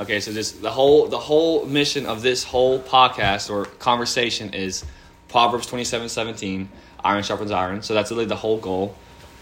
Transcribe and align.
Okay, 0.00 0.20
so 0.20 0.32
just 0.32 0.62
the 0.62 0.70
whole 0.70 1.08
the 1.08 1.18
whole 1.18 1.66
mission 1.66 2.06
of 2.06 2.22
this 2.22 2.42
whole 2.42 2.80
podcast 2.80 3.50
or 3.50 3.66
conversation 3.66 4.54
is 4.54 4.82
Proverbs 5.28 5.66
twenty 5.66 5.84
seven 5.84 6.08
seventeen. 6.08 6.70
Iron 7.04 7.22
sharpens 7.22 7.50
iron. 7.50 7.82
So 7.82 7.92
that's 7.92 8.10
really 8.10 8.24
the 8.24 8.36
whole 8.36 8.56
goal. 8.56 8.94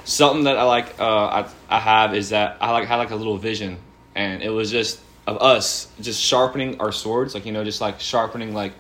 Something 0.03 0.45
that 0.45 0.59
I 0.59 0.65
like 0.65 0.99
uh, 0.99 1.05
I, 1.45 1.49
I 1.69 1.79
have 1.79 2.13
is 2.13 2.31
that 2.31 2.57
I 2.61 2.73
like 2.73 2.89
had 2.89 2.97
like 2.97 3.11
a 3.11 3.17
little 3.17 3.37
vision, 3.39 3.79
and 4.17 4.43
it 4.43 4.51
was 4.51 4.73
just 4.73 5.01
of 5.29 5.41
us 5.41 5.87
just 6.01 6.21
sharpening 6.21 6.81
our 6.81 6.91
swords, 6.91 7.35
like 7.35 7.47
you 7.47 7.53
know, 7.53 7.63
just 7.63 7.81
like 7.81 8.01
sharpening 8.01 8.53
like 8.53 8.73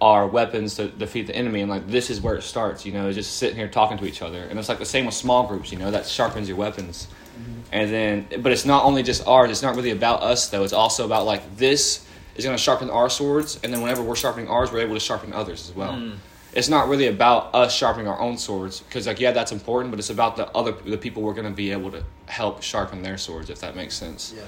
our 0.00 0.26
weapons 0.26 0.74
to 0.76 0.88
defeat 0.88 1.28
the 1.28 1.36
enemy, 1.36 1.60
and 1.60 1.70
like 1.70 1.86
this 1.86 2.10
is 2.10 2.20
where 2.20 2.34
it 2.34 2.42
starts. 2.42 2.84
You 2.84 2.92
know, 2.92 3.12
just 3.12 3.36
sitting 3.36 3.56
here 3.56 3.68
talking 3.68 3.98
to 3.98 4.04
each 4.04 4.20
other, 4.20 4.42
and 4.42 4.58
it's 4.58 4.68
like 4.68 4.80
the 4.80 4.84
same 4.84 5.06
with 5.06 5.14
small 5.14 5.46
groups. 5.46 5.70
You 5.70 5.78
know, 5.78 5.92
that 5.92 6.06
sharpens 6.06 6.48
your 6.48 6.56
weapons, 6.56 7.06
Mm-hmm. 7.34 7.60
and 7.72 7.90
then 7.90 8.42
but 8.42 8.52
it's 8.52 8.64
not 8.64 8.84
only 8.84 9.02
just 9.02 9.26
ours. 9.26 9.50
It's 9.50 9.62
not 9.62 9.74
really 9.76 9.90
about 9.90 10.22
us 10.22 10.48
though. 10.48 10.64
It's 10.64 10.72
also 10.72 11.04
about 11.04 11.26
like 11.26 11.56
this 11.56 12.06
is 12.36 12.44
going 12.44 12.56
to 12.56 12.62
sharpen 12.62 12.90
our 12.90 13.10
swords, 13.10 13.60
and 13.62 13.72
then 13.72 13.80
whenever 13.80 14.02
we're 14.02 14.16
sharpening 14.16 14.48
ours, 14.48 14.72
we're 14.72 14.80
able 14.80 14.94
to 14.94 15.00
sharpen 15.00 15.32
others 15.32 15.68
as 15.68 15.76
well. 15.76 15.92
Mm. 15.92 16.16
It's 16.52 16.68
not 16.68 16.88
really 16.88 17.08
about 17.08 17.54
us 17.54 17.74
sharpening 17.74 18.06
our 18.06 18.20
own 18.20 18.38
swords 18.38 18.80
because 18.80 19.06
like 19.06 19.18
yeah, 19.18 19.32
that's 19.32 19.50
important, 19.52 19.90
but 19.90 19.98
it's 19.98 20.10
about 20.10 20.36
the 20.36 20.48
other 20.50 20.72
the 20.72 20.96
people 20.96 21.22
we're 21.22 21.34
going 21.34 21.48
to 21.48 21.56
be 21.56 21.72
able 21.72 21.90
to 21.90 22.04
help 22.26 22.62
sharpen 22.62 23.02
their 23.02 23.18
swords 23.18 23.50
if 23.50 23.60
that 23.60 23.74
makes 23.74 23.94
sense. 23.94 24.32
Yeah. 24.36 24.44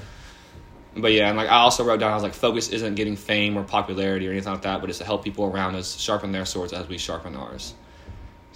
But 0.96 1.12
yeah, 1.12 1.28
and 1.28 1.36
like 1.36 1.48
I 1.48 1.56
also 1.56 1.84
wrote 1.84 2.00
down, 2.00 2.12
I 2.12 2.14
was 2.14 2.22
like, 2.22 2.32
focus 2.32 2.70
isn't 2.70 2.94
getting 2.94 3.16
fame 3.16 3.58
or 3.58 3.64
popularity 3.64 4.28
or 4.28 4.30
anything 4.30 4.52
like 4.52 4.62
that, 4.62 4.80
but 4.80 4.88
it's 4.88 4.98
to 5.00 5.04
help 5.04 5.24
people 5.24 5.44
around 5.44 5.74
us 5.74 5.98
sharpen 5.98 6.32
their 6.32 6.46
swords 6.46 6.72
as 6.72 6.88
we 6.88 6.96
sharpen 6.96 7.36
ours. 7.36 7.74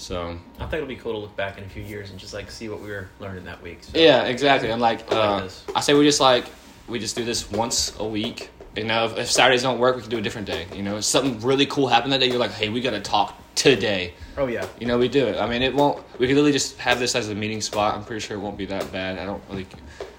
So 0.01 0.39
I 0.59 0.63
think 0.63 0.75
it'll 0.75 0.87
be 0.87 0.97
cool 0.97 1.13
to 1.13 1.19
look 1.19 1.37
back 1.37 1.59
in 1.59 1.65
a 1.65 1.69
few 1.69 1.83
years 1.83 2.11
and 2.11 2.19
just 2.19 2.33
like 2.33 2.51
see 2.51 2.69
what 2.71 2.81
we 2.81 2.89
were 2.89 3.09
learning 3.21 3.45
that 3.45 3.63
week. 3.63 3.85
So. 3.85 3.99
yeah, 3.99 4.25
exactly. 4.25 4.71
And 4.71 4.81
like, 4.81 5.13
I 5.13 5.15
like 5.17 5.29
uh, 5.29 5.41
this. 5.43 5.65
I 5.77 5.81
say 5.81 5.93
we 5.95 6.05
just 6.05 6.21
like 6.21 6.47
we 6.89 6.99
just 6.99 7.17
do 7.17 7.25
this 7.25 7.51
once 7.51 7.95
a 7.99 8.07
week. 8.07 8.51
You 8.77 8.85
know, 8.85 9.05
if, 9.05 9.19
if 9.19 9.31
Saturdays 9.31 9.63
don't 9.63 9.79
work, 9.79 9.97
we 9.97 10.03
can 10.03 10.11
do 10.11 10.17
a 10.19 10.23
different 10.23 10.47
day. 10.47 10.67
You 10.75 10.83
know, 10.83 10.97
if 10.97 11.05
something 11.05 11.39
really 11.41 11.67
cool 11.67 11.87
happened 11.89 12.13
that 12.15 12.21
day, 12.21 12.29
you're 12.29 12.39
like, 12.39 12.53
hey, 12.53 12.69
we 12.71 12.81
got 12.81 12.93
to 12.93 13.01
talk 13.01 13.37
today. 13.55 14.15
Oh 14.39 14.47
yeah. 14.47 14.67
You 14.79 14.87
know, 14.87 14.97
we 14.97 15.09
do 15.09 15.27
it. 15.27 15.37
I 15.39 15.47
mean, 15.47 15.61
it 15.63 15.75
won't. 15.75 15.99
We 16.19 16.27
could 16.27 16.35
literally 16.37 16.53
just 16.53 16.79
have 16.79 16.99
this 16.99 17.15
as 17.15 17.29
a 17.29 17.35
meeting 17.35 17.61
spot. 17.61 17.95
I'm 17.95 18.05
pretty 18.05 18.21
sure 18.21 18.37
it 18.37 18.41
won't 18.41 18.57
be 18.57 18.67
that 18.67 18.91
bad. 18.93 19.19
I 19.19 19.27
don't 19.27 19.43
really. 19.51 19.67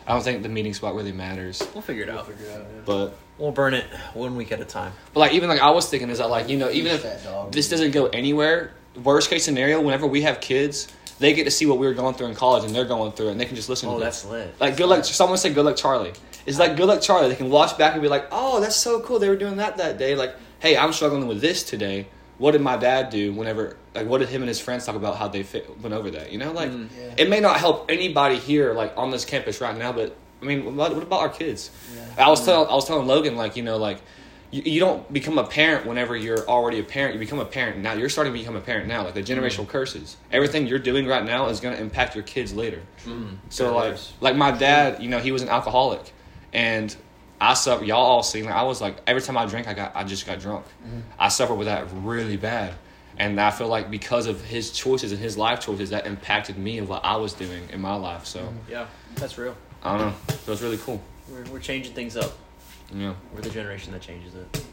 I 0.05 0.13
don't 0.13 0.23
think 0.23 0.43
the 0.43 0.49
meeting 0.49 0.73
spot 0.75 0.93
really 0.93 1.11
matters. 1.11 1.63
We'll 1.73 1.81
figure 1.81 2.03
it 2.03 2.09
We'll 2.09 2.19
out. 2.19 2.27
figure 2.27 2.45
it 2.45 2.51
out. 2.51 2.59
Yeah. 2.61 2.81
But 2.85 3.17
We'll 3.37 3.51
burn 3.51 3.73
it 3.73 3.85
one 4.13 4.35
week 4.35 4.51
at 4.51 4.59
a 4.61 4.65
time. 4.65 4.91
But 5.13 5.21
like 5.21 5.33
even 5.33 5.49
like 5.49 5.61
I 5.61 5.71
was 5.71 5.89
thinking 5.89 6.09
is 6.11 6.19
that 6.19 6.29
like 6.29 6.47
you 6.49 6.57
know 6.59 6.69
even 6.69 6.95
Fat 6.99 7.15
if 7.15 7.23
dog. 7.23 7.51
this 7.51 7.69
doesn't 7.69 7.89
go 7.91 8.05
anywhere, 8.07 8.71
worst 8.95 9.29
case 9.29 9.43
scenario, 9.45 9.81
whenever 9.81 10.07
we 10.07 10.21
have 10.23 10.41
kids, 10.41 10.87
they 11.19 11.33
get 11.33 11.43
to 11.45 11.51
see 11.51 11.65
what 11.65 11.77
we 11.77 11.85
were 11.87 11.93
going 11.93 12.15
through 12.15 12.27
in 12.27 12.35
college 12.35 12.63
and 12.63 12.73
they're 12.75 12.85
going 12.85 13.11
through 13.11 13.27
it 13.27 13.31
and 13.31 13.39
they 13.39 13.45
can 13.45 13.55
just 13.55 13.69
listen 13.69 13.89
Oh, 13.89 13.97
to 13.99 14.03
that's 14.03 14.23
this. 14.23 14.31
lit. 14.31 14.55
Like 14.59 14.77
good 14.77 14.87
luck. 14.87 15.05
Someone 15.05 15.37
said 15.37 15.53
good 15.53 15.65
luck 15.65 15.75
Charlie. 15.77 16.13
It's 16.45 16.57
like 16.57 16.75
good 16.75 16.87
luck 16.87 17.01
Charlie. 17.01 17.29
They 17.29 17.35
can 17.35 17.49
watch 17.49 17.77
back 17.77 17.93
and 17.93 18.01
be 18.01 18.07
like, 18.07 18.27
oh, 18.31 18.59
that's 18.59 18.75
so 18.75 18.99
cool. 19.01 19.19
They 19.19 19.29
were 19.29 19.35
doing 19.35 19.57
that 19.57 19.77
that 19.77 19.97
day. 19.99 20.15
Like, 20.15 20.35
hey, 20.59 20.75
I'm 20.75 20.91
struggling 20.93 21.27
with 21.27 21.39
this 21.41 21.63
today. 21.63 22.07
What 22.39 22.51
did 22.51 22.61
my 22.61 22.75
dad 22.75 23.11
do? 23.11 23.31
Whenever 23.33 23.77
like 23.93 24.07
what 24.07 24.17
did 24.17 24.29
him 24.29 24.41
and 24.41 24.47
his 24.49 24.59
friends 24.59 24.85
talk 24.85 24.95
about 24.95 25.17
how 25.17 25.27
they 25.27 25.43
fit, 25.43 25.79
went 25.81 25.93
over 25.93 26.09
that? 26.11 26.31
You 26.31 26.39
know, 26.39 26.51
like 26.51 26.71
Mm. 26.71 26.89
Yeah. 26.97 27.13
it 27.17 27.29
may 27.29 27.39
not 27.39 27.57
help 27.57 27.91
anybody 27.91 28.37
here 28.37 28.73
like 28.73 28.93
on 28.97 29.11
this 29.11 29.23
campus 29.25 29.61
right 29.61 29.77
now, 29.77 29.91
but 29.91 30.15
I 30.41 30.45
mean, 30.45 30.75
what, 30.75 30.95
what 30.95 31.03
about 31.03 31.19
our 31.19 31.29
kids? 31.29 31.69
Yeah. 32.17 32.25
I 32.25 32.29
was 32.31 32.43
telling 32.43 32.67
I 32.67 32.73
was 32.73 32.85
telling 32.87 33.05
Logan 33.05 33.35
like 33.37 33.55
you 33.55 33.61
know 33.61 33.77
like 33.77 34.01
you, 34.51 34.61
you 34.63 34.79
don't 34.79 35.11
become 35.11 35.37
a 35.37 35.45
parent 35.45 35.85
whenever 35.85 36.15
you're 36.15 36.47
already 36.47 36.79
a 36.79 36.83
parent. 36.83 37.13
You 37.13 37.19
become 37.19 37.39
a 37.39 37.45
parent 37.45 37.79
now. 37.79 37.93
You're 37.93 38.09
starting 38.09 38.33
to 38.33 38.39
become 38.39 38.55
a 38.55 38.61
parent 38.61 38.87
now. 38.87 39.03
Like 39.03 39.13
the 39.13 39.23
generational 39.23 39.67
curses. 39.67 40.17
Everything 40.31 40.67
you're 40.67 40.79
doing 40.79 41.07
right 41.07 41.23
now 41.23 41.47
is 41.47 41.59
going 41.59 41.75
to 41.75 41.81
impact 41.81 42.15
your 42.15 42.23
kids 42.23 42.53
later. 42.53 42.81
Mm. 43.05 43.37
So 43.49 43.75
like 43.75 43.97
like 44.19 44.35
my 44.35 44.51
dad, 44.51 45.01
you 45.01 45.09
know, 45.09 45.19
he 45.19 45.31
was 45.31 45.41
an 45.41 45.49
alcoholic, 45.49 46.13
and 46.53 46.95
I 47.39 47.53
suffer. 47.53 47.83
Y'all 47.83 47.97
all 47.97 48.23
seen. 48.23 48.45
Like, 48.45 48.53
I 48.53 48.63
was 48.63 48.81
like 48.81 48.97
every 49.07 49.21
time 49.21 49.37
I 49.37 49.45
drank, 49.45 49.67
I 49.67 49.73
got 49.73 49.95
I 49.95 50.03
just 50.03 50.25
got 50.25 50.39
drunk. 50.39 50.65
I 51.17 51.29
suffered 51.29 51.55
with 51.55 51.67
that 51.67 51.87
really 51.93 52.37
bad, 52.37 52.73
and 53.17 53.39
I 53.39 53.51
feel 53.51 53.67
like 53.67 53.89
because 53.89 54.27
of 54.27 54.43
his 54.43 54.71
choices 54.71 55.11
and 55.11 55.21
his 55.21 55.37
life 55.37 55.61
choices, 55.61 55.91
that 55.91 56.05
impacted 56.05 56.57
me 56.57 56.77
and 56.77 56.87
what 56.87 57.05
I 57.05 57.15
was 57.15 57.33
doing 57.33 57.69
in 57.71 57.79
my 57.79 57.95
life. 57.95 58.25
So 58.25 58.53
Yeah, 58.69 58.87
that's 59.15 59.37
real. 59.37 59.55
I 59.83 59.97
don't 59.97 60.07
know. 60.07 60.15
So 60.45 60.51
it's 60.51 60.61
really 60.61 60.77
cool. 60.77 61.01
We're, 61.29 61.43
we're 61.45 61.59
changing 61.59 61.93
things 61.93 62.17
up. 62.17 62.33
Yeah. 62.93 63.13
We're 63.33 63.41
the 63.41 63.49
generation 63.49 63.93
that 63.93 64.01
changes 64.01 64.35
it. 64.35 64.65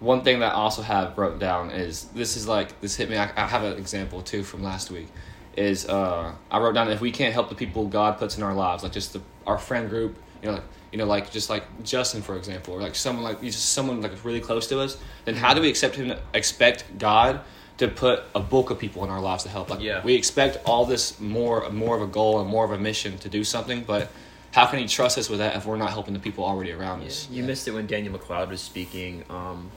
One 0.00 0.22
thing 0.22 0.40
that 0.40 0.52
I 0.52 0.54
also 0.54 0.82
have 0.82 1.18
wrote 1.18 1.38
down 1.40 1.70
is 1.70 2.04
this 2.14 2.36
is 2.36 2.46
like 2.46 2.80
this 2.80 2.94
hit 2.96 3.10
me. 3.10 3.16
I, 3.16 3.30
I 3.36 3.46
have 3.48 3.64
an 3.64 3.78
example 3.78 4.22
too 4.22 4.42
from 4.44 4.62
last 4.62 4.90
week. 4.90 5.08
Is 5.56 5.88
uh, 5.88 6.32
I 6.52 6.58
wrote 6.60 6.74
down 6.74 6.88
if 6.90 7.00
we 7.00 7.10
can't 7.10 7.34
help 7.34 7.48
the 7.48 7.56
people 7.56 7.86
God 7.88 8.16
puts 8.18 8.36
in 8.36 8.44
our 8.44 8.54
lives, 8.54 8.84
like 8.84 8.92
just 8.92 9.12
the, 9.12 9.20
our 9.44 9.58
friend 9.58 9.90
group, 9.90 10.16
you 10.40 10.48
know, 10.48 10.54
like 10.54 10.64
you 10.92 10.98
know, 10.98 11.04
like 11.04 11.32
just 11.32 11.50
like 11.50 11.64
Justin 11.82 12.22
for 12.22 12.36
example, 12.36 12.74
or 12.74 12.80
like 12.80 12.94
someone 12.94 13.24
like 13.24 13.40
just 13.42 13.72
someone 13.72 14.00
like 14.00 14.24
really 14.24 14.40
close 14.40 14.68
to 14.68 14.78
us. 14.80 14.96
Then 15.24 15.34
how 15.34 15.52
do 15.54 15.60
we 15.60 15.68
accept 15.68 15.96
him? 15.96 16.16
Expect 16.32 16.84
God 16.98 17.40
to 17.78 17.88
put 17.88 18.22
a 18.36 18.40
bulk 18.40 18.70
of 18.70 18.78
people 18.78 19.02
in 19.04 19.10
our 19.10 19.20
lives 19.20 19.42
to 19.44 19.48
help? 19.48 19.68
Like 19.70 19.80
Yeah. 19.80 20.02
we 20.04 20.14
expect 20.14 20.58
all 20.64 20.84
this 20.84 21.18
more 21.18 21.68
more 21.70 21.96
of 21.96 22.02
a 22.02 22.06
goal 22.06 22.40
and 22.40 22.48
more 22.48 22.64
of 22.64 22.70
a 22.70 22.78
mission 22.78 23.18
to 23.18 23.28
do 23.28 23.42
something, 23.42 23.82
but 23.82 24.10
how 24.52 24.66
can 24.66 24.78
He 24.78 24.86
trust 24.86 25.18
us 25.18 25.28
with 25.28 25.38
that 25.40 25.56
if 25.56 25.66
we're 25.66 25.76
not 25.76 25.90
helping 25.90 26.14
the 26.14 26.20
people 26.20 26.44
already 26.44 26.72
around 26.72 27.02
us? 27.04 27.28
You 27.30 27.42
missed 27.44 27.68
it 27.68 27.72
when 27.72 27.86
Daniel 27.86 28.18
McLeod 28.18 28.48
was 28.48 28.60
speaking 28.60 29.24
um, 29.30 29.70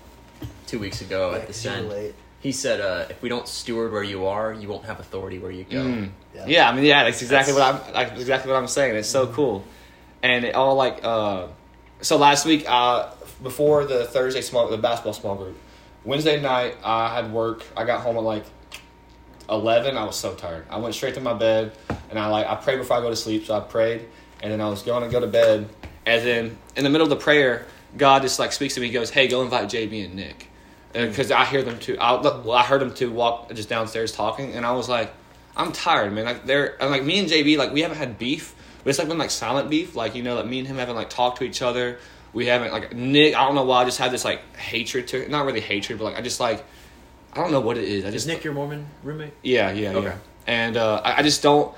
two 0.68 0.80
weeks 0.80 1.02
ago 1.02 1.32
Yeah, 1.32 1.38
at 1.38 1.48
the 1.48 1.70
you 1.70 1.86
were 1.86 1.92
Send. 1.92 2.14
He 2.40 2.52
said, 2.52 2.82
uh, 2.82 3.06
"If 3.10 3.22
we 3.22 3.30
don't 3.30 3.48
steward 3.48 3.92
where 3.92 4.02
you 4.02 4.26
are, 4.26 4.52
you 4.52 4.68
won't 4.68 4.86
have 4.86 5.00
authority 5.00 5.38
where 5.38 5.52
you 5.52 5.64
go." 5.64 5.78
Mm. 5.78 6.10
Yeah. 6.34 6.46
Yeah. 6.48 6.70
I 6.70 6.74
mean, 6.76 6.86
yeah, 6.86 7.04
that's 7.04 7.22
exactly 7.22 7.54
That's- 7.54 7.80
what 7.82 7.94
I'm 7.94 7.94
like, 8.10 8.20
exactly 8.20 8.52
what 8.52 8.58
I'm 8.58 8.68
saying. 8.68 8.96
It's 8.96 9.08
so 9.10 9.28
cool, 9.28 9.64
and 10.24 10.44
it 10.46 10.56
all 10.56 10.76
like 10.76 11.02
uh, 11.04 11.48
so 12.02 12.18
last 12.18 12.48
week 12.48 12.66
uh, 12.68 13.12
before 13.44 13.86
the 13.86 14.06
Thursday 14.06 14.42
small 14.42 14.68
the 14.70 14.78
basketball 14.78 15.14
small 15.14 15.36
group, 15.36 15.56
Wednesday 16.04 16.42
night 16.42 16.78
I 16.84 17.14
had 17.14 17.32
work. 17.32 17.64
I 17.78 17.84
got 17.86 18.02
home 18.02 18.18
at 18.18 18.24
like 18.24 18.46
eleven. 19.50 19.98
I 19.98 20.06
was 20.06 20.16
so 20.16 20.34
tired. 20.34 20.66
I 20.70 20.78
went 20.78 20.96
straight 20.96 21.14
to 21.16 21.22
my 21.22 21.34
bed 21.34 21.74
and 22.10 22.18
I 22.18 22.28
like 22.28 22.48
I 22.48 22.56
prayed 22.56 22.78
before 22.78 22.98
I 22.98 23.02
go 23.02 23.10
to 23.10 23.16
sleep. 23.16 23.46
So 23.46 23.56
I 23.56 23.60
prayed 23.60 24.08
and 24.42 24.52
then 24.52 24.62
I 24.62 24.70
was 24.70 24.82
going 24.84 25.04
to 25.04 25.10
go 25.10 25.20
to 25.20 25.28
bed, 25.28 25.70
and 26.06 26.26
then 26.26 26.58
in 26.76 26.84
the 26.84 26.90
middle 26.90 27.06
of 27.06 27.10
the 27.10 27.24
prayer, 27.24 27.66
God 27.98 28.22
just 28.22 28.40
like 28.40 28.52
speaks 28.52 28.76
to 28.76 28.82
me. 28.82 28.88
He 28.88 28.94
goes, 28.94 29.10
"Hey, 29.10 29.28
go 29.28 29.42
invite 29.42 29.66
JB 29.70 30.06
and 30.06 30.16
Nick." 30.16 30.48
Because 30.94 31.32
I 31.32 31.46
hear 31.46 31.64
them 31.64 31.80
too. 31.80 31.98
I, 32.00 32.20
well, 32.20 32.52
I 32.52 32.64
heard 32.64 32.82
them 32.82 32.94
two 32.94 33.12
walk 33.12 33.54
just 33.54 33.70
downstairs 33.70 34.12
talking, 34.12 34.54
and 34.54 34.66
I 34.66 34.74
was 34.74 34.90
like, 34.90 35.14
I'm 35.56 35.72
tired, 35.72 36.12
man. 36.12 36.26
Like 36.26 36.46
they're 36.46 36.82
and 36.82 36.92
like 36.92 37.04
me 37.04 37.20
and 37.20 37.30
JB, 37.30 37.58
like 37.58 37.72
we 37.72 37.82
haven't 37.82 37.98
had 37.98 38.18
beef, 38.20 38.54
but 38.84 38.90
it's 38.90 39.00
like 39.00 39.08
been 39.08 39.18
like 39.18 39.32
silent 39.32 39.70
beef. 39.70 39.96
Like 39.96 40.16
you 40.16 40.24
know, 40.24 40.36
like 40.36 40.48
me 40.48 40.60
and 40.60 40.68
him 40.68 40.78
haven't 40.78 40.96
like 40.96 41.10
talked 41.10 41.38
to 41.40 41.44
each 41.46 41.62
other. 41.62 42.00
We 42.34 42.46
haven't 42.48 42.72
like 42.74 42.94
Nick. 42.94 43.36
I 43.36 43.46
don't 43.46 43.56
know 43.56 43.64
why. 43.64 43.82
I 43.82 43.86
just 43.86 44.00
had 44.00 44.12
this 44.12 44.26
like 44.26 44.56
hatred 44.58 45.08
to 45.10 45.28
not 45.30 45.46
really 45.46 45.62
hatred, 45.62 45.98
but 46.00 46.06
like 46.06 46.18
I 46.18 46.22
just 46.22 46.40
like 46.40 46.64
I 47.34 47.38
don't 47.38 47.52
know 47.52 47.62
what 47.62 47.78
it 47.78 47.86
is. 47.86 48.04
I 48.04 48.10
Is 48.10 48.14
just 48.14 48.28
Nick 48.28 48.44
your 48.44 48.54
Mormon 48.54 48.86
roommate? 49.04 49.32
yeah, 49.44 49.72
yeah, 49.72 49.92
Okay. 49.92 50.08
yeah. 50.08 50.16
And 50.48 50.76
uh, 50.76 51.02
I, 51.06 51.20
I 51.20 51.22
just 51.24 51.42
don't 51.42 51.74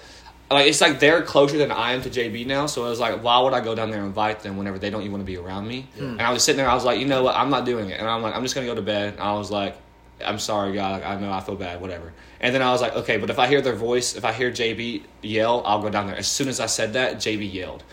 like. 0.51 0.67
It's 0.67 0.81
like 0.81 0.99
they're 0.99 1.21
closer 1.21 1.57
than 1.57 1.71
I 1.71 1.93
am 1.93 2.01
to 2.03 2.09
JB 2.09 2.45
now. 2.45 2.65
So 2.67 2.85
it 2.85 2.89
was 2.89 2.99
like, 2.99 3.23
why 3.23 3.39
would 3.39 3.53
I 3.53 3.61
go 3.61 3.75
down 3.75 3.89
there 3.89 3.99
and 3.99 4.07
invite 4.07 4.41
them 4.41 4.57
whenever 4.57 4.77
they 4.79 4.89
don't 4.89 5.01
even 5.01 5.13
want 5.13 5.21
to 5.21 5.25
be 5.25 5.37
around 5.37 5.67
me? 5.67 5.87
And 5.97 6.21
I 6.21 6.31
was 6.31 6.43
sitting 6.43 6.57
there. 6.57 6.69
I 6.69 6.73
was 6.75 6.85
like, 6.85 6.99
you 6.99 7.05
know 7.05 7.23
what? 7.23 7.35
I'm 7.35 7.49
not 7.49 7.65
doing 7.65 7.89
it. 7.89 7.99
And 7.99 8.07
I'm 8.07 8.21
like, 8.21 8.35
I'm 8.35 8.43
just 8.43 8.53
gonna 8.55 8.67
go 8.67 8.75
to 8.75 8.81
bed. 8.81 9.13
And 9.13 9.21
I 9.21 9.33
was 9.33 9.49
like, 9.51 9.77
I'm 10.23 10.39
sorry, 10.39 10.73
God. 10.73 11.01
Like, 11.01 11.05
I 11.05 11.19
know 11.19 11.31
I 11.31 11.41
feel 11.41 11.55
bad. 11.55 11.81
Whatever. 11.81 12.13
And 12.43 12.53
then 12.53 12.61
I 12.61 12.71
was 12.71 12.81
like, 12.81 12.93
okay, 12.97 13.17
but 13.17 13.29
if 13.29 13.39
I 13.39 13.47
hear 13.47 13.61
their 13.61 13.73
voice, 13.73 14.17
if 14.17 14.25
I 14.25 14.33
hear 14.33 14.51
JB 14.51 15.03
yell, 15.21 15.63
I'll 15.65 15.81
go 15.81 15.89
down 15.89 16.07
there. 16.07 16.17
As 16.17 16.27
soon 16.27 16.49
as 16.49 16.59
I 16.59 16.65
said 16.65 16.93
that, 16.93 17.15
JB 17.15 17.51
yelled. 17.51 17.83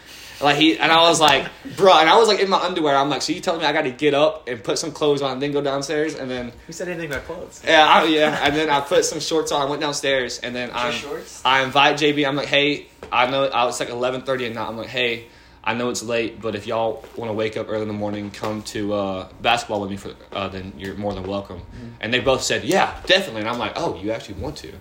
Like 0.40 0.56
he 0.56 0.76
and 0.76 0.90
I 0.90 1.02
was 1.08 1.20
like, 1.20 1.46
bro, 1.76 1.92
and 1.98 2.08
I 2.08 2.16
was 2.18 2.26
like 2.26 2.40
in 2.40 2.48
my 2.50 2.58
underwear. 2.58 2.96
I'm 2.96 3.08
like, 3.10 3.22
so 3.22 3.32
you 3.32 3.40
telling 3.40 3.60
me 3.60 3.66
I 3.66 3.72
got 3.72 3.82
to 3.82 3.90
get 3.92 4.12
up 4.12 4.48
and 4.48 4.62
put 4.64 4.78
some 4.78 4.90
clothes 4.90 5.22
on, 5.22 5.32
and 5.32 5.42
then 5.42 5.52
go 5.52 5.60
downstairs, 5.60 6.14
and 6.14 6.30
then 6.30 6.52
Who 6.66 6.72
said 6.72 6.88
anything 6.88 7.10
about 7.12 7.26
clothes? 7.26 7.62
yeah, 7.64 7.86
I, 7.86 8.04
yeah, 8.04 8.40
and 8.42 8.56
then 8.56 8.70
I 8.70 8.80
put 8.80 9.04
some 9.04 9.20
shorts 9.20 9.52
on. 9.52 9.60
I 9.60 9.66
went 9.66 9.82
downstairs, 9.82 10.38
and 10.38 10.54
then 10.56 10.70
I 10.70 10.90
shorts? 10.92 11.42
I 11.44 11.62
invite 11.62 11.96
JB. 11.96 12.26
I'm 12.26 12.36
like, 12.36 12.48
hey, 12.48 12.86
I 13.12 13.30
know 13.30 13.44
I 13.44 13.66
was 13.66 13.78
like 13.78 13.90
11:30 13.90 14.46
at 14.48 14.54
night. 14.54 14.66
I'm 14.66 14.78
like, 14.78 14.88
hey, 14.88 15.26
I 15.62 15.74
know 15.74 15.90
it's 15.90 16.02
late, 16.02 16.40
but 16.40 16.54
if 16.54 16.66
y'all 16.66 17.04
want 17.16 17.28
to 17.28 17.34
wake 17.34 17.56
up 17.58 17.68
early 17.68 17.82
in 17.82 17.88
the 17.88 17.94
morning, 17.94 18.30
come 18.30 18.62
to 18.62 18.94
uh, 18.94 19.28
basketball 19.42 19.82
with 19.82 19.90
me 19.90 19.96
for, 19.98 20.14
uh, 20.32 20.48
then 20.48 20.72
you're 20.78 20.94
more 20.94 21.12
than 21.12 21.24
welcome. 21.24 21.60
And 22.00 22.12
they 22.14 22.20
both 22.20 22.42
said, 22.42 22.64
yeah, 22.64 22.98
definitely. 23.06 23.42
And 23.42 23.50
I'm 23.50 23.58
like, 23.58 23.72
oh, 23.76 23.94
you 24.00 24.10
actually 24.10 24.40
want 24.40 24.56
to, 24.58 24.72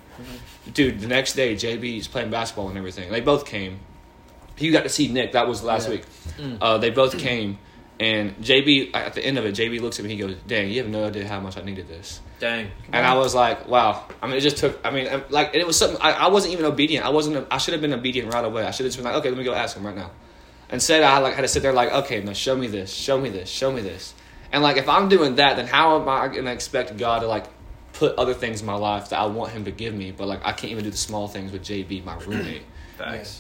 dude? 0.74 1.02
The 1.02 1.08
next 1.08 1.34
day, 1.34 1.56
JB's 1.56 2.08
playing 2.08 2.32
basketball 2.32 2.70
and 2.70 2.78
everything. 2.78 3.12
They 3.12 3.20
both 3.22 3.46
came. 3.46 3.80
You 4.58 4.72
got 4.72 4.84
to 4.84 4.90
see 4.90 5.08
Nick. 5.10 5.34
That 5.34 5.48
was 5.48 5.64
last 5.64 5.86
Yeah. 5.90 5.96
week. 5.96 6.04
Uh, 6.62 6.78
they 6.78 6.90
both 6.92 7.18
came. 7.18 7.58
And 8.00 8.38
JB, 8.42 8.92
at 8.94 9.14
the 9.14 9.26
end 9.26 9.38
of 9.38 9.46
it, 9.46 9.56
JB 9.56 9.82
looks 9.82 10.00
at 10.00 10.06
me. 10.06 10.12
He 10.16 10.18
goes, 10.22 10.34
"Dang, 10.48 10.70
you 10.70 10.82
have 10.82 10.90
no 10.90 11.06
idea 11.08 11.28
how 11.28 11.42
much 11.42 11.58
I 11.58 11.62
needed 11.64 11.90
this." 11.90 12.22
Dang. 12.40 12.72
And 12.94 13.06
I 13.06 13.18
was 13.18 13.36
like, 13.36 13.68
wow. 13.68 14.06
I 14.22 14.28
mean, 14.28 14.38
it 14.38 14.40
just 14.42 14.56
took. 14.56 14.80
I 14.86 14.92
mean, 14.92 15.10
like, 15.30 15.54
it 15.54 15.68
was 15.68 15.78
something. 15.78 16.00
I, 16.02 16.12
I 16.14 16.28
wasn't 16.30 16.54
even 16.54 16.64
obedient. 16.64 17.06
I 17.06 17.10
wasn't. 17.10 17.46
I 17.52 17.58
should 17.58 17.74
have 17.74 17.82
been 17.82 17.92
obedient 17.92 18.34
right 18.34 18.46
away. 18.46 18.64
I 18.64 18.72
should 18.72 18.86
have 18.86 18.94
just 18.94 18.98
been 18.98 19.04
like, 19.04 19.16
okay, 19.16 19.28
let 19.28 19.38
me 19.38 19.44
go 19.44 19.54
ask 19.54 19.76
him 19.76 19.86
right 19.86 19.96
now. 19.98 20.12
Instead, 20.72 21.04
I 21.04 21.18
like 21.20 21.34
had 21.36 21.42
to 21.42 21.48
sit 21.48 21.64
there 21.64 21.74
like, 21.74 21.92
okay, 21.92 22.22
now 22.22 22.34
show 22.34 22.56
me 22.56 22.68
this, 22.68 22.94
show 22.94 23.20
me 23.20 23.30
this, 23.30 23.50
show 23.50 23.72
me 23.72 23.82
this. 23.82 24.14
And 24.52 24.62
like, 24.64 24.78
if 24.78 24.88
I'm 24.90 25.10
doing 25.10 25.36
that, 25.36 25.56
then 25.58 25.68
how 25.68 26.00
am 26.02 26.08
I 26.10 26.28
gonna 26.28 26.52
expect 26.52 26.96
God 26.98 27.20
to 27.20 27.28
like 27.28 27.46
put 27.94 28.16
other 28.18 28.34
things 28.34 28.62
in 28.62 28.68
my 28.68 28.76
life 28.76 29.10
that 29.10 29.20
I 29.20 29.26
want 29.26 29.52
Him 29.52 29.66
to 29.66 29.72
give 29.72 29.94
me, 29.94 30.12
but 30.12 30.28
like 30.28 30.46
I 30.46 30.52
can't 30.52 30.72
even 30.72 30.84
do 30.84 30.92
the 30.92 30.98
small 30.98 31.28
things 31.28 31.52
with 31.52 31.64
JB, 31.64 32.04
my 32.06 32.16
roommate. 32.26 32.64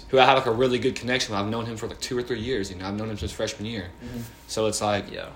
Who 0.09 0.17
I 0.19 0.25
have 0.25 0.37
like 0.37 0.45
a 0.47 0.51
really 0.51 0.79
good 0.79 0.95
connection 0.95 1.33
with. 1.33 1.41
I've 1.41 1.49
known 1.49 1.65
him 1.65 1.75
for 1.75 1.87
like 1.89 1.99
two 1.99 2.17
or 2.17 2.21
three 2.23 2.39
years. 2.39 2.71
You 2.71 2.77
know, 2.77 2.87
I've 2.87 2.95
known 2.95 3.09
him 3.09 3.17
since 3.17 3.33
freshman 3.33 3.65
year. 3.65 3.89
So 4.47 4.67
it's 4.67 4.79
like, 4.81 5.11
Yeah. 5.11 5.27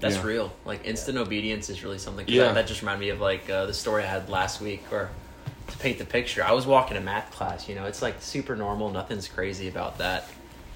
That's 0.00 0.16
Yeah. 0.16 0.22
real. 0.24 0.52
Like 0.64 0.84
instant 0.86 1.18
obedience 1.18 1.68
is 1.68 1.84
really 1.84 1.98
something. 1.98 2.26
Yeah. 2.28 2.44
That, 2.44 2.54
that 2.54 2.66
just 2.66 2.80
reminded 2.80 3.00
me 3.04 3.10
of 3.10 3.20
like 3.20 3.48
uh, 3.50 3.66
the 3.66 3.74
story 3.74 4.02
I 4.04 4.06
had 4.06 4.28
last 4.30 4.60
week, 4.62 4.84
where 4.90 5.10
to 5.68 5.78
paint 5.78 5.98
the 5.98 6.04
picture, 6.04 6.44
I 6.44 6.52
was 6.52 6.66
walking 6.66 6.96
a 6.96 7.00
math 7.00 7.30
class. 7.32 7.68
You 7.68 7.74
know, 7.74 7.86
it's 7.86 8.02
like 8.02 8.20
super 8.20 8.56
normal. 8.56 8.90
Nothing's 8.90 9.28
crazy 9.28 9.68
about 9.68 9.98
that. 9.98 10.28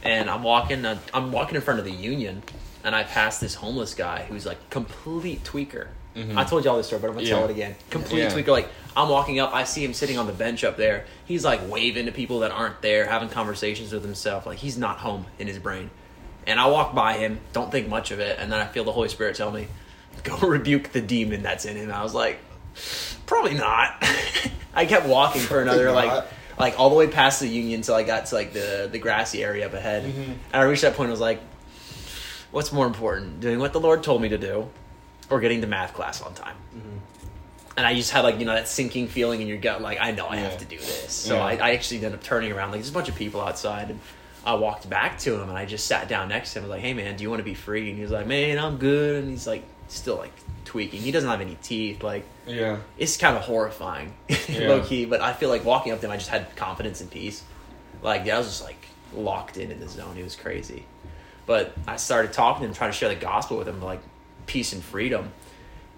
And 0.02 0.28
I'm 0.30 0.42
walking. 0.42 0.84
Uh, 0.84 0.98
I'm 1.14 1.32
walking 1.32 1.56
in 1.56 1.62
front 1.62 1.78
of 1.80 1.84
the 1.86 1.92
union, 1.92 2.42
and 2.84 2.94
I 2.94 3.02
pass 3.02 3.38
this 3.40 3.54
homeless 3.54 3.94
guy 3.94 4.24
who's 4.28 4.46
like 4.46 4.70
complete 4.70 5.42
tweaker. 5.44 5.88
I 6.34 6.44
told 6.44 6.64
you 6.64 6.70
all 6.70 6.78
this 6.78 6.86
story, 6.86 7.02
but 7.02 7.08
I'm 7.08 7.14
gonna 7.14 7.26
tell 7.26 7.40
Mm-hmm. 7.42 7.50
It 7.50 7.52
again. 7.52 7.74
Complete 7.90 8.20
Yeah. 8.20 8.30
tweaker. 8.30 8.46
Like 8.48 8.70
I'm 8.96 9.10
walking 9.10 9.38
up, 9.38 9.52
I 9.52 9.64
see 9.64 9.84
him 9.84 9.92
sitting 9.92 10.16
on 10.16 10.26
the 10.26 10.32
bench 10.32 10.64
up 10.64 10.78
there. 10.78 11.04
He's 11.26 11.44
like 11.44 11.68
waving 11.70 12.06
to 12.06 12.12
people 12.12 12.38
that 12.38 12.52
aren't 12.52 12.80
there, 12.80 13.04
having 13.06 13.28
conversations 13.28 13.92
with 13.92 14.02
himself. 14.02 14.46
Like 14.46 14.56
he's 14.56 14.78
not 14.78 14.96
home 14.96 15.26
in 15.38 15.46
his 15.46 15.58
brain. 15.58 15.90
And 16.46 16.58
I 16.58 16.68
walk 16.68 16.94
by 16.94 17.18
him, 17.18 17.40
don't 17.52 17.70
think 17.70 17.88
much 17.88 18.12
of 18.12 18.18
it, 18.20 18.38
and 18.40 18.50
then 18.50 18.60
I 18.60 18.66
feel 18.66 18.84
the 18.84 18.92
Holy 18.92 19.10
Spirit 19.10 19.36
tell 19.36 19.50
me, 19.50 19.68
"Go 20.22 20.38
rebuke 20.48 20.92
the 20.92 21.02
demon 21.02 21.42
that's 21.42 21.66
in 21.66 21.76
him." 21.76 21.92
I 21.92 22.02
was 22.02 22.14
like, 22.14 22.38
"Probably 23.26 23.52
not." 23.54 24.02
I 24.76 24.86
kept 24.86 25.06
walking 25.06 25.40
for 25.40 25.60
another 25.62 25.90
like 25.90 26.24
like 26.58 26.78
all 26.78 26.90
the 26.90 26.96
way 26.96 27.08
past 27.08 27.40
the 27.40 27.48
union 27.48 27.80
until 27.80 27.94
I 27.94 28.02
got 28.02 28.26
to 28.26 28.34
like 28.34 28.52
the 28.52 28.88
the 28.90 28.98
grassy 28.98 29.42
area 29.42 29.66
up 29.66 29.74
ahead. 29.74 30.04
Mm-hmm. 30.04 30.32
And 30.32 30.38
I 30.52 30.62
reached 30.62 30.82
that 30.82 30.94
point. 30.94 31.08
I 31.08 31.10
was 31.10 31.20
like, 31.20 31.40
"What's 32.50 32.72
more 32.72 32.86
important, 32.86 33.40
doing 33.40 33.58
what 33.58 33.72
the 33.72 33.80
Lord 33.80 34.02
told 34.02 34.22
me 34.22 34.28
to 34.28 34.38
do, 34.38 34.68
or 35.30 35.40
getting 35.40 35.62
to 35.62 35.66
math 35.66 35.94
class 35.94 36.22
on 36.22 36.34
time?" 36.34 36.56
Mm-hmm. 36.76 36.98
And 37.78 37.86
I 37.86 37.94
just 37.94 38.10
had 38.10 38.20
like 38.20 38.38
you 38.38 38.44
know 38.44 38.54
that 38.54 38.68
sinking 38.68 39.08
feeling 39.08 39.40
in 39.42 39.48
your 39.48 39.58
gut, 39.58 39.82
like 39.82 39.98
I 40.00 40.12
know 40.12 40.28
I 40.28 40.36
have 40.36 40.58
to 40.58 40.64
do 40.64 40.78
this. 40.78 41.12
So 41.12 41.36
Yeah. 41.36 41.44
I, 41.44 41.52
I 41.56 41.70
actually 41.72 41.98
ended 41.98 42.14
up 42.14 42.22
turning 42.22 42.52
around, 42.52 42.70
like 42.70 42.80
there's 42.80 42.90
a 42.90 42.94
bunch 42.94 43.08
of 43.08 43.16
people 43.16 43.40
outside, 43.40 43.90
and 43.90 44.00
I 44.44 44.54
walked 44.54 44.88
back 44.88 45.18
to 45.20 45.34
him, 45.34 45.48
and 45.48 45.58
I 45.58 45.66
just 45.66 45.86
sat 45.86 46.08
down 46.08 46.28
next 46.28 46.52
to 46.52 46.58
him. 46.58 46.64
I 46.64 46.68
was 46.68 46.74
like, 46.76 46.82
"Hey 46.82 46.94
man, 46.94 47.16
do 47.16 47.22
you 47.22 47.30
want 47.30 47.40
to 47.40 47.44
be 47.44 47.54
free?" 47.54 47.88
And 47.88 47.96
he 47.96 48.02
was 48.02 48.12
like, 48.12 48.26
"Man, 48.26 48.58
I'm 48.58 48.78
good." 48.78 49.24
And 49.24 49.30
he's 49.30 49.46
like 49.46 49.64
still 49.88 50.16
like 50.16 50.32
tweaking. 50.64 51.00
He 51.00 51.10
doesn't 51.12 51.28
have 51.28 51.40
any 51.40 51.56
teeth. 51.62 52.02
Like 52.02 52.24
yeah, 52.46 52.78
it's 52.98 53.16
kind 53.16 53.36
of 53.36 53.42
horrifying, 53.42 54.14
Yeah. 54.48 54.68
low 54.68 54.82
key. 54.82 55.04
But 55.04 55.20
I 55.20 55.32
feel 55.32 55.48
like 55.48 55.64
walking 55.64 55.92
up 55.92 56.00
to 56.00 56.06
him, 56.06 56.12
I 56.12 56.16
just 56.16 56.30
had 56.30 56.54
confidence 56.56 57.00
and 57.00 57.10
peace. 57.10 57.42
Like 58.02 58.28
I 58.28 58.38
was 58.38 58.46
just 58.48 58.64
like 58.64 58.86
locked 59.14 59.56
in 59.56 59.70
in 59.70 59.80
the 59.80 59.88
zone. 59.88 60.16
It 60.18 60.24
was 60.24 60.36
crazy. 60.36 60.84
But 61.46 61.72
I 61.86 61.96
started 61.96 62.32
talking 62.32 62.62
to 62.62 62.68
him, 62.68 62.74
trying 62.74 62.90
to 62.90 62.96
share 62.96 63.08
the 63.08 63.14
gospel 63.14 63.56
with 63.56 63.68
him, 63.68 63.80
like 63.80 64.00
peace 64.46 64.72
and 64.72 64.82
freedom. 64.82 65.32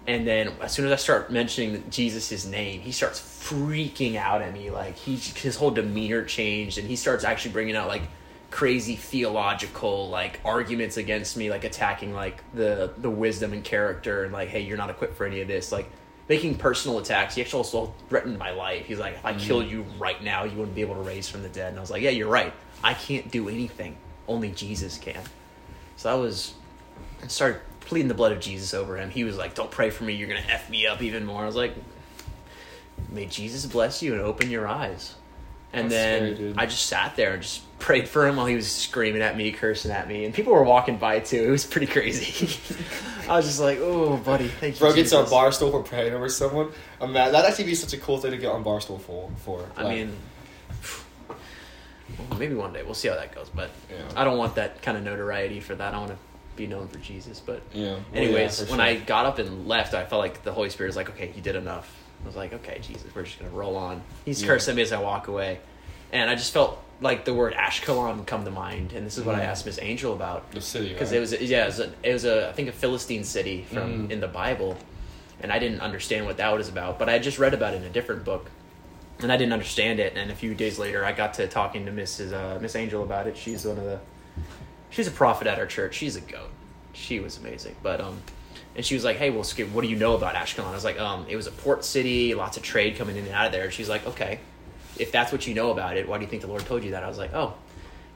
And 0.07 0.25
then 0.25 0.51
as 0.61 0.71
soon 0.71 0.85
as 0.85 0.91
I 0.91 0.95
start 0.95 1.31
mentioning 1.31 1.83
Jesus' 1.89 2.45
name, 2.45 2.81
he 2.81 2.91
starts 2.91 3.19
freaking 3.19 4.15
out 4.15 4.41
at 4.41 4.53
me. 4.53 4.69
Like 4.71 4.95
he, 4.95 5.15
his 5.17 5.55
whole 5.55 5.71
demeanor 5.71 6.23
changed, 6.23 6.77
and 6.77 6.87
he 6.87 6.95
starts 6.95 7.23
actually 7.23 7.51
bringing 7.51 7.75
out 7.75 7.87
like 7.87 8.03
crazy 8.51 8.95
theological 8.95 10.09
like 10.09 10.39
arguments 10.43 10.97
against 10.97 11.37
me, 11.37 11.49
like 11.49 11.63
attacking 11.63 12.13
like 12.13 12.43
the 12.53 12.93
the 12.97 13.09
wisdom 13.09 13.53
and 13.53 13.63
character, 13.63 14.23
and 14.23 14.33
like, 14.33 14.49
hey, 14.49 14.61
you're 14.61 14.77
not 14.77 14.89
equipped 14.89 15.15
for 15.15 15.25
any 15.25 15.41
of 15.41 15.47
this. 15.47 15.71
Like 15.71 15.89
making 16.27 16.55
personal 16.55 16.99
attacks. 16.99 17.35
He 17.35 17.41
actually 17.41 17.57
also 17.57 17.93
threatened 18.07 18.37
my 18.37 18.51
life. 18.51 18.85
He's 18.85 18.99
like, 18.99 19.15
if 19.15 19.25
I 19.25 19.33
kill 19.33 19.61
mm. 19.61 19.69
you 19.69 19.85
right 19.97 20.21
now, 20.23 20.43
you 20.43 20.55
wouldn't 20.55 20.75
be 20.75 20.81
able 20.81 20.95
to 20.95 21.01
raise 21.01 21.27
from 21.27 21.41
the 21.41 21.49
dead. 21.49 21.69
And 21.69 21.77
I 21.77 21.81
was 21.81 21.89
like, 21.89 22.03
yeah, 22.03 22.11
you're 22.11 22.29
right. 22.29 22.53
I 22.83 22.93
can't 22.93 23.31
do 23.31 23.49
anything. 23.49 23.97
Only 24.27 24.51
Jesus 24.51 24.99
can. 24.99 25.21
So 25.95 26.11
I 26.11 26.13
was 26.13 26.53
I 27.23 27.27
started 27.27 27.61
pleading 27.81 28.07
the 28.07 28.13
blood 28.13 28.31
of 28.31 28.39
Jesus 28.39 28.73
over 28.73 28.97
him. 28.97 29.09
He 29.09 29.23
was 29.23 29.37
like, 29.37 29.55
"Don't 29.55 29.71
pray 29.71 29.89
for 29.89 30.03
me. 30.03 30.13
You're 30.13 30.27
gonna 30.27 30.45
f 30.47 30.69
me 30.69 30.87
up 30.87 31.01
even 31.01 31.25
more." 31.25 31.43
I 31.43 31.45
was 31.45 31.55
like, 31.55 31.75
"May 33.09 33.25
Jesus 33.25 33.65
bless 33.65 34.01
you 34.01 34.13
and 34.13 34.21
open 34.21 34.49
your 34.49 34.67
eyes." 34.67 35.15
And 35.71 35.91
That's 35.91 35.93
then 35.93 36.35
scary. 36.35 36.53
I 36.57 36.65
just 36.65 36.85
sat 36.87 37.15
there 37.15 37.33
and 37.33 37.43
just 37.43 37.61
prayed 37.77 38.09
for 38.09 38.27
him 38.27 38.35
while 38.37 38.47
he 38.47 38.55
was 38.55 38.69
screaming 38.71 39.21
at 39.21 39.37
me, 39.37 39.51
cursing 39.51 39.91
at 39.91 40.07
me, 40.07 40.25
and 40.25 40.33
people 40.33 40.51
were 40.53 40.63
walking 40.63 40.97
by 40.97 41.19
too. 41.19 41.43
It 41.43 41.51
was 41.51 41.63
pretty 41.65 41.85
crazy. 41.87 42.49
I 43.29 43.35
was 43.37 43.45
just 43.45 43.59
like, 43.59 43.77
"Oh, 43.79 44.17
buddy, 44.17 44.47
thank 44.47 44.75
you." 44.75 44.79
Bro 44.79 44.93
gets 44.95 45.13
on 45.13 45.25
Jesus." 45.25 45.37
Barstool 45.37 45.69
for 45.71 45.83
praying 45.83 46.13
over 46.13 46.27
someone. 46.27 46.71
I'm 46.99 47.13
mad. 47.13 47.33
That'd 47.33 47.49
actually 47.49 47.65
be 47.65 47.75
such 47.75 47.93
a 47.93 47.97
cool 47.97 48.17
thing 48.17 48.31
to 48.31 48.37
get 48.37 48.51
on 48.51 48.63
Barstool 48.63 48.99
for. 48.99 49.29
for 49.43 49.63
I 49.77 49.83
Like, 49.83 49.95
mean, 49.97 50.15
well, 52.29 52.39
maybe 52.39 52.55
one 52.55 52.73
day 52.73 52.81
we'll 52.83 52.93
see 52.95 53.07
how 53.07 53.15
that 53.15 53.33
goes. 53.35 53.49
But 53.53 53.69
Yeah. 53.91 53.97
I 54.15 54.23
don't 54.23 54.37
want 54.39 54.55
that 54.55 54.81
kind 54.81 54.97
of 54.97 55.03
notoriety 55.03 55.59
for 55.59 55.75
that. 55.75 55.93
I 55.93 55.97
want 55.99 56.11
to 56.11 56.17
be 56.55 56.65
known 56.67 56.87
for 56.87 56.97
Jesus. 56.99 57.39
But 57.39 57.61
yeah. 57.73 57.91
Well, 57.91 58.01
Anyways, 58.15 58.59
yeah, 58.61 58.69
when 58.69 58.79
sure. 58.79 58.85
I 58.87 58.95
got 58.95 59.25
up 59.27 59.37
and 59.39 59.67
left, 59.67 59.93
I 59.93 60.05
felt 60.05 60.19
like 60.19 60.43
the 60.43 60.51
Holy 60.51 60.69
Spirit 60.71 60.89
was 60.89 60.95
like, 60.95 61.09
"Okay, 61.11 61.31
you 61.35 61.41
did 61.41 61.55
enough." 61.55 61.95
I 62.23 62.27
was 62.27 62.35
like, 62.35 62.53
"Okay, 62.53 62.79
Jesus, 62.81 63.05
we're 63.15 63.23
just 63.23 63.39
gonna 63.39 63.51
roll 63.51 63.75
on." 63.75 64.01
He's 64.25 64.41
Yeah. 64.41 64.47
cursing 64.49 64.75
me 64.75 64.81
as 64.81 64.91
I 64.91 64.99
walk 64.99 65.27
away, 65.27 65.59
and 66.11 66.29
I 66.29 66.35
just 66.35 66.51
felt 66.53 66.81
like 67.01 67.23
the 67.25 67.33
word 67.33 67.53
Ashkelon 67.53 68.25
come 68.27 68.43
to 68.45 68.51
mind, 68.51 68.91
and 68.93 69.05
this 69.05 69.17
is 69.17 69.23
what 69.23 69.35
I 69.35 69.39
Mhm. 69.39 69.45
asked 69.45 69.65
Miss 69.65 69.79
Angel 69.81 70.13
about 70.13 70.51
the 70.51 70.59
city 70.61 70.89
because 70.89 71.11
right? 71.11 71.17
it 71.17 71.19
was 71.21 71.31
yeah, 71.33 71.63
it 71.63 71.67
was, 71.67 71.79
a, 71.79 71.91
it 72.03 72.13
was 72.13 72.25
a 72.25 72.49
I 72.49 72.51
think 72.51 72.67
a 72.69 72.73
Philistine 72.73 73.23
city 73.23 73.65
from 73.71 74.07
Mhm. 74.07 74.11
in 74.11 74.19
the 74.19 74.27
Bible, 74.27 74.77
and 75.41 75.51
I 75.51 75.59
didn't 75.59 75.79
understand 75.81 76.25
what 76.25 76.37
that 76.37 76.51
was 76.55 76.67
about, 76.67 76.99
but 76.99 77.07
I 77.07 77.19
just 77.19 77.39
read 77.39 77.53
about 77.53 77.73
it 77.73 77.77
in 77.77 77.83
a 77.83 77.89
different 77.89 78.25
book, 78.25 78.49
and 79.21 79.31
I 79.31 79.37
didn't 79.37 79.53
understand 79.53 79.99
it. 80.01 80.13
And 80.17 80.29
a 80.29 80.35
few 80.35 80.53
days 80.53 80.77
later, 80.77 81.05
I 81.05 81.13
got 81.13 81.33
to 81.35 81.47
talking 81.47 81.85
to 81.85 81.91
Mrs. 81.91 82.33
Uh, 82.33 82.59
Miss 82.59 82.75
Angel 82.75 83.01
about 83.01 83.27
it. 83.27 83.37
She's 83.37 83.65
one 83.65 83.77
of 83.77 83.85
the 83.85 83.99
she's 84.89 85.07
a 85.07 85.11
prophet 85.11 85.47
at 85.47 85.57
our 85.57 85.65
church. 85.67 85.95
She's 85.95 86.17
a 86.17 86.21
goat. 86.21 86.49
She 86.91 87.19
was 87.21 87.37
amazing, 87.37 87.77
but 87.81 88.01
um. 88.01 88.21
And 88.75 88.85
she 88.85 88.93
was 88.95 89.03
like, 89.03 89.17
"Hey, 89.17 89.29
well, 89.29 89.43
Skip, 89.43 89.69
what 89.71 89.81
do 89.81 89.87
you 89.87 89.95
know 89.95 90.15
about 90.15 90.35
Ashkelon?" 90.35 90.65
I 90.67 90.71
was 90.73 90.83
like, 90.85 90.99
"Um, 90.99 91.25
it 91.29 91.35
was 91.35 91.47
a 91.47 91.51
port 91.51 91.83
city, 91.83 92.33
lots 92.35 92.55
of 92.57 92.63
trade 92.63 92.95
coming 92.97 93.17
in 93.17 93.25
and 93.25 93.33
out 93.33 93.47
of 93.47 93.51
there." 93.51 93.65
And 93.65 93.73
she's 93.73 93.89
like, 93.89 94.05
"Okay, 94.05 94.39
if 94.97 95.11
that's 95.11 95.31
what 95.31 95.47
you 95.47 95.53
know 95.53 95.71
about 95.71 95.97
it, 95.97 96.07
why 96.07 96.17
do 96.17 96.23
you 96.23 96.29
think 96.29 96.41
the 96.43 96.47
Lord 96.47 96.65
told 96.65 96.83
you 96.83 96.91
that?" 96.91 97.03
I 97.03 97.07
was 97.07 97.17
like, 97.17 97.33
"Oh, 97.33 97.55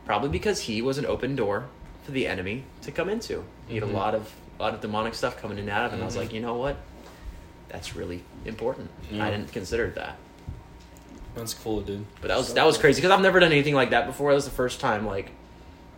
probably 0.06 0.30
because 0.30 0.62
he 0.62 0.82
was 0.82 0.98
an 0.98 1.06
open 1.06 1.36
door 1.36 1.66
for 2.04 2.12
the 2.12 2.28
enemy 2.28 2.64
to 2.84 2.92
come 2.92 3.10
into. 3.10 3.44
He 3.68 3.76
had 3.76 3.84
a 3.84 3.88
lot 3.88 4.14
of 4.16 4.32
a 4.60 4.64
lot 4.64 4.74
of 4.74 4.82
demonic 4.82 5.16
stuff 5.16 5.38
coming 5.42 5.58
in 5.58 5.64
and 5.64 5.70
out 5.72 5.86
of 5.88 5.94
him. 5.94 6.02
I 6.02 6.06
was 6.06 6.16
like, 6.16 6.32
you 6.32 6.40
know 6.40 6.54
what? 6.56 6.78
That's 7.70 7.96
really 7.96 8.24
important. 8.46 8.92
I 9.20 9.32
didn't 9.32 9.52
consider 9.52 9.88
that, 9.96 10.16
That's 11.34 11.56
cool, 11.56 11.82
dude. 11.82 12.06
but 12.22 12.28
that 12.28 12.38
was 12.38 12.54
that 12.54 12.66
was 12.66 12.78
crazy 12.78 13.02
because 13.02 13.12
I've 13.12 13.22
never 13.24 13.40
done 13.40 13.52
anything 13.52 13.74
like 13.74 13.90
that 13.90 14.06
before. 14.06 14.30
That 14.32 14.36
was 14.36 14.46
the 14.46 14.52
first 14.52 14.80
time 14.80 15.06
like 15.08 15.32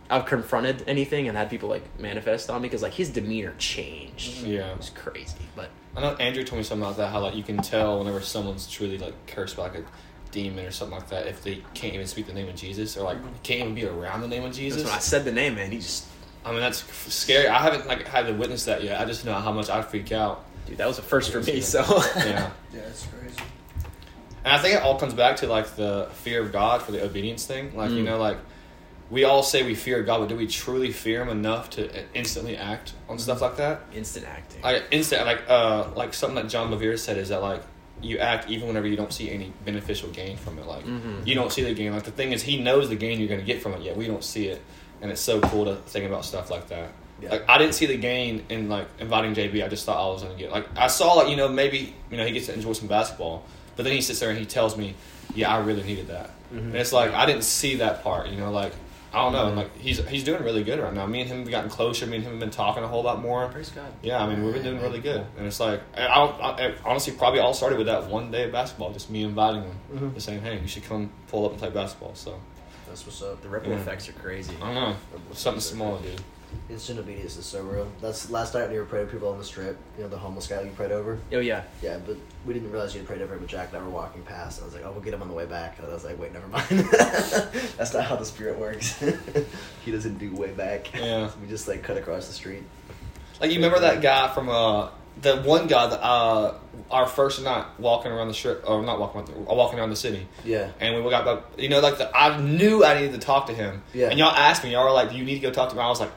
I've 0.08 0.26
confronted 0.26 0.84
anything 0.86 1.26
and 1.28 1.36
had 1.36 1.50
people 1.50 1.68
like 1.68 1.82
manifest 1.98 2.48
on 2.50 2.62
me 2.62 2.68
because 2.68 2.82
like 2.82 2.94
his 2.94 3.10
demeanor 3.10 3.54
changed. 3.58 4.42
Yeah. 4.44 4.70
It 4.72 4.76
was 4.78 4.90
crazy, 4.90 5.34
but 5.56 5.68
I 5.96 6.00
know 6.02 6.14
Andrew 6.16 6.44
told 6.44 6.58
me 6.58 6.62
something 6.64 6.84
about 6.84 6.96
that. 6.98 7.10
How 7.10 7.20
like 7.20 7.34
you 7.34 7.42
can 7.42 7.58
tell 7.58 7.98
whenever 7.98 8.20
someone's 8.20 8.70
truly 8.70 8.98
like 8.98 9.14
cursed 9.26 9.56
by 9.56 9.64
like 9.64 9.74
a 9.76 9.84
demon 10.30 10.64
or 10.66 10.70
something 10.70 10.98
like 10.98 11.08
that 11.08 11.26
if 11.26 11.42
they 11.42 11.62
can't 11.74 11.94
even 11.94 12.06
speak 12.06 12.26
the 12.26 12.32
name 12.32 12.48
of 12.48 12.54
Jesus 12.54 12.96
or 12.96 13.04
like 13.04 13.16
can't 13.42 13.60
even 13.62 13.74
be 13.74 13.84
around 13.86 14.20
the 14.20 14.28
name 14.28 14.42
of 14.42 14.48
that's 14.50 14.58
Jesus. 14.58 14.84
when 14.84 14.92
I 14.92 14.98
said 14.98 15.24
the 15.24 15.32
name, 15.32 15.54
man. 15.56 15.70
He 15.70 15.78
just 15.78 16.06
I 16.44 16.50
mean 16.52 16.60
that's 16.60 16.84
scary. 17.12 17.48
I 17.48 17.58
haven't 17.60 17.86
like 17.88 18.06
had 18.06 18.26
to 18.26 18.32
witness 18.34 18.66
that 18.66 18.84
yet. 18.84 19.00
I 19.00 19.04
just 19.06 19.24
know 19.24 19.34
how 19.34 19.50
much 19.52 19.68
I'd 19.70 19.86
freak 19.86 20.12
out. 20.12 20.44
dude, 20.66 20.78
that 20.78 20.86
was 20.86 20.98
a 20.98 21.02
first 21.02 21.32
for 21.32 21.40
me. 21.40 21.60
So 21.60 21.80
Yeah. 22.16 22.50
Yeah, 22.72 22.80
it's 22.82 23.06
crazy. 23.06 23.40
And 24.44 24.54
I 24.54 24.58
think 24.58 24.76
it 24.76 24.82
all 24.82 24.98
comes 24.98 25.14
back 25.14 25.38
to 25.38 25.48
like 25.48 25.74
the 25.74 26.08
fear 26.12 26.42
of 26.42 26.52
God 26.52 26.82
for 26.82 26.92
the 26.92 27.02
obedience 27.02 27.46
thing. 27.46 27.74
Like 27.76 27.90
you 27.90 28.02
Mm. 28.02 28.04
know, 28.04 28.18
like 28.18 28.36
we 29.10 29.24
all 29.24 29.42
say 29.42 29.62
we 29.62 29.74
fear 29.74 30.02
God, 30.02 30.18
but 30.20 30.28
do 30.28 30.36
we 30.36 30.46
truly 30.46 30.90
fear 30.92 31.22
Him 31.22 31.28
enough 31.28 31.70
to 31.70 31.88
instantly 32.14 32.56
act 32.56 32.92
on 33.08 33.18
stuff 33.18 33.40
like 33.40 33.56
that? 33.56 33.82
instant 33.94 34.26
acting. 34.26 34.62
Like 34.62 34.84
instant, 34.90 35.26
like 35.26 35.42
uh, 35.48 35.88
like 35.94 36.12
something 36.14 36.36
that 36.36 36.48
John 36.48 36.70
Bevere 36.72 36.98
said 36.98 37.16
is 37.16 37.28
that 37.28 37.42
like 37.42 37.62
you 38.02 38.18
act 38.18 38.50
even 38.50 38.66
whenever 38.68 38.86
you 38.86 38.96
don't 38.96 39.12
see 39.12 39.30
any 39.30 39.52
beneficial 39.64 40.10
gain 40.10 40.36
from 40.36 40.58
it. 40.58 40.66
Like 40.66 40.84
Mhm. 40.84 41.26
you 41.26 41.34
don't 41.34 41.50
see 41.52 41.62
the 41.62 41.72
gain. 41.72 41.92
Like 41.94 42.02
the 42.04 42.10
thing 42.10 42.32
is, 42.32 42.42
He 42.42 42.58
knows 42.60 42.88
the 42.88 42.96
gain 42.96 43.18
you're 43.20 43.28
going 43.28 43.40
to 43.40 43.46
get 43.46 43.62
from 43.62 43.72
it. 43.74 43.80
Yet 43.82 43.96
we 43.96 44.06
don't 44.06 44.24
see 44.24 44.48
it, 44.48 44.60
and 45.00 45.10
it's 45.10 45.20
so 45.20 45.40
cool 45.40 45.64
to 45.66 45.76
think 45.76 46.04
about 46.06 46.24
stuff 46.24 46.50
like 46.50 46.68
that. 46.68 46.90
Yeah. 47.22 47.30
Like 47.30 47.48
I 47.48 47.56
didn't 47.58 47.74
see 47.74 47.86
the 47.86 47.96
gain 47.96 48.44
in 48.50 48.68
like 48.68 48.88
inviting 48.98 49.34
JB. 49.34 49.64
I 49.64 49.68
just 49.68 49.86
thought 49.86 49.96
I 50.04 50.12
was 50.12 50.22
going 50.22 50.36
to 50.36 50.38
get 50.42 50.50
like 50.52 50.66
I 50.76 50.88
saw 50.88 51.14
like 51.14 51.28
you 51.30 51.36
know 51.36 51.48
maybe 51.48 51.94
you 52.10 52.16
know 52.18 52.26
he 52.26 52.32
gets 52.32 52.46
to 52.46 52.54
enjoy 52.54 52.72
some 52.74 52.88
basketball, 52.88 53.44
but 53.76 53.84
then 53.84 53.92
he 53.94 54.00
sits 54.02 54.18
there 54.20 54.28
and 54.30 54.38
he 54.38 54.44
tells 54.46 54.76
me, 54.76 54.94
yeah, 55.34 55.54
I 55.54 55.60
really 55.60 55.82
needed 55.84 56.08
that. 56.08 56.30
And 56.52 56.74
it's 56.74 56.92
like 56.92 57.12
I 57.14 57.24
didn't 57.24 57.44
see 57.44 57.76
that 57.76 58.02
part. 58.04 58.28
You 58.28 58.36
know, 58.38 58.50
like 58.50 58.72
I 59.16 59.22
don't 59.22 59.32
know. 59.32 59.60
Like 59.62 59.76
he's 59.78 60.06
he's 60.08 60.24
doing 60.24 60.42
really 60.42 60.62
good 60.62 60.78
right 60.78 60.92
now. 60.92 61.06
Me 61.06 61.22
and 61.22 61.30
him 61.30 61.38
have 61.40 61.50
gotten 61.50 61.70
closer. 61.70 62.06
Me 62.06 62.16
and 62.16 62.24
him 62.24 62.32
have 62.32 62.40
been 62.40 62.50
talking 62.50 62.84
a 62.84 62.86
whole 62.86 63.02
lot 63.02 63.22
more. 63.22 63.48
Praise 63.48 63.70
God. 63.70 63.86
Yeah, 64.02 64.22
I 64.22 64.28
mean 64.28 64.44
we've 64.44 64.52
been 64.52 64.62
doing 64.62 64.80
really 64.82 65.00
good, 65.00 65.24
and 65.38 65.46
it's 65.46 65.58
like 65.58 65.80
I, 65.96 66.04
I, 66.06 66.66
I 66.66 66.74
honestly 66.84 67.14
probably 67.14 67.40
all 67.40 67.54
started 67.54 67.78
with 67.78 67.86
that 67.86 68.08
one 68.08 68.30
day 68.30 68.44
of 68.44 68.52
basketball, 68.52 68.92
just 68.92 69.08
me 69.10 69.22
inviting 69.24 69.62
him, 69.62 69.78
Mhm. 69.94 70.14
just 70.14 70.26
saying, 70.26 70.42
hey, 70.42 70.58
you 70.60 70.68
should 70.68 70.84
come 70.84 71.10
pull 71.28 71.46
up 71.46 71.52
and 71.52 71.58
play 71.60 71.70
basketball. 71.70 72.14
So 72.14 72.38
That's 72.86 73.06
what's 73.06 73.22
up. 73.22 73.40
The 73.42 73.48
ripple 73.48 73.70
Yeah. 73.72 73.78
effects 73.78 74.08
are 74.08 74.12
crazy. 74.12 74.54
I 74.60 74.66
don't 74.66 74.74
know, 74.74 74.96
something 75.32 75.60
small, 75.62 75.96
dude. 75.96 76.20
Instant 76.68 76.98
obedience 76.98 77.36
is 77.36 77.44
so 77.46 77.62
real. 77.62 77.88
That's 78.00 78.30
last 78.30 78.54
night 78.54 78.64
when 78.64 78.72
you 78.72 78.80
were 78.80 78.86
praying 78.86 79.06
people 79.08 79.28
on 79.28 79.38
the 79.38 79.44
strip. 79.44 79.76
You 79.96 80.04
know 80.04 80.08
the 80.10 80.18
homeless 80.18 80.46
guy 80.46 80.62
you 80.62 80.70
prayed 80.70 80.90
over. 80.92 81.18
Oh 81.32 81.38
yeah. 81.38 81.62
Yeah, 81.82 81.98
but 82.04 82.16
we 82.44 82.54
didn't 82.54 82.70
realize 82.72 82.92
you 82.94 83.00
had 83.00 83.06
prayed 83.08 83.22
over 83.22 83.34
him. 83.34 83.40
But 83.40 83.48
Jack 83.48 83.68
and 83.72 83.78
I 83.78 83.82
were 83.82 83.90
walking 83.90 84.22
past, 84.22 84.58
and 84.58 84.64
I 84.64 84.66
was 84.66 84.74
like, 84.74 84.84
"Oh, 84.84 84.92
we'll 84.92 85.00
get 85.00 85.14
him 85.14 85.22
on 85.22 85.28
the 85.28 85.34
way 85.34 85.46
back." 85.46 85.78
And 85.78 85.86
I 85.86 85.92
was 85.92 86.04
like, 86.04 86.18
"Wait, 86.20 86.32
never 86.32 86.48
mind. 86.48 86.66
That's 87.76 87.94
not 87.94 88.04
how 88.04 88.16
the 88.16 88.24
spirit 88.24 88.58
works. 88.58 89.02
he 89.84 89.90
doesn't 89.92 90.18
do 90.18 90.34
way 90.34 90.50
back. 90.50 90.92
Yeah. 90.94 91.30
we 91.40 91.46
just 91.48 91.68
like 91.68 91.82
cut 91.82 91.96
across 91.96 92.26
the 92.26 92.32
street. 92.32 92.62
Like 93.40 93.50
you 93.50 93.56
remember 93.56 93.80
that 93.80 94.00
guy 94.02 94.32
from 94.34 94.48
uh 94.48 94.88
the 95.22 95.36
one 95.42 95.66
guy 95.66 95.86
that 95.86 96.02
uh, 96.04 96.54
our 96.90 97.06
first 97.06 97.42
night 97.42 97.64
walking 97.78 98.12
around 98.12 98.28
the 98.28 98.34
strip, 98.34 98.62
or 98.68 98.82
not 98.82 99.00
walking, 99.00 99.22
around 99.22 99.46
the- 99.46 99.54
walking 99.54 99.78
around 99.78 99.88
the 99.88 99.96
city, 99.96 100.26
Yeah. 100.44 100.70
and 100.78 101.02
we 101.02 101.10
got 101.10 101.24
back. 101.24 101.58
You 101.58 101.70
know, 101.70 101.80
like 101.80 101.96
the, 101.96 102.14
I 102.14 102.38
knew 102.38 102.84
I 102.84 103.00
needed 103.00 103.12
to 103.12 103.18
talk 103.18 103.46
to 103.46 103.54
him. 103.54 103.82
Yeah. 103.94 104.10
And 104.10 104.18
y'all 104.18 104.28
asked 104.34 104.62
me, 104.62 104.72
y'all 104.72 104.84
were 104.84 104.90
like, 104.90 105.10
"Do 105.12 105.16
you 105.16 105.24
need 105.24 105.36
to 105.36 105.40
go 105.40 105.50
talk 105.50 105.70
to 105.70 105.74
him?" 105.74 105.80
I 105.80 105.88
was 105.88 106.00
like, 106.00 106.10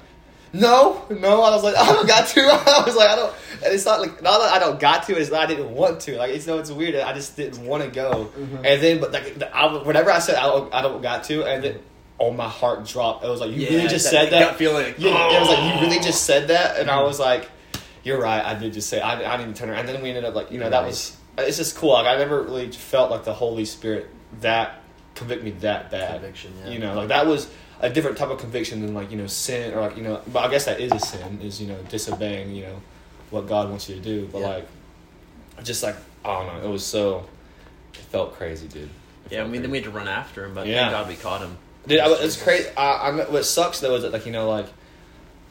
"No, 0.53 1.05
no." 1.09 1.41
I 1.41 1.51
was 1.51 1.63
like, 1.63 1.75
"I 1.77 1.93
don't 1.93 2.07
got 2.07 2.27
to." 2.27 2.41
I 2.41 2.83
was 2.85 2.95
like, 2.95 3.09
"I 3.09 3.15
don't." 3.15 3.33
And 3.63 3.73
it's 3.73 3.85
not 3.85 3.99
like 3.99 4.21
not 4.21 4.39
that 4.39 4.53
I 4.53 4.59
don't 4.59 4.79
got 4.79 5.03
to. 5.03 5.17
It's 5.17 5.29
that 5.29 5.41
I 5.41 5.45
didn't 5.45 5.71
want 5.71 6.01
to. 6.01 6.17
Like 6.17 6.31
it's 6.31 6.47
no, 6.47 6.59
it's 6.59 6.71
weird. 6.71 6.95
I 6.95 7.13
just 7.13 7.35
didn't 7.35 7.65
want 7.65 7.83
to 7.83 7.89
go. 7.89 8.31
Mm-hmm. 8.37 8.55
And 8.57 8.81
then, 8.81 8.99
but 8.99 9.11
like, 9.11 9.35
the, 9.35 9.55
I, 9.55 9.83
whenever 9.83 10.11
I 10.11 10.19
said 10.19 10.35
I 10.35 10.43
don't, 10.43 10.73
I 10.73 10.81
don't 10.81 11.01
got 11.01 11.25
to, 11.25 11.43
and 11.45 11.63
then, 11.63 11.79
oh, 12.19 12.31
my 12.31 12.47
heart 12.47 12.85
dropped. 12.85 13.23
It 13.23 13.29
was 13.29 13.41
like, 13.41 13.51
"You 13.51 13.67
really 13.67 13.87
just 13.87 14.09
said 14.09 14.31
that." 14.31 14.55
feeling. 14.55 14.93
Yeah, 14.97 15.35
it 15.35 15.39
was 15.39 15.49
like 15.49 15.75
you 15.75 15.81
really 15.81 15.99
oh. 15.99 16.03
just 16.03 16.25
said 16.25 16.47
that, 16.49 16.79
and 16.79 16.89
I 16.89 16.97
mm-hmm. 16.97 17.07
was 17.07 17.19
like, 17.19 17.49
"You're 18.03 18.21
right. 18.21 18.43
I 18.43 18.57
did 18.57 18.73
just 18.73 18.89
say 18.89 19.01
I, 19.01 19.33
I 19.33 19.37
to 19.37 19.53
turn 19.53 19.69
around." 19.69 19.79
And 19.79 19.89
then 19.89 20.01
we 20.01 20.09
ended 20.09 20.25
up 20.25 20.35
like 20.35 20.51
you 20.51 20.59
know 20.59 20.69
that 20.69 20.85
was 20.85 21.17
uh, 21.37 21.43
it's 21.43 21.57
just 21.57 21.75
cool. 21.75 21.93
Like 21.93 22.07
I 22.07 22.17
never 22.17 22.43
really 22.43 22.71
felt 22.71 23.11
like 23.11 23.23
the 23.23 23.33
Holy 23.33 23.65
Spirit 23.65 24.07
that 24.41 24.81
convict 25.15 25.43
me 25.43 25.51
that 25.51 25.91
bad. 25.91 26.21
Conviction, 26.21 26.53
yeah. 26.63 26.71
You 26.71 26.79
know, 26.79 26.95
like 26.95 27.09
that 27.09 27.27
was 27.27 27.49
a 27.81 27.89
different 27.89 28.17
type 28.17 28.29
of 28.29 28.39
conviction 28.39 28.81
than 28.81 28.93
like 28.93 29.11
you 29.11 29.17
know 29.17 29.27
sin 29.27 29.73
or 29.73 29.81
like 29.81 29.97
you 29.97 30.03
know. 30.03 30.21
But 30.31 30.45
I 30.45 30.51
guess 30.51 30.65
that 30.65 30.79
is 30.79 30.91
a 30.91 30.99
sin 30.99 31.39
is 31.41 31.61
you 31.61 31.67
know 31.67 31.77
disobeying 31.89 32.53
you 32.55 32.63
know 32.63 32.81
what 33.29 33.47
God 33.47 33.69
wants 33.69 33.87
you 33.89 33.95
to 33.95 34.01
do. 34.01 34.27
But 34.31 34.39
Yeah. 34.39 34.47
like, 34.47 34.67
just 35.63 35.83
like 35.83 35.95
I 36.25 36.33
don't 36.43 36.47
know, 36.61 36.67
it 36.69 36.71
was 36.71 36.85
so 36.85 37.25
it 37.93 37.99
felt 38.01 38.35
crazy, 38.35 38.67
dude. 38.67 38.83
It 38.83 39.33
Yeah, 39.33 39.43
I 39.43 39.47
mean, 39.47 39.61
then 39.61 39.71
we 39.71 39.77
had 39.77 39.85
to 39.85 39.91
run 39.91 40.07
after 40.07 40.45
him, 40.45 40.53
but 40.53 40.67
Yeah. 40.67 40.81
thank 40.89 40.91
God 40.91 41.07
we 41.07 41.15
caught 41.15 41.41
him. 41.41 41.57
Dude, 41.87 41.99
I, 41.99 42.11
it's 42.23 42.41
crazy. 42.41 42.67
I, 42.75 42.91
I, 43.09 43.11
what 43.29 43.45
sucks 43.45 43.79
though 43.79 43.95
is 43.95 44.01
that 44.03 44.11
like 44.11 44.25
you 44.25 44.31
know 44.31 44.49
like 44.49 44.67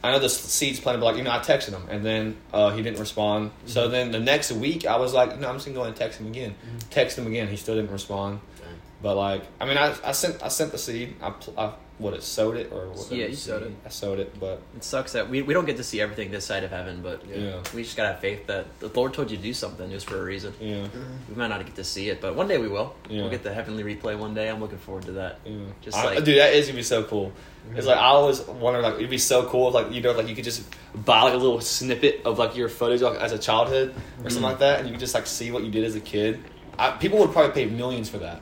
I 0.03 0.11
know 0.11 0.19
the 0.19 0.29
seeds 0.29 0.79
planted, 0.79 0.99
but 0.99 1.07
like 1.07 1.17
you 1.17 1.23
know 1.23 1.31
I 1.31 1.39
texted 1.39 1.71
him 1.71 1.83
and 1.89 2.05
then 2.05 2.37
uh, 2.53 2.69
he 2.71 2.81
didn't 2.81 2.99
respond. 2.99 3.51
So 3.65 3.81
Mm-hmm. 3.83 3.91
then 3.91 4.11
the 4.11 4.19
next 4.19 4.51
week 4.51 4.85
I 4.85 4.97
was 4.97 5.13
like, 5.13 5.37
no, 5.39 5.49
I'm 5.49 5.55
just 5.55 5.65
gonna 5.65 5.75
go 5.77 5.83
and 5.83 5.95
text 5.95 6.19
him 6.19 6.27
again. 6.27 6.55
Text 6.91 7.17
him 7.17 7.27
again. 7.27 7.47
He 7.47 7.57
still 7.57 7.75
didn't 7.75 7.91
respond. 7.91 8.39
Dang. 8.59 8.67
But 9.01 9.15
like, 9.15 9.41
I 9.59 9.65
mean, 9.65 9.77
I, 9.77 9.95
I 10.03 10.11
sent 10.13 10.41
I 10.43 10.47
sent 10.49 10.71
the 10.71 10.77
seed. 10.77 11.15
I, 11.21 11.33
I 11.57 11.73
what 11.99 12.13
it 12.13 12.23
sowed 12.23 12.55
it 12.57 12.71
or 12.71 12.87
what, 12.87 13.11
Yeah, 13.11 13.27
you 13.27 13.35
sowed 13.35 13.61
it. 13.63 13.71
I 13.85 13.89
sowed 13.89 14.19
it, 14.19 14.39
but 14.39 14.61
It 14.75 14.83
sucks 14.83 15.11
that 15.11 15.29
we, 15.29 15.41
we 15.41 15.53
don't 15.53 15.65
get 15.65 15.77
to 15.77 15.83
see 15.83 15.99
everything 16.01 16.31
this 16.31 16.45
side 16.45 16.63
of 16.63 16.71
heaven, 16.71 17.01
but 17.03 17.21
yeah, 17.27 17.61
we 17.75 17.83
just 17.83 17.95
gotta 17.97 18.09
have 18.13 18.19
faith 18.21 18.47
that 18.47 18.79
the 18.79 18.87
Lord 18.87 19.13
told 19.13 19.29
you 19.29 19.37
to 19.37 19.43
do 19.43 19.53
something. 19.53 19.91
Was 19.91 20.03
for 20.05 20.17
a 20.17 20.23
reason. 20.23 20.53
yeah, 20.61 20.87
We 21.27 21.35
might 21.35 21.49
not 21.49 21.63
get 21.65 21.75
to 21.75 21.83
see 21.83 22.09
it, 22.09 22.21
but 22.21 22.35
one 22.35 22.47
day 22.47 22.57
we 22.57 22.69
will. 22.69 22.95
Yeah. 23.09 23.21
We'll 23.21 23.29
get 23.29 23.43
the 23.43 23.53
heavenly 23.53 23.83
replay 23.83 24.17
one 24.17 24.33
day. 24.33 24.49
I'm 24.49 24.59
looking 24.61 24.77
forward 24.77 25.03
to 25.03 25.11
that. 25.13 25.39
yeah. 25.45 25.57
Just 25.81 25.97
I- 25.97 26.05
like- 26.15 26.23
dude, 26.23 26.39
that 26.39 26.53
is 26.53 26.67
gonna 26.67 26.77
be 26.77 26.83
so 26.83 27.03
cool. 27.03 27.31
It's 27.75 27.85
like 27.85 27.97
I 27.97 28.05
always 28.05 28.41
wonder, 28.47 28.81
like 28.81 28.95
it'd 28.95 29.09
be 29.09 29.17
so 29.19 29.45
cool 29.47 29.67
if 29.67 29.73
like 29.75 29.91
you 29.91 30.01
know, 30.01 30.13
like 30.13 30.27
you 30.27 30.35
could 30.35 30.45
just 30.45 30.63
buy 31.05 31.21
like 31.23 31.33
a 31.33 31.37
little 31.37 31.59
snippet 31.61 32.21
of 32.25 32.39
like 32.39 32.55
your 32.55 32.69
footage 32.69 33.01
like, 33.01 33.19
as 33.19 33.31
a 33.33 33.37
childhood 33.37 33.93
or 34.23 34.29
something 34.29 34.39
Mhm. 34.39 34.51
like 34.51 34.59
that, 34.59 34.79
and 34.79 34.87
you 34.87 34.93
could 34.93 34.99
just 35.01 35.13
like 35.13 35.27
see 35.27 35.51
what 35.51 35.63
you 35.63 35.69
did 35.69 35.83
as 35.83 35.95
a 35.95 35.99
kid. 35.99 36.39
I, 36.79 36.91
people 36.91 37.19
would 37.19 37.31
probably 37.33 37.51
pay 37.51 37.69
millions 37.69 38.09
for 38.09 38.19
that. 38.19 38.41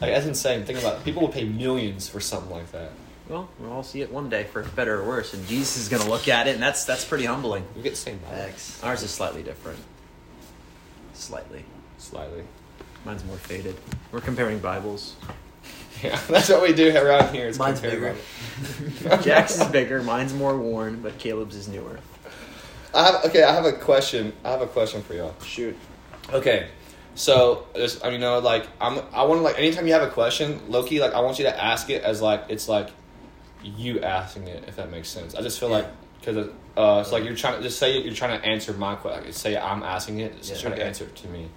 Like 0.00 0.12
that's 0.12 0.26
insane. 0.26 0.64
Think 0.64 0.78
about 0.78 0.98
it. 0.98 1.04
People 1.04 1.22
would 1.22 1.32
pay 1.32 1.44
millions 1.44 2.08
for 2.08 2.20
something 2.20 2.50
like 2.50 2.70
that. 2.72 2.92
Well, 3.28 3.48
we'll 3.58 3.72
all 3.72 3.82
see 3.82 4.00
it 4.02 4.10
one 4.10 4.28
day 4.28 4.44
for 4.44 4.62
better 4.62 5.00
or 5.00 5.06
worse, 5.06 5.34
and 5.34 5.46
Jesus 5.46 5.76
is 5.76 5.88
gonna 5.88 6.08
look 6.08 6.26
at 6.26 6.48
it, 6.48 6.54
and 6.54 6.62
that's 6.62 6.84
that's 6.84 7.04
pretty 7.04 7.26
humbling. 7.26 7.64
We 7.76 7.82
get 7.82 7.90
the 7.90 7.96
same 7.96 8.18
Bible. 8.18 8.36
Facts. 8.36 8.82
Ours 8.82 9.02
is 9.02 9.10
slightly 9.10 9.42
different. 9.42 9.78
Slightly. 11.14 11.64
slightly. 11.98 12.42
Mine's 13.04 13.24
more 13.24 13.36
faded. 13.36 13.76
We're 14.10 14.20
comparing 14.20 14.58
Bibles. 14.58 15.16
Yeah, 16.02 16.18
that's 16.30 16.48
what 16.48 16.62
we 16.62 16.72
do 16.72 16.96
around 16.96 17.34
here. 17.34 17.46
Is 17.48 17.58
Mine's 17.58 17.78
bigger. 17.78 18.16
Jack's 19.22 19.60
is 19.60 19.66
bigger, 19.70 20.02
mine's 20.02 20.32
more 20.32 20.56
worn, 20.56 21.02
but 21.02 21.18
Kaleb's 21.18 21.54
is 21.54 21.68
newer. 21.68 21.98
I 22.94 23.04
have 23.04 23.24
okay. 23.26 23.42
I 23.42 23.52
have 23.52 23.66
a 23.66 23.72
question. 23.72 24.32
I 24.42 24.50
have 24.52 24.62
a 24.62 24.66
question 24.66 25.02
for 25.02 25.12
y'all. 25.12 25.34
Shoot. 25.44 25.76
Okay, 26.32 26.68
so 27.14 27.66
I 27.74 28.04
mean, 28.04 28.12
you 28.14 28.18
know, 28.18 28.38
like 28.38 28.66
I'm, 28.80 28.98
I 29.12 29.24
want 29.24 29.38
to 29.40 29.42
like 29.42 29.58
anytime 29.58 29.86
you 29.86 29.92
have 29.92 30.02
a 30.02 30.10
question, 30.10 30.60
Loki, 30.68 31.00
like 31.00 31.12
I 31.12 31.20
want 31.20 31.38
you 31.38 31.44
to 31.44 31.62
ask 31.64 31.90
it 31.90 32.02
as 32.02 32.22
like 32.22 32.44
it's 32.48 32.68
like 32.68 32.88
you 33.62 34.00
asking 34.00 34.48
it, 34.48 34.64
if 34.68 34.76
that 34.76 34.90
makes 34.90 35.08
sense. 35.08 35.34
I 35.34 35.42
just 35.42 35.58
feel 35.60 35.68
Yeah. 35.70 35.76
like 35.76 35.86
because 36.20 36.48
uh, 36.76 37.00
it's 37.02 37.12
like 37.12 37.24
you're 37.24 37.34
trying 37.34 37.56
to 37.56 37.62
just 37.62 37.78
say 37.78 38.00
you're 38.00 38.14
trying 38.14 38.38
to 38.40 38.46
answer 38.46 38.72
my 38.74 38.94
question. 38.94 39.24
Like, 39.24 39.34
say 39.34 39.56
I'm 39.56 39.82
asking 39.82 40.20
it, 40.20 40.36
just 40.38 40.50
Yeah. 40.62 40.68
trying 40.68 40.76
to 40.78 40.84
answer 40.84 41.04
it 41.04 41.16
to 41.16 41.28
me. 41.28 41.48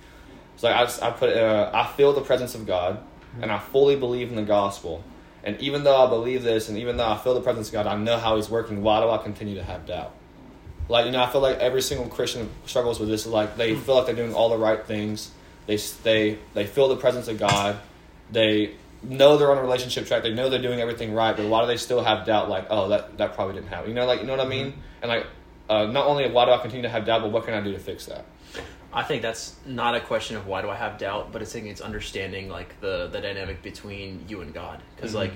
It's 0.55 0.63
like 0.63 0.75
I, 0.75 0.83
just- 0.83 1.01
I 1.03 1.11
put 1.11 1.35
uh, 1.35 1.69
I 1.73 1.85
feel 1.95 2.13
the 2.13 2.21
presence 2.21 2.55
of 2.55 2.65
God, 2.65 2.99
and 3.41 3.51
I 3.51 3.59
fully 3.59 3.95
believe 3.95 4.29
in 4.29 4.35
the 4.35 4.43
gospel. 4.43 5.03
And 5.45 5.59
even 5.59 5.83
though 5.83 5.97
I 6.05 6.07
believe 6.09 6.43
this, 6.43 6.69
and 6.69 6.77
even 6.77 6.95
though 6.97 7.07
I 7.09 7.17
feel 7.17 7.33
the 7.33 7.41
presence 7.41 7.67
of 7.67 7.73
God, 7.73 7.85
I 7.87 7.95
know 7.97 8.17
how 8.17 8.37
He's 8.37 8.49
working. 8.49 8.81
Why 8.81 9.01
do 9.01 9.09
I 9.09 9.17
continue 9.17 9.55
to 9.55 9.63
have 9.63 9.85
doubt? 9.85 10.13
Like 10.89 11.05
you 11.05 11.11
know, 11.11 11.21
I 11.23 11.29
feel 11.29 11.41
like 11.41 11.59
every 11.59 11.81
single 11.81 12.07
Christian 12.07 12.49
struggles 12.65 12.99
with 12.99 13.09
this. 13.09 13.25
Like 13.25 13.55
they 13.57 13.75
feel 13.75 13.95
like 13.95 14.05
they're 14.05 14.15
doing 14.15 14.33
all 14.33 14.49
the 14.49 14.57
right 14.57 14.85
things. 14.85 15.31
They 15.65 15.77
they 16.03 16.37
they 16.53 16.65
feel 16.65 16.87
the 16.89 16.97
presence 16.97 17.27
of 17.27 17.37
God. 17.39 17.77
They 18.31 18.75
know 19.01 19.37
they're 19.37 19.51
on 19.51 19.57
a 19.57 19.61
relationship 19.61 20.05
track. 20.07 20.23
They 20.23 20.33
know 20.33 20.49
they're 20.49 20.61
doing 20.61 20.79
everything 20.79 21.13
right. 21.13 21.35
But 21.35 21.47
why 21.47 21.61
do 21.61 21.67
they 21.67 21.77
still 21.77 22.03
have 22.03 22.25
doubt? 22.25 22.49
Like 22.49 22.67
oh, 22.69 22.89
that 22.89 23.17
that 23.17 23.33
probably 23.33 23.55
didn't 23.55 23.67
happen. 23.69 23.89
You 23.89 23.95
know, 23.95 24.05
like 24.05 24.21
you 24.21 24.25
know 24.25 24.35
what 24.35 24.45
I 24.45 24.49
mean? 24.49 24.73
And 25.01 25.09
like 25.09 25.25
uh, 25.69 25.85
not 25.85 26.05
only 26.07 26.29
why 26.29 26.45
do 26.45 26.51
I 26.51 26.57
continue 26.57 26.83
to 26.83 26.89
have 26.89 27.05
doubt, 27.05 27.21
but 27.21 27.31
what 27.31 27.45
can 27.45 27.53
I 27.53 27.61
do 27.61 27.71
to 27.71 27.79
fix 27.79 28.05
that? 28.07 28.25
I 28.95 29.01
think 29.01 29.21
that's 29.23 29.55
not 29.65 29.95
a 29.95 29.99
question 29.99 30.37
of 30.37 30.45
why 30.45 30.61
do 30.61 30.69
I 30.69 30.75
have 30.75 30.99
doubt, 30.99 31.31
but 31.31 31.41
it's 31.41 31.55
it's 31.55 31.81
understanding 31.81 32.49
like 32.49 32.79
the 32.79 33.07
the 33.07 33.19
dynamic 33.21 33.61
between 33.63 34.25
you 34.27 34.41
and 34.41 34.53
God, 34.53 34.81
because 34.95 35.11
Mhm. 35.13 35.15
like 35.15 35.31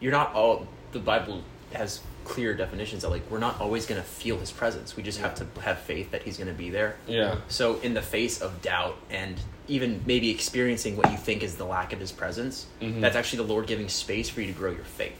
you're 0.00 0.12
not 0.12 0.34
all 0.34 0.66
the 0.92 0.98
Bible 1.00 1.42
has 1.72 2.00
clear 2.24 2.54
definitions 2.54 3.02
that 3.02 3.08
like 3.08 3.22
we're 3.30 3.38
not 3.40 3.60
always 3.60 3.86
gonna 3.86 4.02
feel 4.02 4.38
His 4.38 4.52
presence. 4.52 4.94
We 4.96 5.02
just 5.02 5.18
have 5.18 5.34
to 5.36 5.46
have 5.62 5.78
faith 5.80 6.12
that 6.12 6.22
He's 6.22 6.38
gonna 6.38 6.52
be 6.52 6.70
there. 6.70 6.96
Yeah. 7.08 7.36
So 7.48 7.80
in 7.80 7.94
the 7.94 8.02
face 8.02 8.40
of 8.40 8.62
doubt 8.62 8.96
and 9.10 9.36
even 9.68 10.02
maybe 10.06 10.30
experiencing 10.30 10.96
what 10.96 11.10
you 11.10 11.16
think 11.16 11.42
is 11.42 11.56
the 11.56 11.64
lack 11.64 11.92
of 11.92 12.00
His 12.00 12.12
presence, 12.12 12.66
Mhm. 12.80 13.00
that's 13.00 13.16
actually 13.16 13.38
the 13.44 13.52
Lord 13.52 13.66
giving 13.66 13.88
space 13.88 14.28
for 14.28 14.40
you 14.40 14.46
to 14.48 14.52
grow 14.52 14.70
your 14.72 14.84
faith. 14.84 15.12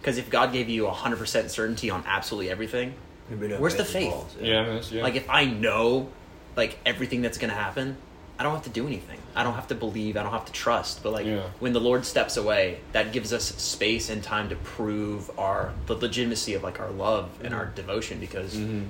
Because 0.00 0.18
if 0.18 0.28
God 0.30 0.52
gave 0.52 0.68
you 0.68 0.86
hundred 0.88 1.16
percent 1.18 1.50
certainty 1.50 1.88
on 1.90 2.04
absolutely 2.06 2.50
everything, 2.50 2.94
no 3.30 3.56
Where's 3.56 3.74
the 3.74 3.86
involved, 3.98 4.32
faith? 4.32 4.42
Yeah. 4.42 4.60
I 4.60 4.64
mean, 4.64 4.70
it's- 4.76 4.92
yeah. 4.92 5.02
like 5.02 5.16
if 5.16 5.28
I 5.30 5.44
know 5.46 6.08
like 6.56 6.78
everything 6.86 7.22
that's 7.22 7.38
gonna 7.38 7.54
happen, 7.54 7.96
I 8.38 8.42
don't 8.42 8.52
have 8.52 8.64
to 8.64 8.70
do 8.70 8.86
anything. 8.86 9.18
I 9.34 9.42
don't 9.44 9.54
have 9.54 9.68
to 9.68 9.74
believe. 9.74 10.16
I 10.16 10.22
don't 10.22 10.32
have 10.32 10.44
to 10.44 10.52
trust. 10.52 11.02
But 11.02 11.12
like 11.12 11.24
Yeah. 11.26 11.44
when 11.58 11.72
the 11.72 11.80
Lord 11.80 12.04
steps 12.04 12.36
away, 12.36 12.78
that 12.92 13.12
gives 13.12 13.32
us 13.32 13.44
space 13.56 14.10
and 14.10 14.22
time 14.22 14.48
to 14.50 14.56
prove 14.56 15.30
our 15.38 15.72
the 15.86 15.94
legitimacy 15.94 16.52
of 16.54 16.62
like 16.62 16.78
our 16.80 16.90
love 16.90 17.30
and 17.42 17.54
our 17.54 17.66
devotion. 17.66 18.20
Because 18.20 18.54
Mhm. 18.56 18.88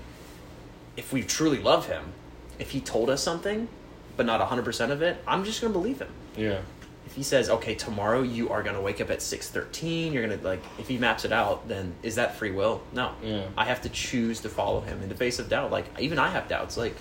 if 0.96 1.12
we 1.12 1.22
truly 1.22 1.58
love 1.58 1.86
Him, 1.86 2.12
if 2.58 2.70
He 2.72 2.80
told 2.80 3.08
us 3.08 3.22
something, 3.22 3.68
but 4.16 4.26
not 4.26 4.40
hundred 4.40 4.64
percent 4.64 4.92
of 4.92 5.02
it, 5.02 5.22
I'm 5.26 5.44
just 5.44 5.60
gonna 5.60 5.72
believe 5.72 6.00
Him. 6.00 6.08
Yeah. 6.36 6.60
If 7.06 7.14
He 7.14 7.22
says, 7.22 7.48
"Okay, 7.50 7.74
tomorrow 7.74 8.22
you 8.22 8.48
are 8.50 8.62
gonna 8.62 8.80
wake 8.80 9.00
up 9.00 9.10
at 9.10 9.20
six 9.22 9.48
thirteen, 9.48 10.12
you're 10.12 10.26
gonna 10.26 10.40
like," 10.42 10.62
if 10.78 10.88
He 10.88 10.98
maps 10.98 11.24
it 11.24 11.32
out, 11.32 11.68
then 11.68 11.94
is 12.02 12.14
that 12.16 12.36
free 12.36 12.50
will? 12.50 12.82
No. 12.92 13.12
Yeah. 13.22 13.46
I 13.56 13.64
have 13.66 13.82
to 13.82 13.88
choose 13.88 14.40
to 14.40 14.48
follow 14.48 14.80
Him 14.80 15.02
in 15.02 15.08
the 15.08 15.14
face 15.14 15.38
of 15.38 15.48
doubt. 15.48 15.70
Like 15.70 15.86
even 15.98 16.18
I 16.18 16.28
have 16.28 16.48
doubts. 16.48 16.76
Like 16.76 16.96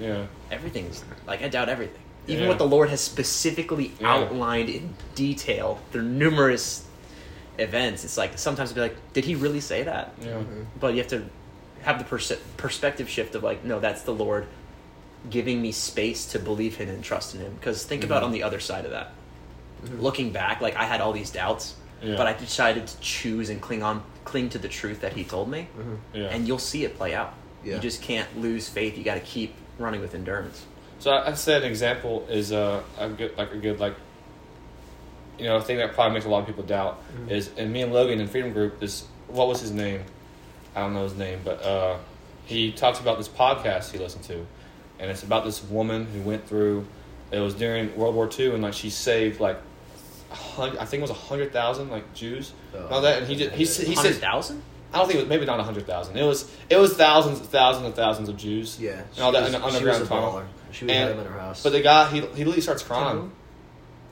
Yeah. 0.00 0.26
everything's 0.50 1.04
like 1.26 1.42
I 1.42 1.48
doubt 1.48 1.68
everything. 1.68 2.00
Even 2.26 2.44
Yeah. 2.44 2.48
what 2.48 2.58
the 2.58 2.66
Lord 2.66 2.88
has 2.88 3.00
specifically 3.02 3.92
Yeah. 4.00 4.14
outlined 4.14 4.70
in 4.70 4.94
detail 5.14 5.78
through 5.92 6.02
numerous 6.04 6.84
events, 7.58 8.02
it's 8.04 8.16
like 8.16 8.38
sometimes 8.38 8.70
I'll 8.70 8.74
be 8.74 8.80
like, 8.80 8.96
did 9.12 9.24
he 9.26 9.34
really 9.34 9.60
say 9.60 9.82
that? 9.84 10.12
Yeah. 10.20 10.32
Mhm. 10.38 10.64
But 10.80 10.94
you 10.94 10.98
have 11.00 11.08
to 11.10 11.24
have 11.82 11.98
the 11.98 12.04
perse- 12.04 12.32
perspective 12.56 13.08
shift 13.10 13.34
of 13.34 13.42
like, 13.42 13.62
no, 13.64 13.78
that's 13.78 14.02
the 14.02 14.14
Lord 14.14 14.46
giving 15.30 15.60
me 15.62 15.72
space 15.72 16.26
to 16.26 16.38
believe 16.38 16.76
Him 16.76 16.88
and 16.88 17.02
trust 17.02 17.34
in 17.34 17.40
Him. 17.40 17.54
Because 17.58 17.84
think 17.84 18.04
about 18.04 18.22
Mhm. 18.22 18.26
on 18.26 18.32
the 18.32 18.42
other 18.42 18.60
side 18.60 18.84
of 18.84 18.90
that. 18.90 19.12
Mhm. 19.84 20.00
Looking 20.02 20.30
back, 20.30 20.60
like 20.60 20.76
I 20.76 20.84
had 20.84 21.00
all 21.00 21.12
these 21.12 21.30
doubts, 21.30 21.74
Yeah. 22.02 22.16
but 22.16 22.26
I 22.26 22.32
decided 22.34 22.86
to 22.86 23.00
choose 23.00 23.48
and 23.50 23.60
cling 23.60 23.82
on, 23.82 24.02
cling 24.24 24.50
to 24.50 24.58
the 24.58 24.68
truth 24.68 25.00
that 25.00 25.14
He 25.14 25.24
told 25.24 25.48
me, 25.50 25.68
Mhm. 25.78 25.96
Yeah. 26.12 26.22
and 26.26 26.46
you'll 26.46 26.58
see 26.58 26.84
it 26.84 26.96
play 26.96 27.14
out. 27.14 27.32
Yeah. 27.64 27.76
You 27.76 27.80
just 27.80 28.02
can't 28.02 28.28
lose 28.40 28.68
faith. 28.68 28.98
You 28.98 29.04
got 29.04 29.14
to 29.14 29.20
keep 29.20 29.54
running 29.78 30.00
with 30.00 30.14
endurance. 30.14 30.66
So 30.98 31.10
I, 31.10 31.30
I 31.30 31.34
said 31.34 31.62
an 31.62 31.68
example 31.70 32.26
is 32.30 32.52
uh, 32.52 32.82
a 32.98 33.08
good 33.08 33.36
like 33.36 33.52
a 33.52 33.56
good 33.56 33.80
like 33.80 33.94
you 35.38 35.46
know 35.46 35.56
a 35.56 35.62
thing 35.62 35.78
that 35.78 35.92
probably 35.94 36.14
makes 36.14 36.26
a 36.26 36.28
lot 36.28 36.40
of 36.40 36.46
people 36.46 36.62
doubt 36.62 37.00
Mhm. 37.16 37.30
is 37.30 37.50
and 37.56 37.72
me 37.72 37.82
and 37.82 37.92
Logan 37.92 38.20
in 38.20 38.28
Freedom 38.28 38.52
Group 38.52 38.82
is 38.82 39.04
what 39.28 39.48
was 39.48 39.60
his 39.60 39.70
name? 39.70 40.04
I 40.76 40.80
don't 40.80 40.92
know 40.94 41.02
his 41.04 41.14
name, 41.16 41.40
but 41.44 41.62
uh, 41.62 41.96
he 42.46 42.70
talks 42.72 43.00
about 43.00 43.18
this 43.18 43.28
podcast 43.28 43.90
he 43.90 43.98
listened 43.98 44.24
to, 44.24 44.46
and 45.04 45.12
it's 45.12 45.22
about 45.22 45.44
this 45.44 45.62
woman 45.64 46.06
who 46.06 46.20
went 46.22 46.46
through. 46.48 46.86
It 47.30 47.38
was 47.40 47.54
during 47.54 47.94
World 47.96 48.14
War 48.14 48.28
II, 48.38 48.54
and 48.54 48.62
like 48.62 48.74
she 48.74 48.90
saved 48.90 49.40
like, 49.40 49.58
a 50.30 50.62
I 50.80 50.84
think 50.84 50.94
it 50.94 51.02
was 51.02 51.10
a 51.10 51.14
hundred 51.14 51.52
thousand 51.52 51.90
like 51.90 52.12
Jews. 52.14 52.52
Oh. 52.74 52.86
all 52.88 53.00
that, 53.02 53.18
and 53.18 53.26
he 53.26 53.36
just 53.36 53.52
he 53.54 53.64
said- 53.64 53.86
he 53.86 53.94
Hundred 53.94 54.12
said 54.14 54.20
thousand. 54.20 54.62
I 54.92 54.98
don't 54.98 55.06
think 55.08 55.18
it 55.18 55.22
was 55.22 55.28
maybe 55.28 55.44
not 55.44 55.58
a 55.58 55.64
hundred 55.64 55.86
thousand. 55.86 56.16
It 56.16 56.24
was 56.24 56.50
it 56.70 56.76
was 56.76 56.94
thousands, 56.96 57.40
thousands 57.40 57.86
and 57.86 57.94
thousands 57.94 58.28
of 58.28 58.36
Jews. 58.36 58.78
Yeah. 58.80 59.02
and 59.14 59.20
all 59.20 59.32
that 59.32 59.42
was- 59.42 59.54
in 59.54 59.60
the 59.60 59.60
she 59.60 59.64
was 59.64 59.74
underground 59.74 60.02
a 60.04 60.06
tunnel. 60.06 60.32
baller. 60.32 60.44
She 60.72 60.84
was 60.84 60.92
And- 60.94 61.08
had 61.18 61.26
in 61.26 61.32
her 61.32 61.38
house. 61.38 61.62
But 61.62 61.72
the 61.72 61.80
guy 61.82 62.08
he 62.10 62.20
he 62.20 62.26
literally 62.44 62.60
starts 62.60 62.82
crying. 62.82 63.30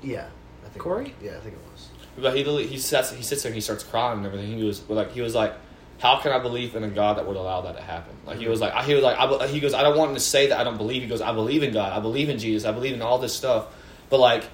yeah, 0.02 0.26
I 0.64 0.68
think 0.68 0.82
Corey? 0.82 1.14
Yeah, 1.22 1.32
I 1.37 1.40
think 1.40 1.54
it 1.54 1.61
was. 1.72 1.88
But 2.18 2.32
he 2.37 2.38
literally 2.44 2.66
he 2.66 2.78
sits 2.78 3.12
he 3.12 3.22
sits 3.22 3.42
there 3.42 3.50
and 3.50 3.54
he 3.54 3.61
starts 3.61 3.84
crying 3.84 4.18
and 4.18 4.26
everything. 4.26 4.56
He 4.58 4.64
was 4.64 4.82
like 4.88 5.12
he 5.12 5.20
was 5.20 5.34
like, 5.34 5.54
how 6.02 6.18
can 6.18 6.32
I 6.32 6.40
believe 6.40 6.75
in 6.75 6.82
a 6.82 6.88
God 6.88 7.16
that 7.16 7.28
would 7.28 7.37
allow 7.37 7.61
that 7.61 7.76
to 7.76 7.80
happen? 7.80 8.12
Like 8.26 8.38
he 8.38 8.49
was 8.49 8.61
like, 8.61 8.75
he 8.85 8.94
was 8.94 9.04
like, 9.04 9.16
I, 9.16 9.47
he 9.47 9.61
goes, 9.61 9.73
I 9.73 9.85
don't 9.85 9.97
want 9.97 10.11
him 10.11 10.16
to 10.16 10.21
say 10.21 10.49
that 10.49 10.59
I 10.59 10.64
don't 10.64 10.76
believe. 10.76 11.00
He 11.00 11.09
goes, 11.09 11.21
I 11.21 11.32
believe 11.32 11.62
in 11.62 11.73
God. 11.73 11.92
I 11.92 12.00
believe 12.00 12.28
in 12.28 12.40
Jesus. 12.40 12.66
I 12.68 12.73
believe 12.73 12.92
in 12.92 13.02
all 13.02 13.18
this 13.18 13.32
stuff. 13.32 13.66
But 14.11 14.18
like 14.18 14.44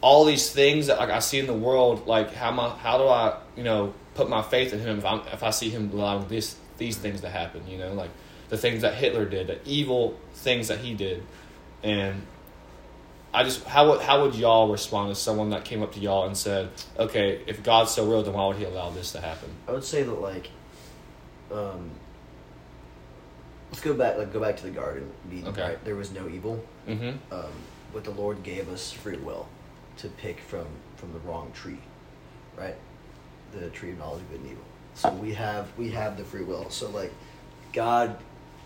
all 0.00 0.24
these 0.24 0.50
things 0.50 0.86
that 0.86 0.98
like 0.98 1.10
I 1.10 1.18
see 1.18 1.40
in 1.40 1.48
the 1.48 1.54
world, 1.54 2.06
like 2.06 2.32
how 2.32 2.52
my 2.52 2.68
how 2.68 2.98
do 2.98 3.08
I 3.08 3.36
you 3.56 3.64
know 3.64 3.94
put 4.14 4.28
my 4.28 4.42
faith 4.42 4.72
in 4.72 4.78
him 4.78 4.98
if 4.98 5.04
I'm 5.04 5.22
if 5.32 5.42
I 5.42 5.50
see 5.50 5.70
him 5.70 5.90
allowing 5.92 6.28
this 6.28 6.54
these 6.78 6.96
things 6.96 7.22
to 7.22 7.28
happen? 7.28 7.66
You 7.66 7.78
know, 7.78 7.92
like 7.94 8.10
the 8.48 8.56
things 8.56 8.82
that 8.82 8.94
Hitler 8.94 9.24
did, 9.24 9.48
the 9.48 9.58
evil 9.64 10.16
things 10.34 10.68
that 10.68 10.78
he 10.78 10.94
did, 10.94 11.24
and 11.82 12.22
I 13.34 13.42
just 13.42 13.64
how 13.64 13.90
would 13.90 14.02
how 14.02 14.22
would 14.22 14.36
y'all 14.36 14.70
respond 14.70 15.12
to 15.12 15.20
someone 15.20 15.50
that 15.50 15.64
came 15.64 15.82
up 15.82 15.94
to 15.94 16.00
y'all 16.00 16.26
and 16.26 16.36
said, 16.36 16.68
okay, 16.96 17.40
if 17.48 17.62
God's 17.64 17.90
so 17.90 18.08
real, 18.08 18.22
then 18.22 18.34
why 18.34 18.46
would 18.46 18.56
He 18.56 18.64
allow 18.64 18.90
this 18.90 19.12
to 19.12 19.20
happen? 19.20 19.48
I 19.66 19.72
would 19.72 19.84
say 19.84 20.02
that 20.02 20.20
like, 20.20 20.50
um, 21.52 21.90
let's 23.70 23.82
go 23.82 23.94
back. 23.94 24.18
Like 24.18 24.32
go 24.32 24.40
back 24.40 24.56
to 24.58 24.64
the 24.64 24.70
Garden 24.70 25.10
Eden. 25.32 25.48
Okay. 25.48 25.62
Right? 25.62 25.84
There 25.84 25.96
was 25.96 26.12
no 26.12 26.28
evil, 26.28 26.64
Mm-hmm. 26.88 27.32
um, 27.32 27.52
but 27.92 28.04
the 28.04 28.10
Lord 28.10 28.42
gave 28.42 28.68
us 28.68 28.92
free 28.92 29.16
will 29.16 29.46
to 29.98 30.08
pick 30.08 30.40
from 30.40 30.66
from 30.96 31.12
the 31.12 31.18
wrong 31.20 31.50
tree, 31.52 31.78
right? 32.56 32.76
The 33.52 33.68
tree 33.70 33.90
of 33.92 33.98
knowledge 33.98 34.22
of 34.22 34.30
good 34.30 34.40
and 34.40 34.50
evil. 34.50 34.64
So 34.94 35.10
we 35.12 35.32
have 35.34 35.68
we 35.78 35.90
have 35.90 36.16
the 36.16 36.24
free 36.24 36.42
will. 36.44 36.70
So 36.70 36.90
like, 36.90 37.12
God, 37.72 38.16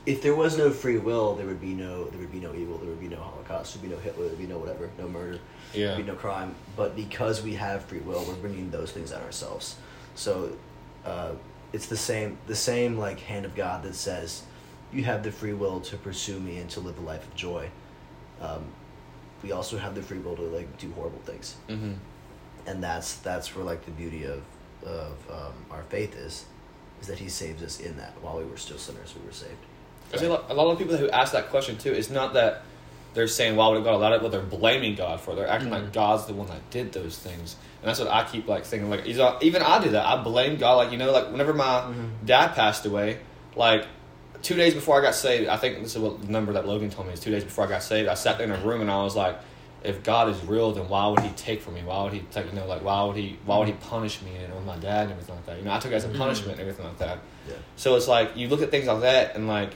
if 0.07 0.23
there 0.23 0.35
was 0.35 0.57
no 0.57 0.71
free 0.71 0.99
will, 0.99 1.35
there 1.35 1.47
would 1.47 1.61
be 1.61 1.75
no 1.75 2.05
there 2.07 2.19
would 2.21 2.33
be 2.33 2.40
no 2.40 2.55
evil. 2.55 2.78
There 2.78 2.88
would 2.88 3.00
be 3.00 3.09
no 3.09 3.19
Holocaust. 3.21 3.75
There 3.75 3.83
would 3.83 3.90
be 3.90 3.95
no 3.97 4.00
Hitler. 4.02 4.23
There 4.25 4.31
would 4.37 4.38
be 4.38 4.47
no 4.52 4.59
whatever. 4.59 4.88
No 4.99 5.09
murder. 5.09 5.38
Yeah. 5.73 5.87
There'd 5.88 6.07
be 6.07 6.12
no 6.12 6.14
crime. 6.16 6.55
But 6.76 6.95
because 6.97 7.43
we 7.43 7.55
have 7.55 7.85
free 7.85 7.99
will, 8.00 8.25
we're 8.26 8.35
bringing 8.35 8.71
those 8.71 8.93
things 8.93 9.12
on 9.12 9.21
ourselves. 9.23 9.76
So 10.14 10.57
uh, 11.05 11.33
it's 11.76 11.87
the 11.87 11.97
same 12.11 12.30
the 12.47 12.56
same 12.56 12.92
like 13.06 13.21
hand 13.21 13.45
of 13.45 13.54
God 13.54 13.78
that 13.85 13.95
says 13.95 14.42
you 14.92 15.04
have 15.04 15.23
the 15.23 15.30
free 15.40 15.52
will 15.62 15.80
to 15.90 15.97
pursue 15.97 16.38
me 16.40 16.54
and 16.59 16.68
to 16.71 16.80
live 16.80 16.97
a 16.99 17.02
life 17.12 17.25
of 17.28 17.35
joy. 17.35 17.68
Um, 18.40 18.62
we 19.42 19.52
also 19.52 19.76
have 19.78 19.95
the 19.95 20.02
free 20.02 20.18
will 20.25 20.37
to 20.37 20.42
like 20.59 20.68
do 20.78 20.88
horrible 20.92 21.21
things, 21.30 21.56
Mm-hmm. 21.68 21.92
and 22.68 22.76
that's 22.83 23.16
that's 23.28 23.54
where 23.54 23.64
like 23.73 23.85
the 23.85 23.90
beauty 24.02 24.25
of 24.25 24.42
of 24.85 25.12
um, 25.30 25.54
our 25.71 25.83
faith 25.95 26.14
is, 26.16 26.45
is 27.00 27.06
that 27.09 27.18
He 27.18 27.28
saves 27.28 27.62
us 27.62 27.80
in 27.80 27.97
that 27.99 28.12
while 28.23 28.37
we 28.38 28.45
were 28.45 28.56
still 28.66 28.78
sinners, 28.78 29.14
we 29.18 29.26
were 29.26 29.33
saved. 29.33 29.62
I 30.14 30.16
see 30.18 30.26
a 30.26 30.30
lot, 30.30 30.45
a 30.49 30.54
lot 30.54 30.71
of 30.73 30.78
people 30.78 30.97
who 30.97 31.09
ask 31.11 31.33
that 31.33 31.50
question 31.50 31.76
too. 31.76 31.92
It's 31.92 32.11
not 32.11 32.33
that 32.35 32.62
they're 33.16 33.26
saying 33.26 33.56
why 33.56 33.68
would 33.68 33.82
God 33.82 33.94
allow 33.94 34.12
it, 34.12 34.23
but 34.23 34.30
they're 34.30 34.40
blaming 34.40 34.94
God 34.94 35.20
for 35.20 35.32
it. 35.32 35.37
They're 35.37 35.49
acting 35.49 35.70
Mhm. 35.70 35.73
like 35.73 35.92
God's 35.92 36.26
the 36.26 36.35
one 36.35 36.46
that 36.49 36.70
did 36.70 36.92
those 36.92 37.16
things, 37.18 37.56
and 37.82 37.88
that's 37.88 37.99
what 37.99 38.08
I 38.08 38.23
keep 38.25 38.46
like 38.46 38.64
thinking. 38.64 38.88
Like 38.90 39.06
even 39.06 39.62
I 39.62 39.82
do 39.82 39.90
that. 39.90 40.06
I 40.06 40.23
blame 40.23 40.56
God. 40.56 40.75
Like 40.76 40.92
you 40.92 40.99
know, 40.99 41.11
like 41.11 41.32
whenever 41.32 41.52
my 41.54 41.80
Mhm. 41.80 42.11
dad 42.25 42.54
passed 42.54 42.87
away, 42.87 43.18
like 43.56 43.85
two 44.42 44.54
days 44.54 44.75
before 44.75 44.99
I 44.99 45.02
got 45.02 45.14
saved, 45.14 45.49
I 45.49 45.56
think 45.56 45.82
this 45.82 45.96
is 45.96 46.00
what 46.00 46.20
the 46.20 46.28
number 46.30 46.52
that 46.52 46.68
Logan 46.68 46.90
told 46.90 47.08
me 47.08 47.14
is 47.14 47.20
two 47.20 47.30
days 47.32 47.42
before 47.42 47.64
I 47.64 47.68
got 47.68 47.82
saved. 47.82 48.08
I 48.08 48.14
sat 48.14 48.38
there 48.38 48.46
in 48.46 48.52
a 48.52 48.58
room 48.58 48.80
and 48.82 48.90
I 48.90 49.02
was 49.02 49.16
like, 49.16 49.37
if 49.82 50.02
God 50.02 50.28
is 50.28 50.37
real, 50.44 50.73
then 50.73 50.88
why 50.88 51.06
would 51.06 51.20
He 51.20 51.30
take 51.30 51.62
from 51.62 51.75
me? 51.75 51.82
Why 51.85 52.02
would 52.04 52.12
He 52.12 52.20
take? 52.30 52.46
You 52.46 52.52
know, 52.52 52.66
like 52.66 52.85
why 52.85 53.02
would 53.04 53.16
He? 53.16 53.38
Why 53.46 53.56
would 53.58 53.66
He 53.68 53.75
punish 53.75 54.20
me 54.23 54.32
and 54.44 54.54
with 54.54 54.64
my 54.66 54.76
dad 54.76 55.04
and 55.04 55.12
everything 55.12 55.37
like 55.37 55.46
that? 55.46 55.58
You 55.58 55.64
know, 55.64 55.73
I 55.73 55.78
took 55.78 55.90
it 55.92 55.94
as 55.94 56.04
a 56.04 56.08
Mhm. 56.08 56.18
punishment 56.18 56.52
and 56.52 56.61
everything 56.61 56.85
like 56.85 56.99
that. 56.99 57.18
Yeah. 57.49 57.54
So 57.76 57.96
it's 57.96 58.08
like 58.08 58.37
you 58.37 58.49
look 58.49 58.61
at 58.62 58.70
things 58.70 58.87
like 58.87 59.00
that, 59.00 59.35
and 59.37 59.49
like 59.49 59.70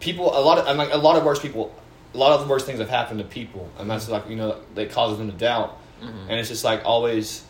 people, 0.00 0.36
a 0.36 0.40
lot 0.40 0.58
of, 0.58 0.76
like 0.76 0.92
a 0.92 0.96
lot 0.96 1.16
of 1.16 1.24
worse 1.24 1.38
people, 1.38 1.72
a 2.14 2.18
lot 2.18 2.32
of 2.32 2.40
the 2.42 2.46
worst 2.50 2.66
things 2.66 2.78
have 2.78 2.88
happened 2.90 3.18
to 3.20 3.24
people, 3.24 3.70
and 3.78 3.88
that's 3.90 4.08
like 4.08 4.28
you 4.28 4.36
know 4.36 4.56
that 4.74 4.90
causes 4.90 5.18
them 5.18 5.30
to 5.30 5.36
doubt, 5.36 5.78
Mhm. 6.02 6.28
and 6.28 6.32
it's 6.40 6.48
just 6.48 6.64
like 6.64 6.82
always. 6.84 7.44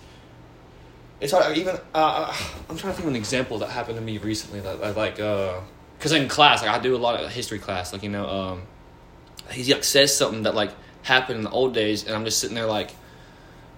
It's 1.20 1.32
hard. 1.32 1.56
Even 1.56 1.76
uh, 1.94 2.34
I'm 2.68 2.76
trying 2.76 2.92
to 2.92 2.96
think 2.96 3.00
of 3.00 3.08
an 3.08 3.16
example 3.16 3.58
that 3.58 3.68
happened 3.70 3.96
to 3.96 4.02
me 4.02 4.18
recently 4.18 4.58
that, 4.60 4.96
like, 4.96 5.16
because 5.16 6.10
in 6.12 6.26
class, 6.28 6.62
like 6.62 6.70
I 6.70 6.80
do 6.80 6.96
a 6.96 6.98
lot 6.98 7.20
of 7.20 7.30
history 7.30 7.60
class, 7.60 7.92
like 7.92 8.02
you 8.02 8.08
know, 8.08 8.28
um, 8.28 8.62
he 9.50 9.72
like 9.72 9.84
says 9.84 10.16
something 10.16 10.42
that 10.42 10.54
like 10.56 10.70
happened 11.02 11.38
in 11.38 11.44
the 11.44 11.50
old 11.50 11.74
days, 11.74 12.04
and 12.04 12.14
I'm 12.14 12.24
just 12.24 12.38
sitting 12.40 12.56
there 12.56 12.66
like, 12.66 12.90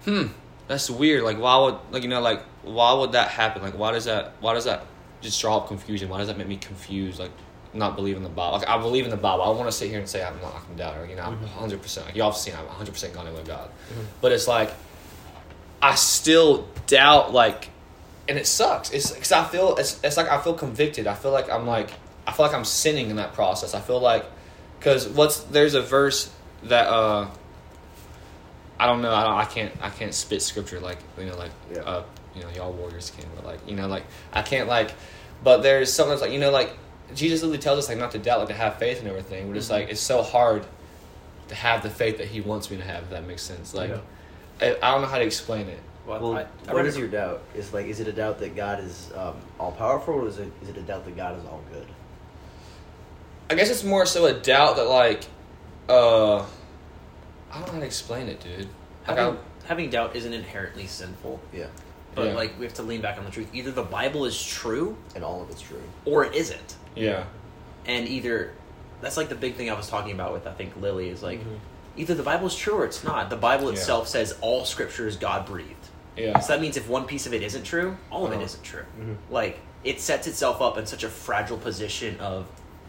hmm, 0.05 0.23
that's 0.67 0.89
weird. 0.89 1.23
Like, 1.23 1.37
why 1.39 1.57
would 1.59 1.75
like 1.91 2.01
you 2.01 2.09
know 2.09 2.19
like 2.21 2.41
why 2.63 2.93
would 2.93 3.11
that 3.11 3.29
happen? 3.29 3.61
Like, 3.61 3.77
why 3.77 3.91
does 3.91 4.05
that 4.05 4.33
why 4.39 4.55
does 4.55 4.65
that 4.65 4.83
just 5.21 5.39
draw 5.39 5.57
up 5.57 5.67
confusion? 5.67 6.09
Why 6.09 6.17
does 6.17 6.27
that 6.27 6.37
make 6.39 6.47
me 6.47 6.57
confused? 6.57 7.19
Like, 7.19 7.31
not 7.75 7.95
believe 7.95 8.17
in 8.17 8.23
the 8.23 8.29
Bible. 8.29 8.57
Like, 8.59 8.67
I 8.69 8.77
believe 8.77 9.03
in 9.05 9.09
the 9.11 9.17
Bible. 9.17 9.43
I 9.43 9.49
want 9.49 9.67
to 9.67 9.71
sit 9.71 9.89
here 9.89 9.99
and 9.99 10.07
say 10.09 10.23
I'm 10.23 10.39
not 10.41 10.53
a 10.73 10.77
doubter. 10.77 11.05
You 11.05 11.15
know, 11.15 11.23
I'm 11.23 11.39
100. 11.41 11.81
percent 11.81 12.05
Like, 12.07 12.15
y'all 12.15 12.31
have 12.31 12.39
seen 12.39 12.53
I'm 12.57 12.65
100 12.65 12.91
percent 12.91 13.13
gone 13.13 13.27
in 13.27 13.33
with 13.33 13.45
God, 13.47 13.69
but 14.21 14.31
it's 14.31 14.47
like 14.47 14.73
I 15.81 15.95
still 15.95 16.67
doubt 16.87 17.33
like, 17.33 17.69
and 18.27 18.37
it 18.37 18.47
sucks. 18.47 18.91
It's 18.91 19.11
because 19.11 19.31
I 19.31 19.43
feel 19.43 19.75
it's 19.77 19.99
it's 20.03 20.17
like 20.17 20.29
I 20.29 20.39
feel 20.41 20.53
convicted. 20.53 21.05
I 21.07 21.13
feel 21.15 21.31
like 21.31 21.49
I'm 21.49 21.67
like 21.67 21.91
I 22.25 22.31
feel 22.31 22.45
like 22.45 22.55
I'm 22.55 22.65
sinning 22.65 23.09
in 23.09 23.17
that 23.17 23.33
process. 23.33 23.73
I 23.75 23.81
feel 23.81 23.99
like 23.99 24.25
because 24.79 25.07
what's 25.09 25.39
there's 25.41 25.73
a 25.75 25.81
verse 25.81 26.31
that 26.63 26.87
uh 26.87 27.27
I 28.79 28.87
don't 28.87 29.01
know. 29.01 29.13
I, 29.13 29.23
don't, 29.23 29.33
I 29.35 29.45
can't. 29.45 29.71
I 29.81 29.89
can't 29.89 30.13
spit 30.13 30.41
scripture 30.41 30.79
like 30.81 30.97
you 31.17 31.25
know, 31.25 31.37
like 31.37 31.51
Yeah. 31.71 31.79
uh, 31.81 32.03
you 32.35 32.41
know, 32.41 32.49
y'all 32.49 32.73
warriors 32.73 33.09
can. 33.17 33.25
But 33.35 33.45
like 33.45 33.59
you 33.69 33.75
know, 33.75 33.87
like 33.87 34.03
I 34.33 34.41
can't 34.41 34.67
like. 34.67 34.91
But 35.43 35.57
there's 35.63 35.93
something 35.93 36.09
that's 36.09 36.21
like 36.21 36.31
you 36.31 36.39
know, 36.39 36.51
like 36.51 36.71
Jesus 37.13 37.41
literally 37.41 37.59
tells 37.59 37.79
us 37.79 37.89
like 37.89 37.97
not 37.97 38.11
to 38.11 38.17
doubt, 38.19 38.39
like 38.39 38.47
to 38.49 38.53
have 38.53 38.77
faith 38.79 38.99
and 38.99 39.07
everything. 39.07 39.47
But 39.49 39.57
it's 39.57 39.69
like 39.69 39.89
it's 39.89 40.01
so 40.01 40.21
hard 40.23 40.65
to 41.49 41.55
have 41.55 41.83
the 41.83 41.89
faith 41.89 42.17
that 42.17 42.27
He 42.27 42.41
wants 42.41 42.71
me 42.71 42.77
to 42.77 42.83
have. 42.83 43.03
If 43.03 43.09
that 43.11 43.25
makes 43.27 43.43
sense. 43.43 43.73
Like 43.73 43.91
I, 44.61 44.75
I 44.81 44.91
don't 44.91 45.01
know 45.01 45.07
how 45.07 45.19
to 45.19 45.25
explain 45.25 45.67
it. 45.67 45.79
Well, 46.07 46.19
Well, 46.21 46.35
I, 46.35 46.41
I 46.41 46.45
what 46.73 46.75
read 46.77 46.85
is 46.85 46.95
a- 46.97 46.99
your 46.99 47.07
doubt? 47.07 47.41
Is 47.55 47.73
like, 47.73 47.87
is 47.87 47.99
it 47.99 48.07
a 48.07 48.11
doubt 48.13 48.39
that 48.39 48.55
God 48.55 48.79
is 48.83 49.11
um, 49.15 49.35
all 49.59 49.71
powerful, 49.71 50.13
or 50.15 50.27
is 50.27 50.37
it 50.37 50.51
is 50.61 50.69
it 50.69 50.77
a 50.77 50.81
doubt 50.81 51.03
that 51.05 51.15
God 51.17 51.37
is 51.37 51.45
all 51.45 51.61
good? 51.71 51.87
I 53.49 53.55
guess 53.55 53.69
it's 53.69 53.83
more 53.83 54.05
so 54.05 54.25
a 54.25 54.33
doubt 54.33 54.77
that 54.77 54.87
like, 54.87 55.25
uh, 55.89 56.37
I 56.39 56.43
don't 57.53 57.67
know 57.67 57.73
how 57.73 57.79
to 57.79 57.85
explain 57.85 58.27
it, 58.27 58.39
dude. 58.39 58.67
Like, 59.07 59.17
having, 59.17 59.35
I, 59.35 59.67
having 59.67 59.89
doubt 59.91 60.15
isn't 60.15 60.33
inherently 60.33 60.87
sinful, 60.87 61.39
Yeah, 61.53 61.67
but 62.15 62.27
Yeah. 62.27 62.33
like 62.35 62.57
we 62.59 62.65
have 62.65 62.73
to 62.75 62.83
lean 62.83 63.01
back 63.01 63.17
on 63.19 63.25
the 63.25 63.31
truth. 63.31 63.49
Either 63.53 63.71
the 63.71 63.83
Bible 63.83 64.25
is 64.25 64.41
true 64.43 64.97
and 65.15 65.23
all 65.23 65.41
of 65.43 65.49
it's 65.51 65.61
true. 65.61 65.81
or 66.05 66.25
it 66.25 66.33
isn't, 66.33 66.75
yeah, 66.95 67.23
and 67.85 68.07
either 68.07 68.53
that's 69.01 69.17
like 69.17 69.29
the 69.29 69.35
big 69.35 69.55
thing 69.55 69.69
I 69.69 69.73
was 69.73 69.87
talking 69.89 70.13
about 70.13 70.33
with 70.33 70.47
I 70.47 70.51
think 70.53 70.75
Lily 70.81 71.09
is 71.09 71.21
like 71.21 71.39
Mhm. 71.41 71.59
either 71.97 72.13
the 72.15 72.23
Bible 72.23 72.47
is 72.47 72.55
true 72.55 72.75
or 72.75 72.85
it's 72.85 73.03
not. 73.03 73.29
The 73.29 73.35
Bible 73.35 73.65
Yeah. 73.67 73.73
itself 73.73 74.07
says 74.07 74.35
all 74.41 74.65
Scripture 74.65 75.07
is 75.07 75.15
God 75.17 75.45
breathed. 75.45 75.69
yeah, 76.17 76.39
So 76.39 76.53
that 76.53 76.61
means 76.61 76.77
if 76.77 76.87
one 76.87 77.05
piece 77.05 77.25
of 77.27 77.33
it 77.33 77.41
isn't 77.43 77.63
true, 77.63 77.97
all 78.09 78.25
of 78.25 78.31
it 78.31 78.35
Uh-huh. 78.35 78.45
isn't 78.45 78.63
true. 78.63 78.85
Mhm. 78.99 79.17
Like 79.29 79.59
it 79.83 79.99
sets 80.01 80.27
itself 80.27 80.61
up 80.61 80.77
in 80.77 80.85
such 80.85 81.03
a 81.03 81.09
fragile 81.09 81.57
position 81.57 82.17
of 82.19 82.45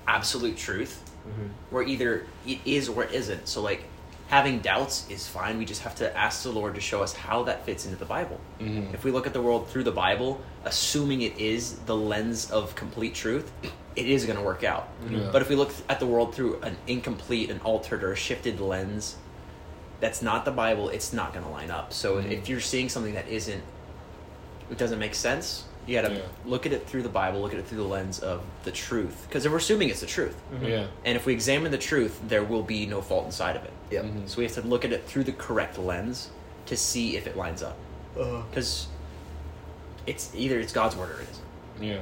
absolute 0.06 0.56
truth 0.56 1.02
Mm-hmm. 1.28 1.48
where 1.70 1.82
either 1.82 2.24
it 2.46 2.58
is 2.64 2.88
or 2.88 3.02
it 3.02 3.12
isn't. 3.12 3.48
So 3.48 3.60
like 3.60 3.82
having 4.28 4.58
doubts 4.58 5.06
is 5.08 5.26
fine. 5.28 5.58
We 5.58 5.64
just 5.64 5.82
have 5.82 5.94
to 5.96 6.16
ask 6.16 6.42
the 6.42 6.50
Lord 6.50 6.74
to 6.74 6.80
show 6.80 7.02
us 7.02 7.12
how 7.14 7.44
that 7.44 7.64
fits 7.64 7.84
into 7.84 7.96
the 7.96 8.04
Bible. 8.04 8.40
Mhm. 8.60 8.92
If 8.92 9.04
we 9.04 9.10
look 9.12 9.26
at 9.26 9.32
the 9.32 9.40
world 9.42 9.68
through 9.68 9.84
the 9.84 9.92
Bible, 9.92 10.40
assuming 10.64 11.22
it 11.22 11.38
is 11.38 11.76
the 11.86 11.94
lens 11.96 12.50
of 12.50 12.74
complete 12.74 13.14
truth, 13.14 13.50
it 13.94 14.06
is 14.06 14.24
going 14.26 14.36
to 14.38 14.44
work 14.44 14.64
out. 14.64 14.88
Yeah. 15.08 15.28
But 15.32 15.42
if 15.42 15.48
we 15.48 15.54
look 15.54 15.72
at 15.88 16.00
the 16.00 16.06
world 16.06 16.34
through 16.34 16.60
an 16.62 16.76
incomplete, 16.86 17.50
an 17.50 17.60
altered, 17.62 18.02
or 18.02 18.12
a 18.12 18.16
shifted 18.16 18.60
lens, 18.60 19.16
that's 20.00 20.20
not 20.20 20.44
the 20.44 20.50
Bible. 20.50 20.88
It's 20.88 21.12
not 21.12 21.32
going 21.32 21.44
to 21.44 21.50
line 21.50 21.70
up. 21.70 21.92
So 21.92 22.16
Mhm. 22.20 22.30
if 22.30 22.48
you're 22.48 22.60
seeing 22.60 22.88
something 22.88 23.14
that 23.14 23.28
isn't, 23.28 23.62
it 24.70 24.76
doesn't 24.76 24.98
make 24.98 25.14
sense. 25.14 25.64
You 25.86 26.00
got 26.00 26.08
to 26.08 26.14
Yeah. 26.14 26.20
look 26.44 26.66
at 26.66 26.72
it 26.72 26.86
through 26.88 27.02
the 27.02 27.08
Bible. 27.08 27.40
Look 27.40 27.52
at 27.52 27.58
it 27.60 27.66
through 27.66 27.78
the 27.78 27.84
lens 27.84 28.18
of 28.18 28.42
the 28.64 28.72
truth, 28.72 29.24
because 29.28 29.48
we're 29.48 29.56
assuming 29.56 29.88
it's 29.88 30.00
the 30.00 30.06
truth. 30.06 30.34
yeah, 30.62 30.86
And 31.04 31.16
if 31.16 31.26
we 31.26 31.32
examine 31.32 31.70
the 31.70 31.78
truth, 31.78 32.18
there 32.26 32.42
will 32.42 32.62
be 32.64 32.86
no 32.86 33.00
fault 33.00 33.26
inside 33.26 33.54
of 33.56 33.64
it. 33.64 33.72
Yep. 33.92 34.04
Mhm. 34.04 34.28
So 34.28 34.38
we 34.38 34.44
have 34.44 34.54
to 34.54 34.62
look 34.62 34.84
at 34.84 34.92
it 34.92 35.06
through 35.06 35.24
the 35.24 35.32
correct 35.32 35.78
lens 35.78 36.30
to 36.66 36.76
see 36.76 37.16
if 37.16 37.26
it 37.28 37.36
lines 37.36 37.62
up. 37.62 37.76
Uh, 38.18 38.42
Because 38.50 38.88
it's 40.06 40.30
either 40.34 40.58
it's 40.58 40.72
God's 40.72 40.96
word 40.96 41.10
or 41.10 41.20
it 41.20 41.28
isn't. 41.30 41.44
yeah. 41.88 41.98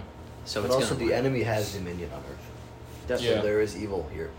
So 0.46 0.60
but 0.62 0.66
it's 0.66 0.74
also, 0.76 0.94
the 0.94 1.04
line 1.06 1.12
enemy 1.14 1.42
has 1.42 1.72
dominion 1.74 2.10
on 2.12 2.20
earth. 2.20 2.38
That's 3.06 3.22
Yeah. 3.22 3.40
There 3.40 3.60
is 3.60 3.76
evil 3.76 4.08
here. 4.14 4.30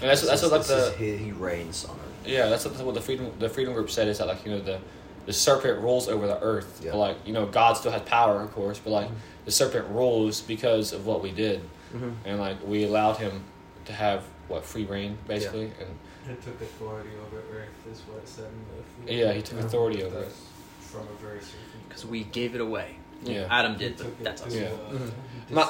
And 0.00 0.10
that's 0.10 0.22
that's 0.22 0.40
This 0.42 0.50
what 0.50 0.60
is- 0.62 0.70
like 0.70 0.78
the 0.78 0.86
is- 0.92 0.94
he, 1.20 1.24
he 1.26 1.32
reigns 1.32 1.84
on 1.84 1.92
earth. 1.96 2.26
yeah 2.28 2.48
that's 2.48 2.64
what, 2.64 2.74
what 2.84 2.94
the 2.94 3.00
freedom 3.00 3.30
the 3.38 3.48
freedom 3.48 3.74
group 3.74 3.90
said 3.90 4.08
is 4.08 4.18
that 4.18 4.26
like 4.26 4.44
you 4.44 4.50
know 4.52 4.60
the 4.60 4.78
the 5.26 5.32
serpent 5.32 5.80
rules 5.80 6.08
over 6.08 6.26
the 6.26 6.40
earth, 6.40 6.80
Yeah. 6.84 6.92
but 6.92 6.98
like 6.98 7.16
you 7.26 7.32
know 7.32 7.46
God 7.46 7.74
still 7.74 7.92
has 7.92 8.02
power, 8.02 8.40
of 8.42 8.52
course, 8.52 8.78
but 8.78 8.90
like 8.90 9.08
Mhm. 9.08 9.14
the 9.46 9.50
serpent 9.50 9.86
rules 9.90 10.40
because 10.40 10.92
of 10.92 11.06
what 11.06 11.22
we 11.22 11.30
did, 11.30 11.60
Mm-hmm. 11.94 12.10
and 12.24 12.38
like 12.40 12.56
we 12.66 12.84
allowed 12.84 13.16
him 13.18 13.44
to 13.86 13.92
have 13.92 14.22
what 14.48 14.64
free 14.64 14.84
reign 14.84 15.16
basically, 15.28 15.64
and 15.80 15.98
He 16.28 16.34
took 16.36 16.60
authority 16.60 17.10
over 17.26 17.36
Earth, 17.52 17.68
is 17.92 18.00
what 18.08 18.18
it 18.18 18.28
said 18.28 18.46
in 18.46 19.06
the. 19.06 19.12
yeah, 19.12 19.32
he 19.32 19.42
took 19.42 19.58
Yeah. 19.58 19.64
authority 19.66 20.02
over 20.02 20.20
it. 20.20 20.32
From 20.80 21.02
a 21.02 21.22
very 21.22 21.40
certain. 21.40 21.60
because 21.88 22.06
we 22.06 22.24
gave 22.24 22.54
it 22.54 22.60
away. 22.60 22.96
Yeah. 23.22 23.46
Adam 23.50 23.76
did, 23.76 23.96
but 23.98 24.22
that's 24.24 24.42
us. 24.42 24.52
through, 24.52 24.62
Yeah. 24.62 24.68
uh, 24.68 24.92
Mhm. 24.92 25.10
My- 25.50 25.68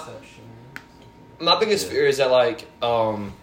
My 1.41 1.59
biggest 1.59 1.87
Yeah. 1.87 1.93
fear 1.93 2.07
is 2.07 2.19
that 2.19 2.31
like 2.31 2.67
um 2.83 3.35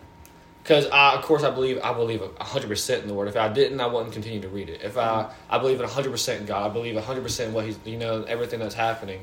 because 0.62 0.88
I 0.88 1.15
of 1.15 1.24
course 1.24 1.43
I 1.43 1.50
believe 1.50 1.80
I 1.84 1.93
believe 1.93 2.21
hundred 2.39 2.67
percent 2.67 3.02
in 3.02 3.08
the 3.08 3.13
word. 3.13 3.28
If 3.28 3.38
I 3.38 3.50
didn't, 3.50 3.80
I 3.80 3.88
wouldn't 3.88 4.13
continue 4.13 4.41
to 4.41 4.50
read 4.50 4.69
it. 4.69 4.82
If 4.84 4.97
I 4.97 5.32
I 5.50 5.58
believe 5.58 5.80
in 5.82 5.88
hundred 5.88 6.12
percent 6.12 6.41
in 6.41 6.45
God, 6.45 6.69
I 6.69 6.74
believe 6.74 7.02
hundred 7.04 7.24
percent 7.24 7.50
in 7.50 7.54
what 7.54 7.65
he's 7.65 7.78
you 7.86 7.97
know 7.97 8.24
everything 8.24 8.60
that's 8.60 8.76
happening. 8.76 9.21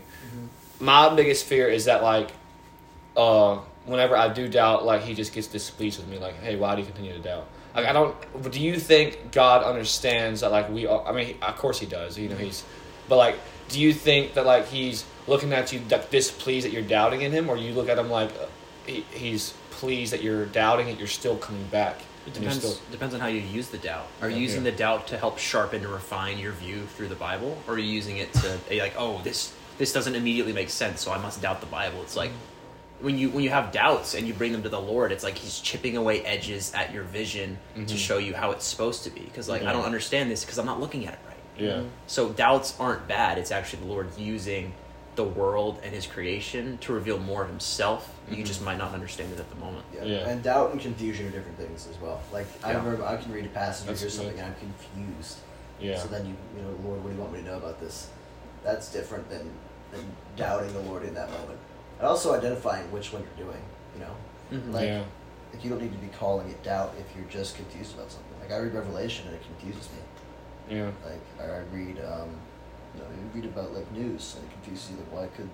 My 0.81 1.15
biggest 1.15 1.45
fear 1.45 1.69
is 1.69 1.87
that 1.87 2.03
like 2.03 2.31
uh, 3.17 3.59
whenever 3.85 4.17
I 4.17 4.33
do 4.33 4.49
doubt, 4.49 4.85
like 4.85 5.03
he 5.03 5.15
just 5.15 5.33
gets 5.33 5.49
displeased 5.49 5.99
with 5.99 6.09
me. 6.09 6.19
Like, 6.19 6.41
hey, 6.41 6.57
why 6.57 6.75
do 6.75 6.81
you 6.81 6.87
continue 6.87 7.13
to 7.13 7.19
doubt? 7.19 7.47
Like, 7.75 7.87
I 7.87 7.93
don't. 7.93 8.51
Do 8.51 8.61
you 8.61 8.79
think 8.79 9.33
God 9.33 9.63
understands 9.65 10.41
that? 10.41 10.53
Like, 10.53 10.71
we. 10.71 10.87
All, 10.87 11.07
I 11.07 11.13
mean, 11.13 11.37
of 11.43 11.57
course 11.57 11.81
he 11.81 11.87
does. 11.87 12.17
You 12.17 12.29
know, 12.29 12.37
he's. 12.37 12.65
But 13.09 13.17
like, 13.17 13.37
do 13.69 13.81
you 13.81 13.93
think 13.93 14.35
that 14.35 14.47
like 14.47 14.69
he's 14.69 15.05
looking 15.27 15.53
at 15.53 15.73
you 15.73 15.81
that 15.89 16.11
displeased 16.11 16.67
that 16.67 16.73
you're 16.73 16.83
doubting 16.83 17.23
in 17.23 17.33
him, 17.33 17.51
or 17.51 17.57
you 17.57 17.73
look 17.73 17.89
at 17.89 17.99
him 17.99 18.11
like 18.11 18.31
uh, 18.31 18.47
he, 18.87 19.05
he's 19.13 19.55
pleased 19.79 20.13
that 20.13 20.23
you're 20.23 20.47
doubting 20.47 20.89
it, 20.89 20.99
you're 20.99 21.07
still 21.07 21.37
coming 21.37 21.65
back. 21.69 22.01
It 22.27 22.35
depends. 22.35 22.59
still- 22.59 22.79
depends 22.91 23.15
on 23.15 23.21
how 23.21 23.29
you 23.29 23.41
use 23.41 23.69
the 23.69 23.79
doubt. 23.79 24.07
Are 24.21 24.29
you 24.29 24.37
Yeah. 24.37 24.43
using 24.43 24.65
the 24.65 24.73
doubt 24.73 25.07
to 25.09 25.17
help 25.17 25.39
sharpen 25.39 25.83
and 25.83 25.93
refine 25.93 26.39
your 26.39 26.53
view 26.53 26.87
through 26.97 27.09
the 27.09 27.15
Bible, 27.15 27.57
or 27.67 27.75
are 27.75 27.79
you 27.79 27.91
using 27.91 28.19
it 28.19 28.33
to 28.35 28.59
eh, 28.71 28.81
like, 28.83 28.95
oh, 28.99 29.21
this 29.25 29.53
this 29.79 29.93
doesn't 29.93 30.17
immediately 30.17 30.53
make 30.53 30.69
sense, 30.71 31.01
so 31.01 31.13
I 31.13 31.19
must 31.19 31.41
doubt 31.41 31.61
the 31.61 31.67
Bible? 31.67 32.03
It's 32.03 32.17
like 32.17 32.33
when 33.01 33.17
you 33.17 33.31
when 33.31 33.45
you 33.45 33.51
have 33.51 33.71
doubts 33.73 34.15
and 34.15 34.27
you 34.27 34.35
bring 34.35 34.51
them 34.53 34.63
to 34.65 34.69
the 34.69 34.81
Lord, 34.81 35.13
it's 35.13 35.23
like 35.25 35.39
He's 35.39 35.61
chipping 35.61 35.97
away 35.97 36.23
edges 36.23 36.73
at 36.75 36.93
your 36.93 37.05
vision 37.05 37.59
to 37.77 37.81
Mhm. 37.95 37.97
show 37.99 38.19
you 38.19 38.35
how 38.35 38.51
it's 38.51 38.67
supposed 38.67 39.05
to 39.05 39.11
be. 39.11 39.21
Because 39.21 39.49
like 39.49 39.63
I 39.63 39.73
don't 39.73 39.85
understand 39.87 40.31
this 40.31 40.45
because 40.45 40.59
I'm 40.59 40.67
not 40.67 40.81
looking 40.81 41.07
at 41.07 41.15
it 41.15 41.21
right. 41.27 41.37
yeah. 41.65 41.81
So 42.09 42.29
doubts 42.31 42.75
aren't 42.81 43.07
bad. 43.09 43.39
It's 43.39 43.53
actually 43.53 43.83
the 43.85 43.89
Lord 43.89 44.09
using 44.19 44.75
the 45.19 45.25
world 45.25 45.81
and 45.83 45.93
His 45.93 46.07
creation 46.07 46.79
to 46.79 46.93
reveal 46.93 47.19
more 47.19 47.43
of 47.43 47.49
Himself. 47.49 48.09
You 48.31 48.45
Mhm. 48.45 48.47
just 48.47 48.63
might 48.63 48.79
not 48.79 48.95
understand 48.95 49.33
it 49.33 49.41
at 49.41 49.51
the 49.51 49.57
moment. 49.57 49.85
Yeah. 49.93 50.05
Yeah. 50.05 50.29
And 50.29 50.43
doubt 50.45 50.71
and 50.71 50.81
confusion 50.81 51.27
are 51.27 51.31
different 51.31 51.59
things 51.59 51.89
as 51.91 52.01
well. 52.01 52.21
Like 52.33 52.47
I 52.63 52.71
Yeah. 52.71 52.79
remember 52.79 53.05
I 53.05 53.17
can 53.17 53.33
read 53.33 53.45
a 53.45 53.49
passage 53.49 53.89
or 53.91 53.95
hear 53.99 54.09
something 54.09 54.39
and 54.39 54.47
I'm 54.47 54.55
confused. 54.55 55.39
Yeah. 55.81 55.99
So 55.99 56.07
then 56.09 56.25
you 56.25 56.35
you 56.57 56.63
know, 56.63 56.71
Lord, 56.85 57.03
what 57.03 57.11
do 57.11 57.17
you 57.17 57.21
want 57.21 57.33
me 57.33 57.41
to 57.41 57.45
know 57.47 57.57
about 57.57 57.81
this? 57.81 58.09
That's 58.63 58.93
different 58.93 59.29
than, 59.29 59.51
than 59.93 60.05
doubting 60.37 60.73
the 60.73 60.81
Lord 60.81 61.03
in 61.03 61.15
that 61.15 61.31
moment. 61.33 61.59
And 61.99 62.07
also 62.07 62.33
identifying 62.35 62.91
which 62.93 63.13
one 63.13 63.23
you're 63.25 63.47
doing, 63.47 63.63
you 63.95 64.01
know? 64.05 64.15
Mhm. 64.53 64.73
Like 64.73 64.87
yeah. 64.87 65.03
like 65.53 65.65
you 65.65 65.71
don't 65.71 65.83
need 65.83 65.93
to 65.93 65.99
be 65.99 66.13
calling 66.17 66.49
it 66.49 66.63
doubt 66.63 66.95
if 67.01 67.07
you're 67.17 67.29
just 67.29 67.57
confused 67.57 67.95
about 67.97 68.13
something. 68.13 68.39
Like 68.41 68.53
I 68.53 68.59
read 68.59 68.73
Revelation 68.73 69.27
and 69.27 69.35
it 69.35 69.43
confuses 69.43 69.89
me. 69.95 70.77
Yeah. 70.77 70.91
Like 71.05 71.25
I 71.41 71.45
I 71.57 71.61
read 71.73 71.99
um 72.05 72.31
you 72.95 73.03
know, 73.03 73.09
you 73.11 73.31
read 73.35 73.45
about 73.45 73.75
like 73.75 73.91
news 73.93 74.37
and 74.37 74.45
it 74.51 74.51
confuses 74.69 74.91
you 74.91 74.97
like 74.97 75.13
why 75.13 75.27
could 75.37 75.49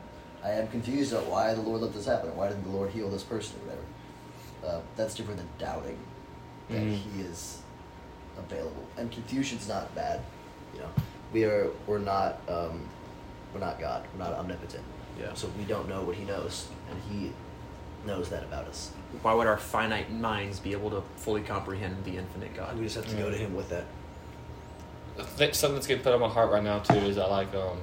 I 0.45 0.51
am 0.53 0.69
confused 0.69 1.13
about 1.13 1.27
why 1.27 1.55
the 1.55 1.61
Lord 1.63 1.81
let 1.81 1.95
this 1.95 2.07
happen 2.07 2.35
why 2.37 2.49
didn't 2.49 2.65
the 2.65 2.71
Lord 2.71 2.91
heal 2.91 3.09
this 3.09 3.23
person 3.23 3.57
or 3.61 3.67
whatever. 3.67 4.77
Uh, 4.79 4.81
that's 4.97 5.15
different 5.15 5.39
than 5.39 5.49
doubting 5.59 5.99
that 6.71 6.81
Mhm. 6.83 6.97
he 6.97 7.21
is 7.21 7.59
available. 8.39 8.85
And 8.97 9.11
confusion's 9.13 9.69
not 9.69 9.95
bad. 9.95 10.21
You 10.75 10.81
know. 10.81 10.89
We 11.33 11.45
are 11.45 11.69
we're 11.87 11.99
not 11.99 12.41
um 12.49 12.89
we're 13.53 13.61
not 13.61 13.79
God. 13.81 14.07
We're 14.13 14.25
not 14.25 14.35
omnipotent. 14.35 14.85
Yeah. 15.21 15.33
So 15.35 15.49
we 15.59 15.65
don't 15.65 15.89
know 15.89 16.03
what 16.03 16.17
he 16.17 16.25
knows 16.25 16.69
and 16.91 17.01
he 17.11 17.33
knows 18.07 18.29
that 18.31 18.43
about 18.43 18.67
us. 18.67 18.91
Why 19.23 19.33
would 19.35 19.47
our 19.47 19.57
finite 19.59 20.11
minds 20.13 20.61
be 20.61 20.73
able 20.73 20.91
to 20.91 21.03
fully 21.17 21.43
comprehend 21.43 22.05
the 22.05 22.17
infinite 22.17 22.55
God? 22.55 22.77
We 22.77 22.85
just 22.85 22.97
have 22.97 23.07
to 23.07 23.15
Yeah. 23.15 23.23
go 23.23 23.31
to 23.31 23.37
him 23.37 23.55
with 23.55 23.69
that. 23.71 23.85
I 25.19 25.23
something 25.23 25.75
that's 25.75 25.87
getting 25.87 26.03
put 26.03 26.13
on 26.13 26.21
my 26.21 26.29
heart 26.29 26.51
right 26.51 26.63
now 26.63 26.81
too 26.81 26.97
is 26.97 27.17
that 27.17 27.31
like 27.31 27.55
um 27.55 27.79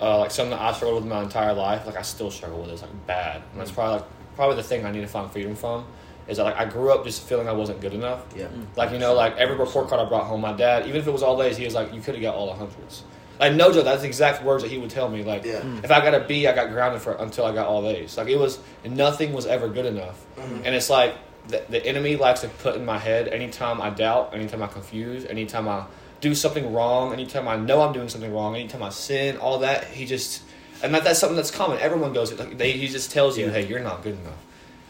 uh 0.00 0.18
like 0.20 0.30
something 0.30 0.50
that 0.50 0.60
I 0.60 0.72
struggled 0.72 1.02
with 1.02 1.10
my 1.12 1.22
entire 1.22 1.52
life, 1.54 1.86
like 1.86 1.96
I 1.96 2.02
still 2.02 2.30
struggle 2.30 2.60
with 2.60 2.70
it, 2.70 2.72
it's 2.74 2.82
like 2.82 3.06
bad. 3.06 3.36
And 3.36 3.44
Mm. 3.54 3.58
that's 3.58 3.70
probably 3.70 3.96
like 3.98 4.04
probably 4.36 4.56
the 4.56 4.62
thing 4.62 4.84
I 4.86 4.90
need 4.92 5.00
to 5.02 5.06
find 5.06 5.30
freedom 5.30 5.54
from. 5.56 5.84
Is 6.28 6.36
that 6.36 6.44
like 6.44 6.56
I 6.56 6.64
grew 6.64 6.92
up 6.92 7.04
just 7.04 7.22
feeling 7.28 7.48
I 7.48 7.52
wasn't 7.52 7.80
good 7.80 7.92
enough. 7.94 8.22
Yeah. 8.36 8.46
Mm. 8.46 8.66
Like 8.76 8.92
you 8.92 8.98
know, 8.98 9.14
like 9.14 9.36
every 9.36 9.56
report 9.56 9.88
card 9.88 10.00
I 10.00 10.08
brought 10.08 10.24
home, 10.24 10.40
my 10.40 10.52
dad, 10.52 10.86
even 10.86 11.00
if 11.00 11.06
it 11.06 11.10
was 11.10 11.22
all 11.22 11.42
A's, 11.42 11.56
he 11.56 11.64
was 11.64 11.74
like, 11.74 11.92
"You 11.92 12.00
could 12.00 12.14
have 12.14 12.22
got 12.22 12.34
all 12.34 12.46
the 12.46 12.54
hundreds. 12.54 13.02
Like 13.40 13.54
no 13.54 13.72
joke, 13.72 13.84
that's 13.84 14.02
the 14.02 14.06
exact 14.06 14.44
words 14.44 14.62
that 14.62 14.70
he 14.70 14.76
would 14.78 14.90
tell 14.90 15.08
me. 15.08 15.24
Like 15.24 15.44
Yeah. 15.44 15.60
Mm. 15.60 15.82
if 15.82 15.90
I 15.90 16.00
got 16.00 16.14
a 16.14 16.20
B, 16.20 16.46
I 16.46 16.52
got 16.54 16.70
grounded 16.70 17.00
for 17.02 17.12
until 17.14 17.44
I 17.46 17.52
got 17.54 17.66
all 17.66 17.88
A's. 17.88 18.16
Like 18.16 18.28
it 18.28 18.38
was 18.38 18.58
nothing 18.84 19.32
was 19.32 19.46
ever 19.46 19.68
good 19.68 19.86
enough. 19.86 20.24
Mhm. 20.38 20.62
And 20.64 20.74
it's 20.74 20.88
like 20.90 21.14
the, 21.48 21.62
the 21.68 21.84
enemy 21.84 22.16
likes 22.16 22.42
to 22.42 22.48
put 22.48 22.76
in 22.76 22.84
my 22.84 22.98
head 22.98 23.26
anytime 23.28 23.80
I 23.80 23.90
doubt, 23.90 24.30
anytime 24.34 24.62
I 24.62 24.66
confuse, 24.68 25.24
anytime 25.24 25.66
I 25.68 25.84
do 26.20 26.34
something 26.34 26.72
wrong, 26.72 27.12
anytime 27.12 27.48
I 27.48 27.56
know 27.56 27.80
I'm 27.82 27.92
doing 27.92 28.08
something 28.08 28.32
wrong, 28.32 28.54
anytime 28.56 28.82
I 28.82 28.90
sin, 28.90 29.36
all 29.38 29.58
that. 29.60 29.84
He 29.84 30.06
just 30.06 30.42
and 30.82 30.94
that, 30.94 31.04
that's 31.04 31.18
something 31.18 31.36
that's 31.36 31.50
common. 31.50 31.78
Everyone 31.78 32.12
goes 32.12 32.32
like 32.32 32.56
they, 32.56 32.72
he 32.72 32.88
just 32.88 33.10
tells 33.10 33.36
you, 33.38 33.46
Yeah. 33.46 33.52
hey, 33.52 33.66
you're 33.66 33.80
not 33.80 34.02
good 34.02 34.18
enough. 34.18 34.38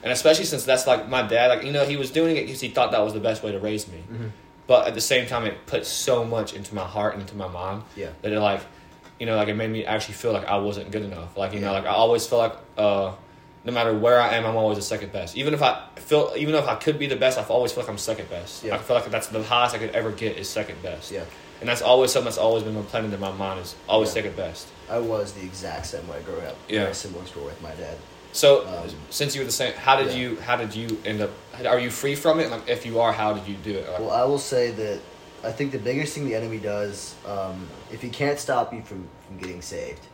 And 0.03 0.13
especially 0.13 0.45
since 0.47 0.65
that's 0.65 0.87
like 0.87 1.09
my 1.09 1.23
dad, 1.23 1.49
like 1.49 1.65
you 1.65 1.73
know, 1.73 1.85
he 1.85 1.97
was 1.97 2.11
doing 2.11 2.37
it 2.37 2.47
because 2.47 2.61
he 2.61 2.69
thought 2.69 2.93
that 2.93 3.01
was 3.01 3.13
the 3.13 3.21
best 3.21 3.43
way 3.43 3.53
to 3.53 3.59
raise 3.59 3.87
me. 3.89 3.99
Mm-hmm. 4.11 4.29
But 4.67 4.87
at 4.87 4.95
the 4.95 5.01
same 5.01 5.27
time, 5.27 5.47
it 5.47 5.67
put 5.67 5.85
so 5.85 6.25
much 6.25 6.55
into 6.55 6.75
my 6.75 6.85
heart 6.85 7.15
and 7.15 7.23
into 7.23 7.35
my 7.37 7.49
mind 7.49 7.83
Yeah. 7.97 8.11
that 8.23 8.33
it 8.33 8.39
like, 8.41 8.61
you 9.19 9.27
know, 9.27 9.37
like 9.37 9.49
it 9.49 9.55
made 9.55 9.71
me 9.71 9.85
actually 9.85 10.15
feel 10.15 10.33
like 10.33 10.47
I 10.47 10.59
wasn't 10.59 10.91
good 10.93 11.03
enough. 11.03 11.37
Like 11.37 11.53
you 11.55 11.61
know, 11.61 11.73
like 11.73 11.85
I 11.87 11.91
always 11.91 12.27
feel 12.27 12.39
like 12.39 12.55
uh, 12.79 13.13
no 13.65 13.73
matter 13.73 13.93
where 13.93 14.21
I 14.21 14.35
am, 14.35 14.47
I'm 14.47 14.57
always 14.57 14.79
the 14.79 14.83
second 14.83 15.13
best. 15.13 15.37
Even 15.37 15.53
if 15.55 15.63
I 15.63 15.83
feel, 15.97 16.33
even 16.37 16.55
if 16.55 16.67
I 16.67 16.75
could 16.77 16.99
be 16.99 17.07
the 17.07 17.17
best, 17.17 17.39
I 17.39 17.43
always 17.45 17.73
feel 17.73 17.83
like 17.83 17.91
I'm 17.91 17.99
second 17.99 18.31
best. 18.31 18.65
Yeah. 18.65 18.75
I 18.75 18.79
feel 18.79 18.97
like 18.97 19.11
that's 19.11 19.29
the 19.29 19.43
highest 19.43 19.75
I 19.75 19.79
could 19.79 19.91
ever 19.91 20.13
get 20.13 20.37
is 20.39 20.49
second 20.49 20.83
best. 20.83 21.11
Yeah. 21.13 21.25
And 21.61 21.69
that's 21.69 21.83
always 21.83 22.11
something 22.11 22.25
that's 22.25 22.39
always 22.39 22.63
been 22.63 22.75
implanted 22.77 23.13
in 23.13 23.21
my 23.21 23.33
mind 23.33 23.61
is 23.61 23.75
always 23.87 24.09
Yeah. 24.09 24.15
second 24.15 24.37
best. 24.37 24.69
I 24.89 24.99
was 24.99 25.33
the 25.33 25.43
exact 25.45 25.87
same 25.87 26.09
way 26.09 26.21
growing 26.25 26.47
up. 26.47 26.57
Yeah. 26.69 26.85
Very 26.85 26.95
similar 26.95 27.27
story 27.27 27.47
with 27.47 27.61
my 27.63 27.73
dad. 27.73 27.97
So 28.33 28.67
Um, 28.67 28.89
since 29.11 29.35
you 29.35 29.43
were 29.43 29.47
the 29.47 29.53
same, 29.53 29.75
how 29.75 29.97
did 29.97 30.13
yeah. 30.13 30.17
you 30.19 30.41
how 30.41 30.57
did 30.57 30.75
you 30.75 30.99
end 31.05 31.21
up? 31.21 31.31
Are 31.67 31.79
you 31.79 31.91
free 31.91 32.15
from 32.15 32.41
it? 32.41 32.51
Like 32.51 32.67
if 32.69 32.87
you 32.87 33.01
are, 33.01 33.13
how 33.13 33.35
did 33.35 33.47
you 33.47 33.57
do 33.57 33.73
it? 33.73 33.91
Like, 33.91 33.99
Well, 34.01 34.11
I 34.13 34.25
will 34.25 34.39
say 34.39 34.71
that 34.71 35.01
I 35.45 35.53
think 35.53 35.73
the 35.73 35.79
biggest 35.79 36.15
thing 36.15 36.25
the 36.27 36.35
enemy 36.35 36.59
does, 36.59 37.15
um, 37.27 37.67
if 37.93 38.01
he 38.03 38.09
can't 38.09 38.39
stop 38.39 38.73
you 38.73 38.83
from, 38.83 39.09
from 39.27 39.39
getting 39.39 39.61
saved, 39.63 40.07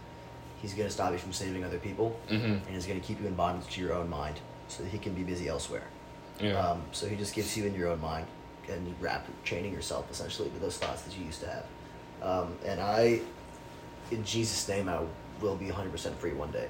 he's 0.62 0.74
going 0.74 0.88
to 0.88 0.92
stop 0.92 1.12
you 1.12 1.18
from 1.18 1.32
saving 1.32 1.64
other 1.64 1.78
people, 1.78 2.18
hmm 2.28 2.34
and 2.34 2.68
he's 2.68 2.86
going 2.86 3.00
to 3.00 3.06
keep 3.06 3.20
you 3.20 3.26
in 3.26 3.34
bondage 3.34 3.68
to 3.74 3.80
your 3.80 3.92
own 3.94 4.08
mind 4.08 4.40
so 4.68 4.82
that 4.82 4.88
he 4.90 4.98
can 4.98 5.14
be 5.14 5.22
busy 5.22 5.48
elsewhere. 5.48 5.84
Yeah. 6.40 6.58
Um, 6.58 6.82
so 6.92 7.06
he 7.08 7.16
just 7.16 7.34
gets 7.34 7.56
you 7.56 7.64
in 7.66 7.74
your 7.74 7.88
own 7.88 8.00
mind 8.00 8.26
and 8.68 8.86
you 8.86 8.94
wrap 9.00 9.26
chaining 9.44 9.72
yourself 9.72 10.10
essentially 10.10 10.50
to 10.50 10.58
those 10.58 10.76
thoughts 10.76 11.02
that 11.02 11.16
you 11.16 11.24
used 11.24 11.40
to 11.40 11.46
have. 11.46 11.64
Um, 12.20 12.56
and 12.64 12.80
I, 12.80 13.20
in 14.10 14.24
Jesus' 14.24 14.68
name, 14.68 14.88
I 14.88 15.00
will 15.40 15.56
be 15.56 15.66
100% 15.66 16.14
free 16.16 16.32
one 16.32 16.50
day. 16.50 16.68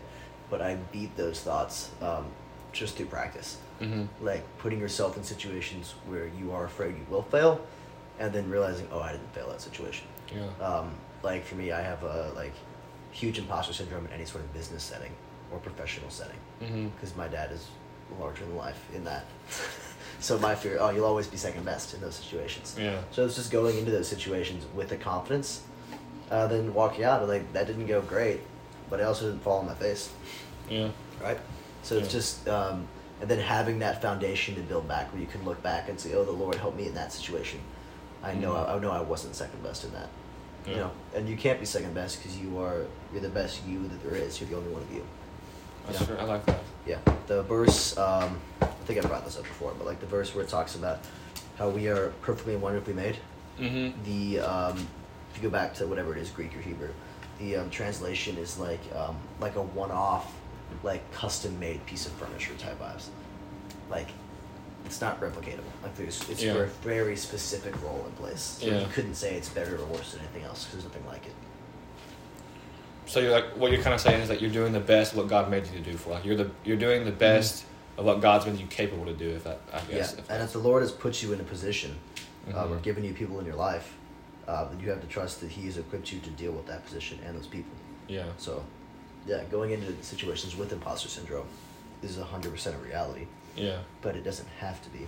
But 0.51 0.61
I 0.63 0.77
beat 0.93 1.17
those 1.17 1.41
thoughts 1.41 1.91
um, 2.03 2.27
just 2.73 2.97
through 2.97 3.07
practice. 3.07 3.57
hmm 3.81 4.05
Like 4.21 4.45
putting 4.59 4.79
yourself 4.79 5.17
in 5.17 5.25
situations 5.25 5.95
where 6.07 6.29
you 6.39 6.53
are 6.53 6.65
afraid 6.67 6.95
you 6.97 7.07
will 7.11 7.23
fail 7.23 7.61
and 8.21 8.33
then 8.33 8.49
realizing, 8.51 8.87
oh, 8.93 9.01
I 9.01 9.13
didn't 9.13 9.33
fail 9.35 9.49
that 9.49 9.61
situation. 9.63 10.07
Yeah. 10.35 10.65
Um, 10.65 10.91
like 11.23 11.45
for 11.45 11.55
me, 11.57 11.73
I 11.73 11.81
have 11.81 12.03
a 12.03 12.33
like 12.37 12.55
huge 13.17 13.39
imposter 13.39 13.73
syndrome 13.73 14.05
in 14.07 14.13
any 14.13 14.25
sort 14.27 14.45
of 14.45 14.53
business 14.53 14.83
setting 14.83 15.11
or 15.51 15.59
professional 15.59 16.11
setting 16.11 16.37
because 16.95 17.17
my 17.17 17.27
dad 17.29 17.51
is 17.53 17.67
larger 18.21 18.45
than 18.45 18.57
life 18.57 18.79
in 18.95 19.05
that. 19.05 19.25
so 20.21 20.39
my 20.39 20.55
fear, 20.55 20.77
oh, 20.81 20.91
you'll 20.91 21.07
always 21.07 21.27
be 21.27 21.37
second 21.37 21.65
best 21.65 21.95
in 21.95 22.01
those 22.01 22.15
situations. 22.15 22.77
Yeah. 22.79 23.01
So 23.11 23.25
it's 23.25 23.37
just 23.37 23.51
going 23.51 23.79
into 23.79 23.91
those 23.91 24.07
situations 24.09 24.65
with 24.75 24.89
the 24.91 24.97
confidence, 24.97 25.63
uh, 26.31 26.47
then 26.47 26.75
walking 26.75 27.05
out 27.05 27.27
like 27.27 27.51
that 27.55 27.67
didn't 27.67 27.87
go 27.87 28.03
great, 28.03 28.41
but 28.91 29.01
it 29.01 29.05
also 29.05 29.31
didn't 29.31 29.43
fall 29.43 29.59
on 29.61 29.67
my 29.67 29.75
face, 29.75 30.11
Yeah. 30.69 30.89
right? 31.23 31.39
So 31.83 31.97
it's 31.97 32.11
just 32.13 32.47
um, 32.49 32.87
and 33.21 33.31
then 33.31 33.39
having 33.39 33.79
that 33.79 34.03
foundation 34.03 34.55
to 34.57 34.61
build 34.61 34.87
back 34.89 35.11
where 35.13 35.21
you 35.23 35.27
can 35.29 35.43
look 35.45 35.63
back 35.63 35.89
and 35.89 35.99
say, 35.99 36.13
oh, 36.15 36.25
the 36.25 36.33
Lord 36.33 36.57
helped 36.57 36.77
me 36.77 36.87
in 36.87 36.95
that 36.95 37.13
situation. 37.15 37.61
I 38.23 38.35
know 38.35 38.53
Mhm. 38.53 38.69
I, 38.69 38.75
I 38.75 38.79
know 38.79 38.91
I 38.91 39.01
wasn't 39.01 39.35
second 39.37 39.63
best 39.63 39.85
in 39.85 39.93
that. 39.93 40.09
Yeah. 40.67 40.73
You 40.73 40.79
know, 40.81 40.91
and 41.15 41.29
you 41.29 41.37
can't 41.37 41.61
be 41.61 41.67
second 41.67 41.95
best 41.95 42.19
because 42.23 42.37
you 42.39 42.59
are 42.59 42.87
you're 43.13 43.23
the 43.23 43.29
best 43.29 43.65
you 43.67 43.87
that 43.89 44.03
there 44.03 44.15
is. 44.17 44.41
You're 44.41 44.51
the 44.51 44.57
only 44.57 44.73
one 44.73 44.83
of 44.83 44.93
you. 44.93 45.05
That's 45.87 46.01
Yeah. 46.01 46.07
true. 46.07 46.17
I 46.19 46.25
like 46.25 46.47
that. 46.47 46.61
Yeah, 46.87 46.99
the 47.27 47.43
verse. 47.43 47.97
Um, 47.97 48.39
I 48.61 48.67
think 48.87 49.05
I 49.05 49.07
brought 49.09 49.25
this 49.25 49.37
up 49.37 49.45
before, 49.45 49.73
but 49.79 49.87
like 49.87 50.01
the 50.01 50.07
verse 50.07 50.35
where 50.35 50.45
it 50.45 50.51
talks 50.51 50.75
about 50.75 51.01
how 51.59 51.69
we 51.69 51.89
are 51.89 52.09
perfectly 52.23 52.55
and 52.55 52.63
wonderfully 52.63 52.95
made. 52.95 53.17
hmm 53.59 53.91
The 54.05 54.41
um, 54.41 54.87
if 55.31 55.37
you 55.37 55.43
go 55.43 55.51
back 55.51 55.75
to 55.75 55.87
whatever 55.87 56.13
it 56.17 56.19
is, 56.21 56.31
Greek 56.31 56.57
or 56.57 56.61
Hebrew, 56.61 56.91
the 57.39 57.57
um, 57.57 57.71
translation 57.71 58.37
is 58.37 58.59
like 58.59 58.81
um, 58.95 59.17
like 59.41 59.57
a 59.57 59.63
one-off, 59.63 60.33
like 60.83 61.09
custom-made 61.13 61.85
piece 61.87 62.07
of 62.07 62.13
furniture 62.13 62.55
type 62.59 62.81
vibes. 62.81 63.07
Like 63.91 64.09
it's 64.87 65.01
not 65.01 65.21
replicatable. 65.21 65.71
Like 65.83 65.95
there's 65.97 66.29
it's 66.31 66.43
Yeah. 66.43 66.55
for 66.55 66.65
a 66.65 66.69
very 66.69 67.17
specific 67.17 67.75
role 67.83 68.03
and 68.07 68.17
place. 68.17 68.59
So 68.61 68.67
Yeah. 68.67 68.81
you 68.81 68.87
couldn't 68.95 69.15
say 69.17 69.35
it's 69.35 69.49
better 69.49 69.77
or 69.77 69.85
worse 69.87 70.13
than 70.13 70.21
anything 70.21 70.45
else 70.45 70.65
because 70.65 70.83
there's 70.85 70.95
nothing 70.95 71.07
like 71.07 71.27
it. 71.27 71.35
So 73.07 73.21
you're 73.21 73.33
like 73.33 73.57
what 73.57 73.71
you're 73.73 73.83
kind 73.83 73.95
of 73.95 74.01
saying 74.01 74.23
is 74.23 74.29
that 74.29 74.41
you're 74.41 74.51
doing 74.51 74.73
the 74.73 74.81
best 74.81 75.13
of 75.13 75.19
what 75.19 75.29
God 75.29 75.51
made 75.51 75.67
you 75.67 75.73
to 75.73 75.81
do 75.93 75.97
for. 75.97 76.11
Like 76.11 76.25
you're 76.25 76.37
the 76.37 76.51
you're 76.65 76.77
doing 76.77 77.05
the 77.05 77.13
best 77.13 77.65
of 77.99 78.05
what 78.05 78.21
God's 78.21 78.47
made 78.47 78.59
you 78.59 78.67
capable 78.67 79.05
to 79.07 79.15
do. 79.15 79.31
If 79.31 79.45
that 79.45 79.61
I 79.73 79.81
guess. 79.81 79.87
Mm-hmm. 79.87 79.95
Yeah, 80.19 80.25
if 80.25 80.31
and 80.31 80.43
if 80.43 80.53
the 80.53 80.59
Lord 80.59 80.83
has 80.83 80.93
put 80.93 81.23
you 81.23 81.33
in 81.33 81.41
a 81.41 81.45
position, 81.45 81.97
uh, 82.53 82.65
or 82.65 82.77
Mhm. 82.77 82.83
given 82.83 83.05
you 83.05 83.13
people 83.15 83.39
in 83.41 83.47
your 83.47 83.55
life, 83.57 83.93
uh, 84.49 84.65
then 84.65 84.81
you 84.81 84.91
have 84.91 85.01
to 85.01 85.07
trust 85.07 85.41
that 85.41 85.51
He 85.51 85.67
has 85.67 85.79
equipped 85.79 86.13
you 86.13 86.21
to 86.21 86.31
deal 86.31 86.53
with 86.53 86.67
that 86.67 86.85
position 86.85 87.19
and 87.25 87.37
those 87.37 87.47
people. 87.47 87.73
yeah. 88.09 88.25
So, 88.39 88.63
yeah, 89.27 89.43
going 89.51 89.71
into 89.73 89.93
situations 90.03 90.57
with 90.57 90.73
imposter 90.73 91.09
syndrome 91.09 91.47
is 92.03 92.17
hundred 92.19 92.53
percent 92.53 92.77
a 92.77 92.79
reality, 92.79 93.27
Yeah. 93.57 93.79
but 94.03 94.17
it 94.17 94.25
doesn't 94.25 94.49
have 94.61 94.83
to 94.83 94.91
be. 94.91 95.07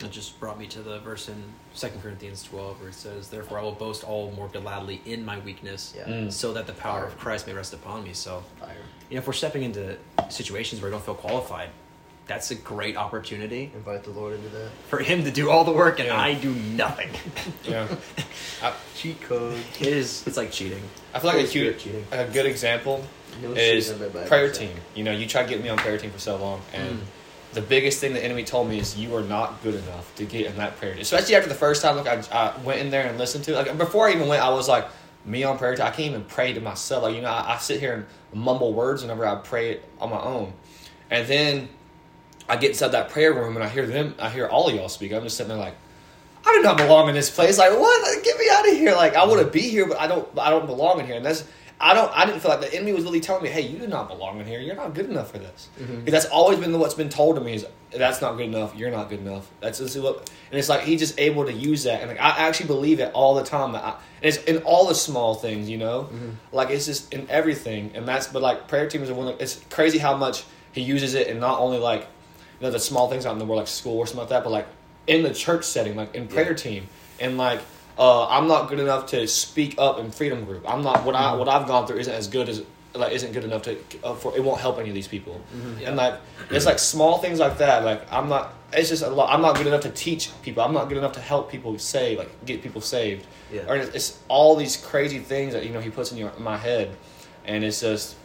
It 0.00 0.10
just 0.10 0.40
brought 0.40 0.58
me 0.58 0.66
to 0.68 0.80
the 0.82 0.98
verse 1.00 1.28
in 1.28 1.40
Second 1.74 2.02
Corinthians 2.02 2.42
12 2.42 2.80
where 2.80 2.88
it 2.88 2.94
says, 2.94 3.28
Therefore 3.28 3.58
I 3.60 3.62
will 3.62 3.72
boast 3.72 4.02
all 4.02 4.32
more 4.32 4.48
gladly 4.48 5.00
in 5.06 5.24
my 5.24 5.38
weakness, 5.38 5.94
Yeah, 5.96 6.04
Mm. 6.04 6.32
so 6.32 6.52
that 6.54 6.66
the 6.66 6.72
power 6.72 7.04
of 7.04 7.16
Christ 7.18 7.46
may 7.46 7.52
rest 7.52 7.72
upon 7.72 8.02
me. 8.02 8.12
So, 8.12 8.42
fire. 8.58 8.74
you 9.10 9.14
know, 9.16 9.20
if 9.20 9.26
we're 9.28 9.32
stepping 9.32 9.62
into 9.62 9.96
situations 10.28 10.80
where 10.80 10.90
you 10.90 10.94
don't 10.96 11.04
feel 11.04 11.14
qualified, 11.14 11.68
that's 12.26 12.50
a 12.50 12.54
great 12.54 12.96
opportunity 12.96 13.70
Invite 13.74 14.04
the 14.04 14.10
Lord 14.10 14.34
into 14.34 14.48
that. 14.50 14.70
for 14.88 14.98
him 15.00 15.22
to 15.24 15.30
do 15.30 15.50
all 15.50 15.64
the 15.64 15.72
work 15.72 15.98
and 16.00 16.06
Yeah. 16.08 16.20
I 16.20 16.34
do 16.34 16.52
nothing. 16.52 17.10
Yeah. 17.64 17.86
I, 18.62 18.72
Cheat 18.96 19.20
code. 19.22 19.58
it 19.80 19.86
is. 19.86 20.26
It's 20.26 20.36
like 20.36 20.50
cheating. 20.50 20.82
I 21.14 21.18
feel 21.20 21.28
like 21.28 21.36
a, 21.36 21.40
Holy 21.42 21.50
cute, 21.52 21.78
cheating. 21.78 22.06
a 22.10 22.24
good 22.26 22.46
example 22.46 23.04
No 23.40 23.52
is 23.52 23.86
cheating 23.88 24.04
on 24.04 24.14
my 24.14 24.26
prayer 24.26 24.50
team. 24.50 24.70
You 24.96 25.04
know, 25.04 25.12
you 25.12 25.26
tried 25.28 25.44
to 25.44 25.48
get 25.50 25.62
me 25.62 25.68
on 25.68 25.78
prayer 25.78 25.98
team 25.98 26.10
for 26.10 26.18
so 26.18 26.36
long, 26.36 26.60
and 26.72 26.98
Mm. 27.00 27.02
The 27.52 27.60
biggest 27.60 28.00
thing 28.00 28.14
the 28.14 28.24
enemy 28.24 28.44
told 28.44 28.68
me 28.68 28.78
is 28.78 28.98
you 28.98 29.14
are 29.14 29.22
not 29.22 29.62
good 29.62 29.74
enough 29.74 30.14
to 30.16 30.24
get 30.24 30.46
in 30.46 30.56
that 30.56 30.76
prayer. 30.78 30.94
Especially 30.98 31.34
after 31.34 31.48
the 31.48 31.54
first 31.54 31.82
time, 31.82 31.96
like 31.96 32.06
I, 32.06 32.22
I 32.32 32.58
went 32.62 32.80
in 32.80 32.90
there 32.90 33.06
and 33.06 33.18
listened 33.18 33.44
to 33.44 33.52
it. 33.52 33.54
Like 33.56 33.78
before 33.78 34.08
I 34.08 34.12
even 34.12 34.28
went, 34.28 34.42
I 34.42 34.48
was 34.50 34.68
like, 34.68 34.86
me 35.24 35.44
on 35.44 35.58
prayer 35.58 35.76
team. 35.76 35.86
I 35.86 35.90
can't 35.90 36.10
even 36.10 36.24
pray 36.24 36.52
to 36.52 36.60
myself. 36.60 37.04
Like 37.04 37.14
you 37.14 37.22
know, 37.22 37.28
I, 37.28 37.54
I 37.54 37.58
sit 37.58 37.80
here 37.80 37.94
and 37.94 38.06
mumble 38.40 38.72
words 38.72 39.02
whenever 39.02 39.26
I 39.26 39.36
pray 39.36 39.80
on 40.00 40.10
my 40.10 40.20
own, 40.20 40.52
and 41.10 41.26
then 41.28 41.68
I 42.48 42.56
get 42.56 42.70
inside 42.70 42.88
that 42.88 43.10
prayer 43.10 43.32
room 43.32 43.54
and 43.56 43.64
I 43.64 43.68
hear 43.68 43.86
them. 43.86 44.14
I 44.18 44.30
hear 44.30 44.46
all 44.46 44.68
of 44.68 44.74
y'all 44.74 44.88
speak. 44.88 45.12
I'm 45.12 45.22
just 45.22 45.36
sitting 45.36 45.48
there 45.50 45.58
like. 45.58 45.76
I 46.44 46.52
do 46.56 46.62
not 46.62 46.76
belong 46.76 47.08
in 47.08 47.14
this 47.14 47.30
place. 47.30 47.56
Like 47.56 47.70
what? 47.70 48.24
Get 48.24 48.36
me 48.36 48.46
out 48.50 48.68
of 48.68 48.76
here. 48.76 48.96
Like 48.96 49.14
I 49.14 49.26
want 49.26 49.40
to 49.42 49.46
be 49.46 49.60
here, 49.60 49.86
but 49.86 50.00
I 50.00 50.08
don't. 50.08 50.28
I 50.36 50.50
don't 50.50 50.66
belong 50.66 50.98
in 50.98 51.06
here. 51.06 51.16
And 51.16 51.24
that's. 51.24 51.44
I 51.82 51.94
don't. 51.94 52.16
I 52.16 52.24
didn't 52.24 52.40
feel 52.40 52.50
like 52.52 52.60
the 52.60 52.72
enemy 52.72 52.92
was 52.92 53.02
really 53.02 53.20
telling 53.20 53.42
me, 53.42 53.48
"Hey, 53.48 53.62
you 53.62 53.78
do 53.78 53.88
not 53.88 54.08
belong 54.08 54.38
in 54.38 54.46
here. 54.46 54.60
You're 54.60 54.76
not 54.76 54.94
good 54.94 55.10
enough 55.10 55.32
for 55.32 55.38
this." 55.38 55.68
Because 55.76 56.12
that's 56.12 56.26
always 56.26 56.58
been 56.58 56.78
what's 56.78 56.94
been 56.94 57.08
told 57.08 57.34
to 57.36 57.42
me 57.42 57.54
is 57.54 57.66
that's 57.90 58.20
not 58.20 58.36
good 58.36 58.46
enough. 58.46 58.76
You're 58.76 58.92
not 58.92 59.08
good 59.08 59.18
enough. 59.18 59.50
That's 59.60 59.80
is 59.80 59.98
what. 59.98 60.30
And 60.50 60.58
it's 60.58 60.68
like 60.68 60.82
he's 60.82 61.00
just 61.00 61.18
able 61.18 61.44
to 61.44 61.52
use 61.52 61.82
that, 61.84 62.00
and 62.00 62.08
like 62.08 62.20
I 62.20 62.46
actually 62.46 62.68
believe 62.68 63.00
it 63.00 63.12
all 63.14 63.34
the 63.34 63.42
time. 63.42 63.74
I, 63.74 63.90
and 63.90 63.96
it's 64.22 64.38
in 64.44 64.58
all 64.58 64.86
the 64.86 64.94
small 64.94 65.34
things, 65.34 65.68
you 65.68 65.76
know. 65.76 66.04
Mm-hmm. 66.04 66.30
Like 66.52 66.70
it's 66.70 66.86
just 66.86 67.12
in 67.12 67.28
everything, 67.28 67.90
and 67.94 68.06
that's. 68.06 68.28
But 68.28 68.42
like 68.42 68.68
prayer 68.68 68.88
teams 68.88 69.10
are 69.10 69.14
one. 69.14 69.28
Of, 69.28 69.40
it's 69.40 69.60
crazy 69.68 69.98
how 69.98 70.16
much 70.16 70.44
he 70.70 70.82
uses 70.82 71.14
it, 71.14 71.26
and 71.26 71.40
not 71.40 71.58
only 71.58 71.78
like 71.78 72.06
you 72.62 72.68
know 72.68 72.70
the 72.70 72.78
small 72.78 73.10
things 73.10 73.26
out 73.26 73.32
in 73.32 73.40
the 73.40 73.44
world 73.44 73.58
like 73.58 73.66
school 73.66 73.98
or 73.98 74.06
something 74.06 74.20
like 74.20 74.28
that 74.28 74.44
but 74.44 74.50
like 74.50 74.68
in 75.08 75.24
the 75.24 75.34
church 75.34 75.64
setting 75.64 75.96
like 75.96 76.14
in 76.14 76.28
prayer 76.28 76.54
team 76.54 76.86
and 77.18 77.36
like 77.36 77.60
uh, 77.98 78.26
i'm 78.28 78.48
not 78.48 78.68
good 78.68 78.80
enough 78.80 79.06
to 79.06 79.26
speak 79.26 79.74
up 79.78 79.98
in 79.98 80.10
freedom 80.10 80.44
group. 80.44 80.64
I'm 80.68 80.82
not 80.82 81.04
what 81.04 81.14
i 81.14 81.34
what 81.34 81.48
i've 81.48 81.66
gone 81.66 81.86
through 81.86 81.98
isn't 81.98 82.12
as 82.14 82.28
good 82.28 82.48
as 82.48 82.62
like 82.94 83.12
isn't 83.12 83.32
good 83.32 83.44
enough 83.44 83.62
to 83.62 83.76
uh, 84.04 84.14
for 84.14 84.36
it 84.36 84.42
won't 84.44 84.60
help 84.60 84.78
any 84.78 84.88
of 84.90 84.94
these 84.94 85.08
people. 85.08 85.40
And 85.84 85.96
like 85.96 86.14
it's 86.50 86.66
like 86.66 86.78
small 86.78 87.18
things 87.18 87.38
like 87.38 87.58
that 87.58 87.84
like 87.84 88.10
i'm 88.12 88.28
not 88.28 88.54
it's 88.72 88.88
just 88.90 89.02
a 89.02 89.08
lot 89.08 89.32
i'm 89.32 89.40
not 89.42 89.56
good 89.56 89.66
enough 89.66 89.82
to 89.82 89.90
teach 89.90 90.30
people. 90.42 90.62
I'm 90.62 90.72
not 90.74 90.88
good 90.88 90.98
enough 90.98 91.12
to 91.12 91.20
help 91.20 91.50
people 91.50 91.78
save 91.78 92.18
like 92.18 92.44
get 92.44 92.62
people 92.62 92.80
saved. 92.80 93.26
Yeah. 93.52 93.68
or 93.68 93.76
it's, 93.76 93.94
it's 93.94 94.18
all 94.28 94.56
these 94.56 94.76
crazy 94.76 95.18
things 95.18 95.52
that 95.54 95.64
you 95.66 95.72
know 95.72 95.80
he 95.80 95.90
puts 95.90 96.12
in 96.12 96.18
your 96.18 96.30
in 96.36 96.42
my 96.42 96.56
head. 96.56 96.96
And 97.44 97.64
it's 97.64 97.80
just 97.80 98.16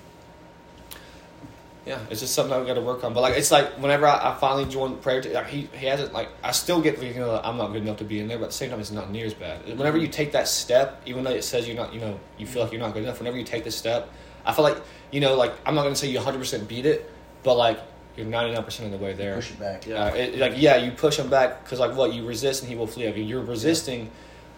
yeah, 1.87 1.99
it's 2.09 2.19
just 2.19 2.35
something 2.35 2.53
I've 2.53 2.67
got 2.67 2.73
to 2.73 2.81
work 2.81 3.03
on. 3.03 3.13
But 3.13 3.21
like, 3.21 3.37
it's 3.37 3.49
like 3.49 3.69
whenever 3.79 4.05
I, 4.05 4.31
I 4.31 4.35
finally 4.35 4.65
joined 4.65 5.01
prayer, 5.01 5.21
team, 5.21 5.33
like, 5.33 5.47
he 5.47 5.69
he 5.73 5.85
hasn't 5.85 6.13
like 6.13 6.29
I 6.43 6.51
still 6.51 6.81
get 6.81 7.01
you 7.01 7.13
know 7.13 7.39
I'm 7.41 7.57
not 7.57 7.71
good 7.71 7.81
enough 7.81 7.97
to 7.97 8.03
be 8.03 8.19
in 8.19 8.27
there, 8.27 8.37
but 8.37 8.45
at 8.45 8.49
the 8.49 8.57
same 8.57 8.69
time 8.69 8.79
it's 8.79 8.91
not 8.91 9.09
near 9.09 9.25
as 9.25 9.33
bad. 9.33 9.65
Whenever 9.65 9.97
you 9.97 10.07
take 10.07 10.33
that 10.33 10.47
step, 10.47 11.01
even 11.05 11.23
though 11.23 11.31
it 11.31 11.43
says 11.43 11.67
you're 11.67 11.77
not, 11.77 11.93
you 11.93 12.01
know, 12.01 12.19
you 12.37 12.45
feel 12.45 12.63
like 12.63 12.71
you're 12.71 12.81
not 12.81 12.93
good 12.93 13.03
enough. 13.03 13.19
Whenever 13.19 13.37
you 13.37 13.45
take 13.45 13.63
this 13.63 13.75
step, 13.75 14.11
I 14.45 14.53
feel 14.53 14.63
like 14.63 14.77
you 15.11 15.21
know, 15.21 15.35
like 15.35 15.53
I'm 15.65 15.75
not 15.75 15.83
gonna 15.83 15.95
say 15.95 16.09
you 16.09 16.17
100 16.17 16.37
percent 16.37 16.67
beat 16.67 16.85
it, 16.85 17.09
but 17.43 17.55
like 17.55 17.79
you're 18.17 18.25
99 18.25 18.63
percent 18.63 18.93
of 18.93 18.99
the 18.99 19.05
way 19.05 19.13
there. 19.13 19.35
Push 19.35 19.51
it 19.51 19.59
back. 19.59 19.87
Yeah. 19.87 20.05
Uh, 20.05 20.13
it, 20.13 20.37
like 20.37 20.53
yeah, 20.57 20.75
you 20.75 20.91
push 20.91 21.17
him 21.17 21.29
back 21.29 21.63
because 21.63 21.79
like 21.79 21.95
what 21.95 22.13
you 22.13 22.25
resist 22.25 22.63
and 22.63 22.69
he 22.69 22.75
will 22.75 22.87
flee. 22.87 23.07
I 23.07 23.13
mean, 23.13 23.27
you're 23.27 23.43
resisting 23.43 24.11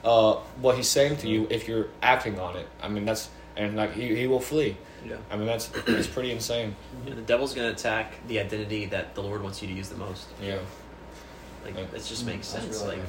uh, 0.03 0.35
what 0.61 0.77
he's 0.77 0.89
saying 0.89 1.17
to 1.17 1.27
you 1.27 1.45
if 1.49 1.67
you're 1.67 1.87
acting 2.01 2.39
on 2.39 2.55
it. 2.55 2.67
I 2.81 2.87
mean 2.87 3.05
that's 3.05 3.29
and 3.55 3.75
like 3.75 3.93
he, 3.93 4.15
he 4.15 4.27
will 4.27 4.39
flee. 4.39 4.77
Yeah. 5.05 5.17
I 5.31 5.37
mean 5.37 5.45
that's 5.45 5.69
it's 5.87 6.07
pretty 6.07 6.31
insane. 6.31 6.75
Yeah, 7.05 7.15
the 7.15 7.21
devil's 7.21 7.53
gonna 7.53 7.69
attack 7.71 8.13
the 8.27 8.39
identity 8.39 8.85
that 8.87 9.15
the 9.15 9.21
Lord 9.21 9.41
wants 9.43 9.61
you 9.61 9.67
to 9.67 9.73
use 9.73 9.89
the 9.89 9.97
most. 9.97 10.27
Yeah. 10.41 10.59
Like 11.65 11.75
Yeah. 11.75 11.81
it 11.93 12.03
just 12.05 12.25
makes 12.25 12.47
sense. 12.47 12.81
really 12.81 12.97
like. 12.97 13.05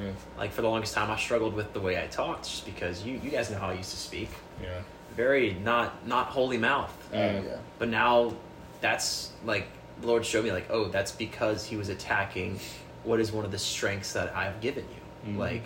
Yeah. 0.00 0.12
like 0.38 0.52
for 0.52 0.62
the 0.62 0.68
longest 0.68 0.94
time, 0.94 1.10
I 1.10 1.16
struggled 1.18 1.52
with 1.54 1.72
the 1.72 1.80
way 1.80 2.00
I 2.00 2.06
talked, 2.06 2.44
just 2.44 2.64
because 2.64 3.04
you 3.04 3.20
you 3.24 3.30
guys 3.30 3.50
know 3.50 3.58
how 3.58 3.70
I 3.70 3.74
used 3.74 3.90
to 3.90 3.96
speak, 3.96 4.28
Yeah. 4.62 4.68
very 5.16 5.54
not 5.54 6.06
not 6.06 6.26
holy 6.28 6.58
mouth. 6.58 6.92
Yeah. 7.12 7.40
yeah. 7.40 7.56
But 7.78 7.88
now 7.88 8.34
that's 8.80 9.30
like 9.44 9.66
the 10.00 10.06
Lord 10.06 10.24
showed 10.24 10.44
me 10.44 10.52
like, 10.52 10.68
oh, 10.70 10.88
that's 10.88 11.12
because 11.12 11.64
he 11.66 11.76
was 11.76 11.88
attacking 11.88 12.58
what 13.04 13.18
is 13.20 13.32
one 13.32 13.44
of 13.44 13.50
the 13.50 13.58
strengths 13.58 14.12
that 14.12 14.34
I've 14.36 14.60
given 14.60 14.84
you. 15.24 15.32
Mhm. 15.32 15.38
Like, 15.38 15.64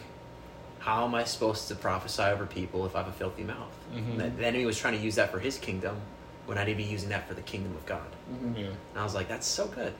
how 0.84 1.04
am 1.06 1.14
I 1.14 1.24
supposed 1.24 1.66
to 1.68 1.74
prophesy 1.74 2.22
over 2.22 2.44
people 2.44 2.84
if 2.84 2.94
I 2.94 2.98
have 2.98 3.08
a 3.08 3.12
filthy 3.12 3.42
mouth? 3.42 3.72
Mhm. 3.94 4.18
The, 4.18 4.28
the 4.28 4.46
enemy 4.46 4.66
was 4.66 4.76
trying 4.78 4.94
to 4.98 5.00
use 5.02 5.14
that 5.14 5.30
for 5.32 5.38
his 5.38 5.56
kingdom 5.56 5.96
when 6.44 6.58
I 6.58 6.64
to 6.66 6.74
be 6.74 6.82
using 6.82 7.08
that 7.08 7.26
for 7.26 7.32
the 7.32 7.40
kingdom 7.40 7.74
of 7.74 7.86
God. 7.86 8.06
Mhm. 8.30 8.54
Yeah. 8.58 8.66
And 8.66 8.76
I 8.98 9.02
was 9.02 9.14
like, 9.14 9.26
that's 9.26 9.46
so 9.46 9.66
good. 9.66 9.94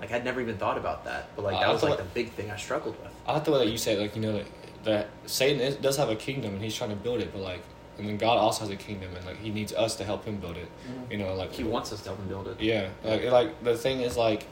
Like 0.00 0.12
I'd 0.12 0.24
never 0.24 0.40
even 0.40 0.56
thought 0.56 0.78
about 0.78 1.04
that, 1.06 1.34
but 1.34 1.44
like 1.44 1.56
I 1.56 1.64
that 1.66 1.72
was 1.72 1.82
like 1.82 1.96
the 1.98 2.04
big 2.04 2.30
thing 2.30 2.52
I 2.52 2.56
struggled 2.56 2.96
with. 3.02 3.10
I 3.26 3.32
like 3.32 3.44
the 3.44 3.50
way 3.50 3.58
that 3.58 3.68
you 3.68 3.78
say 3.78 3.98
like 3.98 4.14
you 4.14 4.22
know 4.22 4.32
that, 4.32 4.46
that 4.84 5.08
Satan 5.26 5.60
is, 5.60 5.74
does 5.74 5.96
have 5.96 6.08
a 6.08 6.14
kingdom 6.14 6.54
and 6.54 6.62
he's 6.62 6.76
trying 6.76 6.90
to 6.90 6.96
build 6.96 7.20
it, 7.20 7.32
but 7.32 7.42
like, 7.42 7.62
and 7.98 8.06
then 8.06 8.16
God 8.16 8.38
also 8.38 8.60
has 8.60 8.70
a 8.70 8.76
kingdom 8.76 9.10
and 9.16 9.26
like 9.26 9.38
he 9.38 9.50
needs 9.50 9.72
us 9.72 9.96
to 9.96 10.04
help 10.04 10.24
him 10.24 10.36
build 10.36 10.56
it. 10.56 10.68
Mhm. 10.88 11.10
You 11.10 11.18
know, 11.18 11.34
like 11.34 11.50
He 11.52 11.64
wants 11.64 11.92
us 11.92 12.00
to 12.02 12.10
help 12.10 12.20
him 12.20 12.28
build 12.28 12.46
it. 12.46 12.60
Yeah, 12.60 12.90
like 13.02 13.24
like 13.24 13.64
the 13.64 13.76
thing 13.76 14.02
is 14.02 14.16
like, 14.16 14.46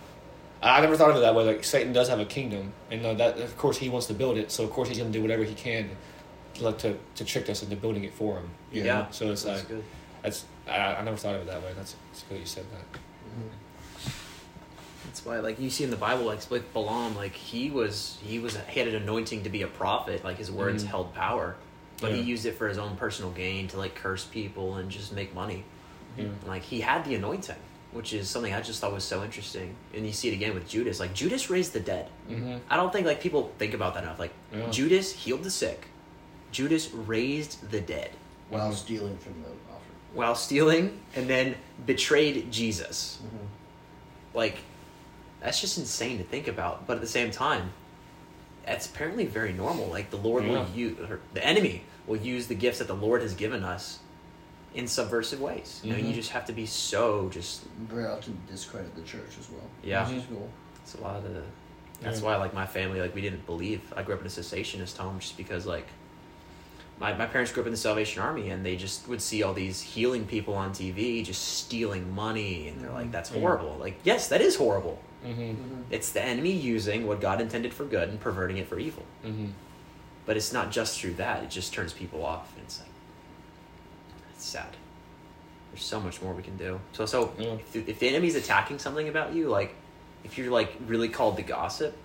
I 0.62 0.80
never 0.80 0.96
thought 0.96 1.10
of 1.10 1.16
it 1.16 1.20
that 1.20 1.34
way. 1.34 1.44
Like 1.44 1.64
Satan 1.64 1.92
does 1.92 2.08
have 2.08 2.18
a 2.20 2.24
kingdom, 2.24 2.72
and 2.90 3.04
uh, 3.04 3.14
that 3.14 3.38
of 3.38 3.56
course 3.58 3.76
he 3.78 3.88
wants 3.88 4.06
to 4.06 4.14
build 4.14 4.36
it. 4.38 4.50
So 4.50 4.64
of 4.64 4.70
course 4.70 4.88
he's 4.88 4.98
going 4.98 5.12
to 5.12 5.16
do 5.18 5.22
whatever 5.22 5.44
he 5.44 5.54
can, 5.54 5.90
to, 6.54 6.64
like 6.64 6.78
to 6.78 6.96
to 7.16 7.24
trick 7.24 7.48
us 7.50 7.62
into 7.62 7.76
building 7.76 8.04
it 8.04 8.14
for 8.14 8.38
him. 8.38 8.48
Yeah. 8.72 8.82
know? 8.84 9.06
So 9.10 9.30
it's 9.32 9.42
That's 9.42 9.60
like 9.60 9.68
good. 9.68 9.84
that's 10.22 10.44
I, 10.68 10.94
I 10.96 11.02
never 11.02 11.16
thought 11.16 11.34
of 11.36 11.42
it 11.42 11.46
that 11.48 11.62
way. 11.62 11.72
That's 11.76 11.94
it's 12.12 12.22
good 12.24 12.40
you 12.40 12.46
said 12.46 12.64
that. 12.72 12.98
Mhm. 13.00 13.50
That's 15.04 15.24
why, 15.24 15.38
like 15.38 15.60
you 15.60 15.70
see 15.70 15.84
in 15.84 15.90
the 15.90 15.96
Bible, 15.96 16.24
like 16.24 16.50
with 16.50 16.72
Balaam, 16.72 17.14
like 17.16 17.32
he 17.34 17.70
was 17.70 18.18
he 18.22 18.38
was 18.38 18.58
he 18.68 18.80
had 18.80 18.88
an 18.88 18.96
anointing 18.96 19.44
to 19.44 19.50
be 19.50 19.62
a 19.62 19.66
prophet. 19.68 20.24
Like 20.24 20.36
his 20.38 20.50
words 20.50 20.82
Mhm. 20.84 20.88
held 20.88 21.14
power, 21.14 21.56
but 22.00 22.12
he 22.12 22.20
used 22.20 22.44
it 22.46 22.52
for 22.56 22.66
his 22.68 22.78
own 22.78 22.96
personal 22.96 23.30
gain 23.30 23.68
to 23.68 23.78
like 23.78 23.94
curse 23.94 24.24
people 24.24 24.74
and 24.76 24.90
just 24.90 25.12
make 25.12 25.34
money. 25.34 25.64
Yeah. 26.16 26.26
Like 26.46 26.62
he 26.62 26.80
had 26.80 27.04
the 27.04 27.14
anointing, 27.14 27.56
which 27.92 28.12
is 28.12 28.28
something 28.28 28.52
I 28.52 28.60
just 28.60 28.80
thought 28.80 28.92
was 28.92 29.04
so 29.04 29.24
interesting. 29.24 29.74
And 29.94 30.06
you 30.06 30.12
see 30.12 30.28
it 30.28 30.34
again 30.34 30.54
with 30.54 30.68
Judas. 30.68 31.00
Like 31.00 31.14
Judas 31.14 31.48
raised 31.50 31.72
the 31.72 31.80
dead. 31.80 32.08
Mm-hmm. 32.30 32.56
I 32.68 32.76
don't 32.76 32.92
think 32.92 33.06
like 33.06 33.20
people 33.20 33.52
think 33.58 33.74
about 33.74 33.94
that 33.94 34.02
enough. 34.02 34.18
Like 34.18 34.32
Yeah. 34.52 34.68
Judas 34.70 35.12
healed 35.12 35.42
the 35.44 35.50
sick. 35.50 35.86
Judas 36.52 36.92
raised 36.92 37.70
the 37.70 37.80
dead 37.80 38.10
While 38.50 38.72
stealing 38.72 39.16
from 39.18 39.42
the 39.42 39.48
offer. 39.72 39.82
while 40.14 40.34
stealing 40.34 41.00
and 41.14 41.28
then 41.28 41.56
betrayed 41.86 42.50
Jesus. 42.52 43.18
Mhm. 43.24 43.46
Like 44.34 44.58
that's 45.40 45.60
just 45.60 45.78
insane 45.78 46.18
to 46.18 46.24
think 46.24 46.48
about. 46.48 46.86
But 46.86 46.94
at 46.96 47.00
the 47.00 47.06
same 47.08 47.30
time, 47.30 47.72
that's 48.66 48.86
apparently 48.86 49.24
very 49.26 49.52
normal. 49.52 49.86
Like 49.86 50.10
the 50.10 50.16
Lord 50.18 50.44
Yeah. 50.44 50.50
will 50.50 50.66
use 50.74 50.98
or 51.08 51.20
the 51.34 51.44
enemy 51.44 51.84
will 52.06 52.16
use 52.18 52.46
the 52.48 52.54
gifts 52.54 52.78
that 52.78 52.88
the 52.88 52.94
Lord 52.94 53.22
has 53.22 53.34
given 53.34 53.64
us 53.64 54.00
in 54.76 54.86
subversive 54.86 55.40
ways. 55.40 55.80
You 55.82 55.92
know, 55.92 55.98
you 55.98 56.12
Mhm. 56.12 56.14
just 56.14 56.30
have 56.30 56.44
to 56.46 56.52
be 56.52 56.66
so 56.66 57.28
just 57.30 57.62
Very 57.88 58.06
often 58.06 58.38
discredit 58.48 58.94
the 58.94 59.02
church 59.02 59.36
as 59.40 59.48
well. 59.50 59.62
Yeah. 59.82 60.06
Which 60.08 60.18
is 60.18 60.24
cool. 60.28 60.48
It's 60.84 60.94
a 60.94 61.00
lot 61.00 61.16
of. 61.16 61.24
That's 62.02 62.20
Yeah. 62.20 62.26
why, 62.26 62.36
like, 62.36 62.52
my 62.52 62.66
family, 62.66 63.00
like, 63.00 63.14
we 63.14 63.22
didn't 63.22 63.46
believe. 63.46 63.80
I 63.96 64.02
grew 64.02 64.14
up 64.14 64.20
in 64.20 64.26
a 64.26 64.30
cessationist 64.30 64.98
home 64.98 65.18
just 65.18 65.36
because, 65.38 65.64
like, 65.64 65.86
my, 67.00 67.14
my 67.14 67.24
parents 67.26 67.52
grew 67.52 67.62
up 67.62 67.66
in 67.66 67.72
the 67.72 67.76
Salvation 67.78 68.22
Army 68.22 68.50
and 68.50 68.64
they 68.64 68.76
just 68.76 69.08
would 69.08 69.20
see 69.22 69.42
all 69.42 69.54
these 69.54 69.80
healing 69.80 70.26
people 70.26 70.54
on 70.54 70.72
TV 70.72 71.22
just 71.24 71.42
stealing 71.42 72.14
money. 72.14 72.68
And 72.68 72.80
they're 72.82 72.92
like, 72.92 73.10
that's 73.12 73.30
Yeah. 73.30 73.40
horrible. 73.40 73.76
Like, 73.80 73.98
yes, 74.04 74.28
that 74.28 74.40
is 74.42 74.56
horrible. 74.56 74.98
Mm-hmm. 75.24 75.40
Mhm. 75.42 75.84
It's 75.90 76.10
the 76.10 76.22
enemy 76.22 76.52
using 76.52 77.06
what 77.06 77.20
God 77.20 77.40
intended 77.40 77.72
for 77.74 77.84
good 77.86 78.08
and 78.10 78.20
perverting 78.20 78.58
it 78.58 78.68
for 78.68 78.78
evil. 78.78 79.02
Mm-hmm. 79.24 79.46
But 80.26 80.36
it's 80.36 80.52
not 80.52 80.70
just 80.70 81.00
through 81.00 81.14
that, 81.14 81.42
it 81.44 81.50
just 81.50 81.72
turns 81.72 81.92
people 81.94 82.24
off. 82.24 82.52
And 82.56 82.64
it's 82.64 82.78
like, 82.80 82.88
it's 84.46 84.52
sad. 84.52 84.76
There's 85.72 85.82
so 85.84 85.98
much 86.00 86.22
more 86.22 86.32
we 86.32 86.42
can 86.44 86.56
do. 86.56 86.80
So, 86.92 87.04
so 87.04 87.32
Yeah. 87.38 87.54
if, 87.54 87.72
the, 87.72 87.80
if 87.90 87.98
the 87.98 88.08
enemy's 88.08 88.36
attacking 88.36 88.78
something 88.78 89.08
about 89.08 89.34
you, 89.34 89.48
like 89.48 89.74
if 90.22 90.38
you're 90.38 90.50
like 90.52 90.72
really 90.86 91.08
called 91.08 91.36
to 91.38 91.42
gossip, 91.42 91.96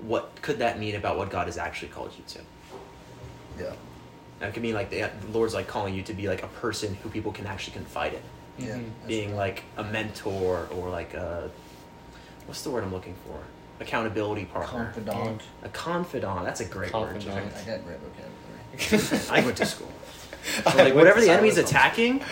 what 0.00 0.30
could 0.42 0.58
that 0.58 0.80
mean 0.80 0.96
about 0.96 1.16
what 1.16 1.30
God 1.30 1.46
has 1.46 1.56
actually 1.58 1.88
called 1.88 2.10
you 2.18 2.24
to? 2.26 2.40
Yeah. 3.64 3.72
That 4.40 4.52
could 4.52 4.62
mean 4.64 4.74
like 4.74 4.90
the, 4.90 5.08
the 5.20 5.28
Lord's 5.32 5.54
like 5.54 5.68
calling 5.68 5.94
you 5.94 6.02
to 6.02 6.12
be 6.12 6.26
like 6.26 6.42
a 6.42 6.48
person 6.48 6.96
who 7.02 7.08
people 7.08 7.30
can 7.30 7.46
actually 7.46 7.74
confide 7.74 8.14
in, 8.14 8.66
Yeah. 8.66 8.74
Mhm. 8.74 8.90
Being 9.06 9.30
right. 9.30 9.36
like 9.54 9.64
a 9.76 9.84
mentor 9.84 10.68
or 10.74 10.90
like 10.90 11.14
a 11.14 11.48
what's 12.46 12.62
the 12.62 12.70
word 12.70 12.82
I'm 12.82 12.92
looking 12.92 13.14
for? 13.28 13.38
Accountability 13.80 14.44
partner, 14.46 14.92
confidant. 14.94 15.42
a 15.62 15.68
confidant. 15.68 16.44
That's 16.44 16.60
a 16.60 16.64
great 16.64 16.92
word. 16.92 17.10
I, 17.10 17.12
Confidant. 17.12 17.52
I 17.56 17.64
got 17.64 17.84
great 17.86 17.98
vocabulary. 18.00 19.30
I 19.30 19.44
went 19.44 19.56
to 19.58 19.66
school. 19.66 19.88
I 20.66 20.70
So, 20.72 20.78
like 20.78 20.94
whatever 20.94 21.20
the 21.20 21.30
enemy's 21.30 21.54
silence. 21.54 21.70
attacking, 21.70 22.22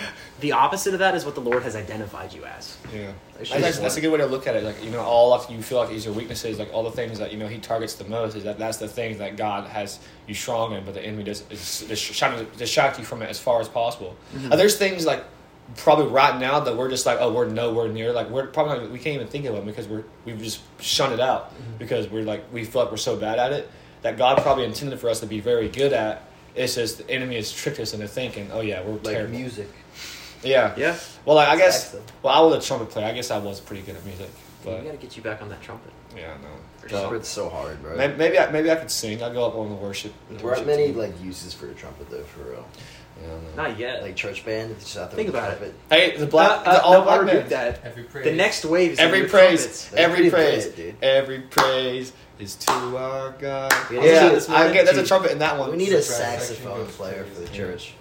the 0.41 0.53
opposite 0.53 0.93
of 0.95 1.01
that 1.01 1.15
is 1.15 1.25
what 1.25 1.35
the 1.35 1.41
Lord 1.41 1.63
has 1.63 1.77
identified 1.77 2.33
you 2.33 2.45
as. 2.45 2.77
Yeah, 2.93 3.13
It's 3.39 3.51
that's, 3.51 3.79
that's 3.79 3.97
a 3.97 4.01
good 4.01 4.11
way 4.11 4.19
to 4.19 4.27
look 4.27 4.47
at 4.47 4.57
it. 4.57 4.65
Like 4.65 4.83
you 4.85 4.91
know, 4.91 5.01
all 5.01 5.33
of 5.33 5.51
you 5.51 5.63
feel 5.63 5.79
like 5.79 5.91
is 5.91 6.05
your 6.05 6.15
weaknesses, 6.15 6.59
like 6.59 6.73
all 6.73 6.83
the 6.83 6.91
things 6.91 7.19
that 7.19 7.33
you 7.33 7.39
know 7.39 7.47
he 7.49 7.59
targets 7.59 7.95
the 7.95 8.05
most. 8.05 8.35
Is 8.37 8.45
that 8.45 8.59
that's 8.59 8.79
the 8.79 8.89
things 8.89 9.19
that 9.19 9.37
God 9.37 9.69
has 9.69 9.99
you 10.27 10.35
strong 10.35 10.75
in, 10.75 10.85
but 10.85 10.95
the 10.95 11.03
enemy 11.05 11.25
does 11.25 11.45
is, 11.51 11.83
is 11.91 12.03
trying 12.03 12.39
to 12.39 12.57
distract 12.57 12.99
you 12.99 13.05
from 13.05 13.23
it 13.23 13.29
as 13.29 13.39
far 13.39 13.61
as 13.61 13.69
possible. 13.69 14.17
Uh, 14.51 14.57
there's 14.57 14.77
things 14.77 15.07
like 15.07 15.25
probably 15.77 16.07
right 16.07 16.41
now 16.41 16.59
that 16.59 16.77
we're 16.77 16.91
just 16.91 17.07
like, 17.07 17.19
oh, 17.21 17.33
we're 17.33 17.49
nowhere 17.49 17.89
near. 17.89 18.13
Like 18.13 18.29
we're 18.31 18.49
probably 18.49 18.79
not, 18.81 18.91
we 18.91 18.99
can't 18.99 19.15
even 19.15 19.29
think 19.29 19.45
of 19.47 19.55
them 19.55 19.67
because 19.67 19.87
we're 19.87 20.05
we've 20.25 20.39
just 20.43 20.61
shunned 20.81 21.13
it 21.13 21.21
out 21.21 21.53
because 21.79 22.09
we're 22.09 22.25
like 22.25 22.53
we 22.53 22.65
feel 22.65 22.83
like 22.83 22.91
we're 22.91 22.97
so 22.97 23.17
bad 23.17 23.39
at 23.39 23.53
it 23.53 23.71
that 24.03 24.17
God 24.17 24.39
probably 24.43 24.65
intended 24.65 24.99
for 24.99 25.11
us 25.11 25.21
to 25.21 25.27
be 25.27 25.41
very 25.41 25.69
good 25.69 25.93
at. 25.93 26.23
It's 26.55 26.75
just 26.75 26.99
the 26.99 27.11
enemy 27.11 27.37
has 27.37 27.53
tricked 27.53 27.79
us 27.81 27.95
into 27.95 28.09
thinking, 28.09 28.51
oh 28.53 28.61
yeah, 28.61 28.83
we're 28.83 28.95
Like 28.95 29.03
terrible. 29.15 29.31
music. 29.37 29.69
Yeah. 30.43 30.75
Yeah. 30.77 30.97
Well, 31.25 31.37
like, 31.37 31.49
I 31.49 31.57
guess. 31.57 31.91
Saxophone. 31.93 32.07
Well, 32.23 32.35
I 32.35 32.41
was 32.47 32.65
a 32.65 32.67
trumpet 32.67 32.91
player. 32.91 33.07
I 33.07 33.13
guess 33.13 33.31
I 33.31 33.39
was 33.39 33.61
pretty 33.61 33.83
good 33.83 33.97
at 33.97 34.05
music, 34.05 34.29
we 34.65 34.73
gotta 34.73 34.97
get 34.99 35.17
you 35.17 35.23
back 35.23 35.41
on 35.43 35.49
that 35.51 35.63
trumpet. 35.63 35.93
yeah, 36.17 36.35
no. 36.43 36.49
For 36.81 36.87
No. 36.87 36.91
sure. 36.91 37.01
Trumpet's 37.09 37.29
so 37.29 37.49
hard, 37.49 37.81
bro. 37.83 37.97
Maybe, 37.97 38.15
maybe 38.17 38.39
I 38.39 38.51
maybe 38.51 38.71
I 38.71 38.77
could 38.77 38.91
sing. 38.91 39.23
I 39.23 39.33
go 39.33 39.47
up 39.47 39.55
on 39.55 39.69
the 39.71 39.75
worship. 39.75 40.13
the 40.29 40.35
There 40.37 40.45
aren't 40.47 40.61
worship 40.61 40.67
many 40.67 40.87
team. 40.89 40.97
like 40.99 41.23
uses 41.23 41.53
for 41.55 41.69
a 41.71 41.75
trumpet 41.75 42.11
though, 42.11 42.23
for 42.25 42.41
real. 42.51 42.67
Yeah, 43.23 43.29
no. 43.57 43.63
Not 43.63 43.79
yet. 43.79 44.03
Like 44.03 44.17
church 44.17 44.45
band, 44.45 44.71
it's 44.73 44.85
just 44.85 44.97
out 44.99 45.11
there 45.11 45.17
Think 45.17 45.27
with 45.29 45.35
a 45.37 45.39
about 45.39 45.53
it. 45.55 45.59
trumpet. 45.59 45.75
Hey, 45.91 46.17
the 46.17 46.27
black, 46.27 46.67
Uh, 46.67 46.73
the 46.73 46.79
uh, 46.83 46.87
all 46.87 46.93
no, 46.93 47.01
I 47.01 47.05
black 47.05 47.21
rebuke 47.21 47.49
band. 47.49 47.51
that. 47.51 47.85
Every 47.85 48.03
praise. 48.05 48.25
The 48.25 48.33
next 48.33 48.65
wave 48.65 48.93
is 48.93 48.99
Every 48.99 49.19
gonna 49.19 49.25
be 49.25 49.31
praise, 49.31 49.61
trumpets. 49.61 49.89
They're 49.89 50.01
every 50.05 50.17
pretty 50.17 50.31
praise, 50.31 50.65
good, 50.67 50.77
dude. 50.77 50.95
every 51.03 51.41
praise 51.41 52.13
is 52.39 52.55
to 52.57 52.73
our 52.97 53.31
God. 53.39 53.73
We 53.91 53.97
Yeah, 53.97 54.29
need 54.33 54.43
I 54.49 54.73
get. 54.73 54.87
There's 54.87 54.97
a 54.99 55.07
trumpet 55.07 55.33
in 55.33 55.39
that 55.41 55.59
one. 55.59 55.71
We 55.71 55.77
need 55.77 55.93
a 55.93 55.97
Right, 55.97 56.05
saxophone 56.05 56.85
goes 56.87 56.95
player 56.97 57.25
for 57.25 57.41
the 57.41 57.47
crazy. 57.47 57.57
church. 57.59 57.95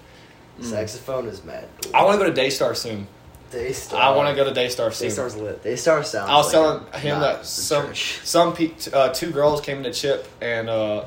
Mm. 0.62 0.65
Saxophone 0.65 1.27
is 1.27 1.43
mad. 1.43 1.65
Cool. 1.84 1.95
I 1.95 2.03
want 2.03 2.19
to 2.19 2.25
go 2.25 2.29
to 2.29 2.36
Daystar 2.36 2.73
soon. 2.75 3.08
Daystar. 3.51 3.99
I 3.99 4.15
want 4.15 4.29
to 4.29 4.36
go 4.36 4.47
to 4.47 4.53
Daystar 4.53 4.91
soon. 4.91 5.08
Daystar's 5.08 5.36
lit. 5.36 5.63
Daystar 5.63 6.03
sounds. 6.03 6.29
I 6.29 6.36
was 6.36 6.45
like 6.45 6.53
telling 6.53 7.01
him 7.01 7.19
not 7.19 7.21
that 7.21 7.39
the 7.41 7.45
some 7.47 7.88
church. 7.88 8.19
some 8.23 8.53
pe- 8.53 8.67
t- 8.67 8.91
uh, 8.93 9.10
two 9.10 9.32
girls 9.32 9.60
came 9.62 9.77
into 9.77 9.91
Chip 9.91 10.27
and 10.39 10.69
uh, 10.69 11.05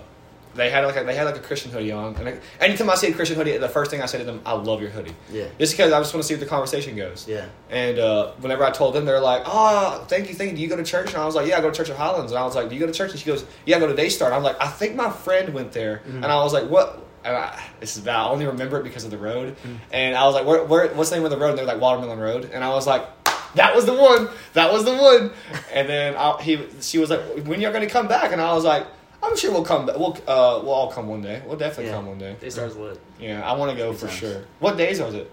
they 0.55 0.71
had 0.71 0.85
like 0.85 0.97
a, 0.97 1.05
they 1.05 1.15
had 1.15 1.25
like 1.25 1.37
a 1.37 1.41
Christian 1.41 1.71
hoodie 1.71 1.93
on. 1.93 2.15
And 2.17 2.29
I, 2.29 2.39
anytime 2.61 2.91
I 2.91 2.95
see 2.95 3.09
a 3.09 3.15
Christian 3.15 3.37
hoodie, 3.37 3.57
the 3.59 3.69
first 3.69 3.91
thing 3.91 4.03
I 4.03 4.07
say 4.07 4.19
to 4.19 4.25
them, 4.25 4.41
"I 4.45 4.53
love 4.53 4.81
your 4.81 4.91
hoodie," 4.91 5.15
Yeah. 5.31 5.47
just 5.59 5.73
because 5.75 5.93
I 5.93 6.01
just 6.01 6.13
want 6.13 6.23
to 6.23 6.29
see 6.29 6.35
what 6.35 6.41
the 6.41 6.47
conversation 6.47 6.97
goes. 6.97 7.27
Yeah. 7.27 7.47
And 7.71 7.99
uh, 7.99 8.33
whenever 8.41 8.65
I 8.65 8.71
told 8.71 8.95
them, 8.95 9.05
they're 9.05 9.21
like, 9.21 9.43
"Oh, 9.47 10.05
thank 10.09 10.29
you, 10.29 10.35
thank 10.35 10.51
you. 10.51 10.57
Do 10.57 10.63
you 10.63 10.69
go 10.69 10.77
to 10.77 10.85
church?" 10.85 11.09
And 11.15 11.17
I 11.23 11.25
was 11.27 11.35
like, 11.35 11.47
"Yeah, 11.49 11.59
I 11.59 11.61
go 11.61 11.71
to 11.71 11.77
Church 11.77 11.89
of 11.89 11.97
Highlands." 11.97 12.33
And 12.33 12.39
I 12.39 12.45
was 12.45 12.55
like, 12.55 12.69
"Do 12.69 12.75
you 12.75 12.81
go 12.81 12.87
to 12.87 12.93
church?" 12.93 13.11
And 13.13 13.21
she 13.21 13.27
goes, 13.27 13.45
"Yeah, 13.67 13.77
I 13.77 13.81
go 13.81 13.87
to 13.87 13.95
Daystar." 13.95 14.27
And 14.29 14.35
I'm 14.35 14.43
like, 14.43 14.61
"I 14.61 14.69
think 14.69 14.95
my 14.95 15.11
friend 15.11 15.55
went 15.55 15.73
there." 15.73 15.99
Mm-hmm. 16.07 16.17
And 16.23 16.27
I 16.27 16.43
was 16.43 16.53
like, 16.53 16.69
"What?" 16.69 17.07
And 17.25 17.37
I, 17.37 17.63
this 17.81 17.97
is 17.97 18.03
bad. 18.03 18.17
I 18.17 18.29
only 18.29 18.47
remember 18.47 18.79
it 18.81 18.83
because 18.85 19.05
of 19.05 19.11
the 19.13 19.19
road. 19.19 19.57
Mm-hmm. 19.57 19.75
And 19.93 20.17
I 20.17 20.25
was 20.27 20.35
like, 20.35 20.45
where, 20.45 20.65
where, 20.65 20.89
"What's 20.89 21.11
the 21.11 21.17
name 21.17 21.25
of 21.25 21.31
the 21.31 21.39
road?" 21.39 21.51
And 21.51 21.59
they're 21.59 21.67
like, 21.67 21.81
"Watermelon 21.81 22.19
Road." 22.19 22.51
And 22.53 22.63
I 22.65 22.71
was 22.71 22.87
like, 22.87 23.07
"That 23.55 23.75
was 23.77 23.87
the 23.87 23.95
one. 23.95 24.29
That 24.55 24.73
was 24.73 24.85
the 24.85 24.95
one." 24.95 25.31
And 25.73 25.89
then 25.89 26.15
I, 26.17 26.43
he, 26.43 26.67
she 26.81 26.99
was 26.99 27.11
like, 27.11 27.21
"When 27.47 27.61
you're 27.61 27.73
going 27.73 27.87
to 27.87 27.91
come 27.93 28.07
back?" 28.09 28.33
And 28.33 28.41
I 28.41 28.53
was 28.53 28.65
like. 28.65 28.87
I'm 29.23 29.37
sure 29.37 29.53
we'll 29.53 29.65
come. 29.65 29.87
back. 29.87 29.97
We'll 29.97 30.13
uh, 30.27 30.61
we'll 30.63 30.73
all 30.73 30.91
come 30.93 31.09
one 31.09 31.23
day. 31.23 31.43
We'll 31.47 31.57
definitely 31.57 31.87
Yeah. 31.87 31.93
come 31.97 32.07
one 32.07 32.19
day. 32.19 32.37
Daystar's 32.41 32.77
lit. 32.77 32.99
Yeah, 33.21 33.49
I 33.49 33.53
want 33.57 33.71
to 33.71 33.77
go 33.77 33.93
Good 33.93 34.01
for 34.01 34.07
times. 34.09 34.19
sure. 34.19 34.45
What 34.59 34.77
days 34.77 35.01
was 35.01 35.15
it? 35.15 35.31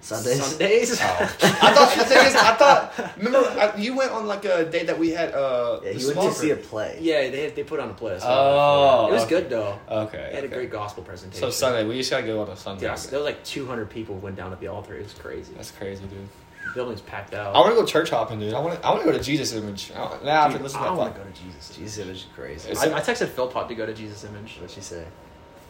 Sundays. 0.00 0.40
Sundays. 0.44 1.00
Oh. 1.02 1.04
I 1.42 1.74
thought 1.74 1.94
the 1.98 2.04
thing 2.04 2.26
is, 2.26 2.34
I 2.36 2.54
thought. 2.54 3.16
Remember, 3.18 3.38
I, 3.38 3.76
you 3.76 3.96
went 3.96 4.12
on 4.12 4.28
like 4.28 4.44
a 4.44 4.64
day 4.64 4.84
that 4.84 4.96
we 4.98 5.10
had. 5.10 5.34
Uh, 5.34 5.80
Yeah, 5.84 5.90
you 5.90 6.06
went 6.14 6.20
to 6.20 6.32
see 6.32 6.50
a 6.52 6.56
play. 6.56 6.98
Yeah, 7.00 7.28
they 7.30 7.50
they 7.50 7.64
put 7.64 7.80
on 7.80 7.90
a 7.90 7.94
play. 7.94 8.16
so- 8.18 8.26
Oh, 8.28 9.08
it 9.08 9.12
was 9.12 9.22
okay. 9.24 9.30
good 9.40 9.50
though. 9.50 9.76
Okay. 9.90 10.28
They 10.30 10.34
had 10.36 10.44
a 10.44 10.48
great 10.48 10.70
gospel 10.70 11.02
presentation. 11.02 11.40
So 11.40 11.50
Sunday, 11.50 11.84
we 11.84 11.96
just 11.98 12.10
gotta 12.10 12.24
go 12.26 12.40
on 12.42 12.48
a 12.48 12.56
Sunday. 12.56 12.84
Yeah, 12.86 12.94
there 12.94 13.18
was 13.18 13.26
like 13.26 13.42
200 13.44 13.90
people 13.90 14.14
went 14.16 14.36
down 14.36 14.52
at 14.52 14.60
the 14.60 14.68
altar. 14.68 14.94
It 14.96 15.02
was 15.02 15.14
crazy. 15.14 15.52
That's 15.54 15.72
crazy, 15.72 16.04
dude. 16.04 16.28
The 16.68 16.74
building's 16.74 17.00
packed 17.00 17.34
out. 17.34 17.54
I 17.54 17.58
want 17.60 17.70
to 17.74 17.80
go 17.80 17.86
church 17.86 18.10
hopping, 18.10 18.38
dude. 18.40 18.54
I 18.54 18.60
want 18.60 18.80
to. 18.80 18.86
I 18.86 18.90
want 18.90 19.02
to 19.04 19.10
go 19.12 19.16
to 19.16 19.22
Jesus 19.24 19.52
Image. 19.54 19.90
I, 19.92 20.18
now 20.24 20.42
after 20.44 20.58
Dude, 20.58 20.62
listening 20.62 20.82
I 20.84 20.86
to 20.88 20.92
that, 20.92 20.98
want 20.98 21.14
to 21.14 21.20
go 21.20 21.26
to 21.26 21.32
Jesus. 21.32 21.70
Image. 21.70 21.78
Jesus, 21.78 22.04
Image 22.04 22.16
is 22.16 22.26
crazy. 22.34 22.70
It's- 22.70 22.86
I, 22.86 22.96
I 22.96 23.00
texted 23.00 23.28
Philpot 23.28 23.68
to 23.68 23.74
go 23.74 23.86
to 23.86 23.94
Jesus 23.94 24.24
Image. 24.24 24.56
What'd 24.56 24.70
she 24.70 24.80
say? 24.80 25.04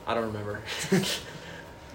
I 0.06 0.14
don't 0.14 0.26
remember. 0.26 0.60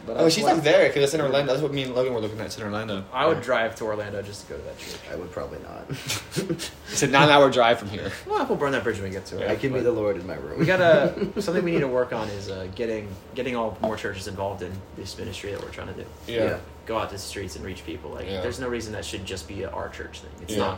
but 0.06 0.18
Oh, 0.18 0.26
I 0.26 0.30
she's 0.30 0.44
want- 0.44 0.56
like 0.58 0.64
there 0.66 0.88
because 0.88 1.04
it's 1.04 1.14
in 1.14 1.22
Orlando. 1.22 1.52
That's 1.54 1.64
what 1.64 1.74
me 1.74 1.84
and 1.84 1.96
Logan 1.96 2.14
were 2.14 2.20
looking 2.20 2.40
at. 2.40 2.48
It's 2.48 2.58
in 2.58 2.64
Orlando. 2.64 3.06
I 3.14 3.26
would 3.26 3.42
drive 3.42 3.76
to 3.78 3.86
Orlando 3.86 4.22
just 4.22 4.46
to 4.48 4.54
go 4.54 4.58
to 4.60 4.64
that 4.66 4.78
church. 4.78 5.00
I 5.12 5.16
would 5.16 5.32
probably 5.32 5.60
not. 5.60 5.86
It's 6.94 7.02
a 7.02 7.08
nine-hour 7.08 7.50
drive 7.50 7.80
from 7.80 7.90
here. 7.90 8.12
Well, 8.28 8.46
we'll 8.46 8.58
burn 8.58 8.72
that 8.74 8.84
bridge 8.84 8.98
when 8.98 9.06
we 9.06 9.10
get 9.10 9.26
to 9.28 9.42
it. 9.44 9.50
I 9.50 9.56
can 9.56 9.72
but 9.72 9.78
be 9.80 9.84
the 9.84 9.92
Lord 9.92 10.16
in 10.18 10.28
my 10.28 10.36
room. 10.36 10.60
We 10.60 10.66
gotta 10.68 11.14
something 11.42 11.64
we 11.64 11.72
need 11.72 11.80
to 11.80 11.88
work 11.88 12.14
on 12.14 12.28
is 12.30 12.50
uh, 12.50 12.68
getting 12.76 13.08
getting 13.34 13.56
all 13.56 13.76
more 13.82 13.96
churches 13.98 14.28
involved 14.28 14.62
in 14.62 14.72
this 14.96 15.18
ministry 15.18 15.52
that 15.54 15.62
we're 15.64 15.72
trying 15.72 15.88
to 15.88 15.94
do. 15.94 16.06
Yeah. 16.28 16.44
Yeah. 16.44 16.58
Go 16.86 16.98
out 16.98 17.10
to 17.10 17.16
the 17.16 17.20
streets 17.22 17.56
and 17.56 17.64
reach 17.64 17.86
people. 17.86 18.12
Like, 18.12 18.26
Yeah. 18.30 18.42
there's 18.42 18.60
no 18.60 18.68
reason 18.68 18.94
that 18.94 19.06
should 19.06 19.26
just 19.26 19.48
be 19.48 19.64
a 19.64 19.70
our 19.70 19.90
church 19.90 20.20
thing. 20.20 20.32
It's 20.42 20.54
Yeah. 20.54 20.60
not. 20.60 20.78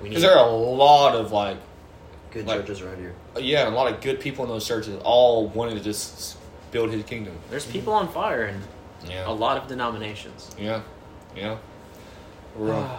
We 0.00 0.04
need. 0.04 0.10
Because 0.10 0.22
there 0.22 0.38
are 0.38 0.46
a 0.48 0.50
lot 0.52 1.14
of 1.16 1.32
like, 1.32 1.56
Good 2.30 2.46
Like- 2.46 2.60
churches 2.60 2.82
around 2.82 2.98
here. 2.98 3.14
yeah, 3.38 3.68
a 3.68 3.70
lot 3.70 3.90
of 3.92 4.00
good 4.02 4.20
people 4.20 4.44
in 4.44 4.50
those 4.50 4.66
churches, 4.68 5.00
all 5.02 5.46
wanting 5.48 5.76
to 5.78 5.82
just 5.82 6.36
build 6.70 6.90
His 6.90 7.02
kingdom. 7.04 7.38
there's 7.50 7.64
people 7.64 7.94
on 7.94 8.06
fire 8.08 8.44
in 8.46 8.62
Yeah. 9.08 9.26
a 9.26 9.32
lot 9.32 9.56
of 9.56 9.66
denominations. 9.66 10.50
Yeah, 10.58 10.80
yeah. 11.34 11.56
We're, 12.54 12.74
um, 12.74 12.90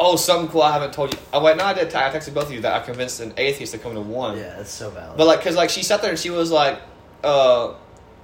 oh, 0.00 0.16
something 0.16 0.48
cool 0.48 0.62
I 0.62 0.72
haven't 0.72 0.92
told 0.92 1.12
you. 1.14 1.20
Oh 1.32 1.40
wait, 1.40 1.56
no, 1.56 1.64
I 1.64 1.72
did. 1.72 1.94
I 1.94 2.10
texted 2.10 2.34
both 2.34 2.46
of 2.46 2.52
you 2.52 2.60
that 2.62 2.74
I 2.82 2.84
convinced 2.84 3.20
an 3.20 3.32
atheist 3.36 3.72
to 3.72 3.78
come 3.78 3.94
to 3.94 4.00
one. 4.00 4.36
Yeah, 4.38 4.54
that's 4.56 4.72
so 4.72 4.90
valid. 4.90 5.16
But 5.16 5.26
like, 5.28 5.40
cause 5.42 5.54
like 5.54 5.70
she 5.70 5.82
sat 5.84 6.02
there 6.02 6.10
and 6.10 6.18
she 6.18 6.30
was 6.30 6.50
like, 6.50 6.80
uh, 7.22 7.74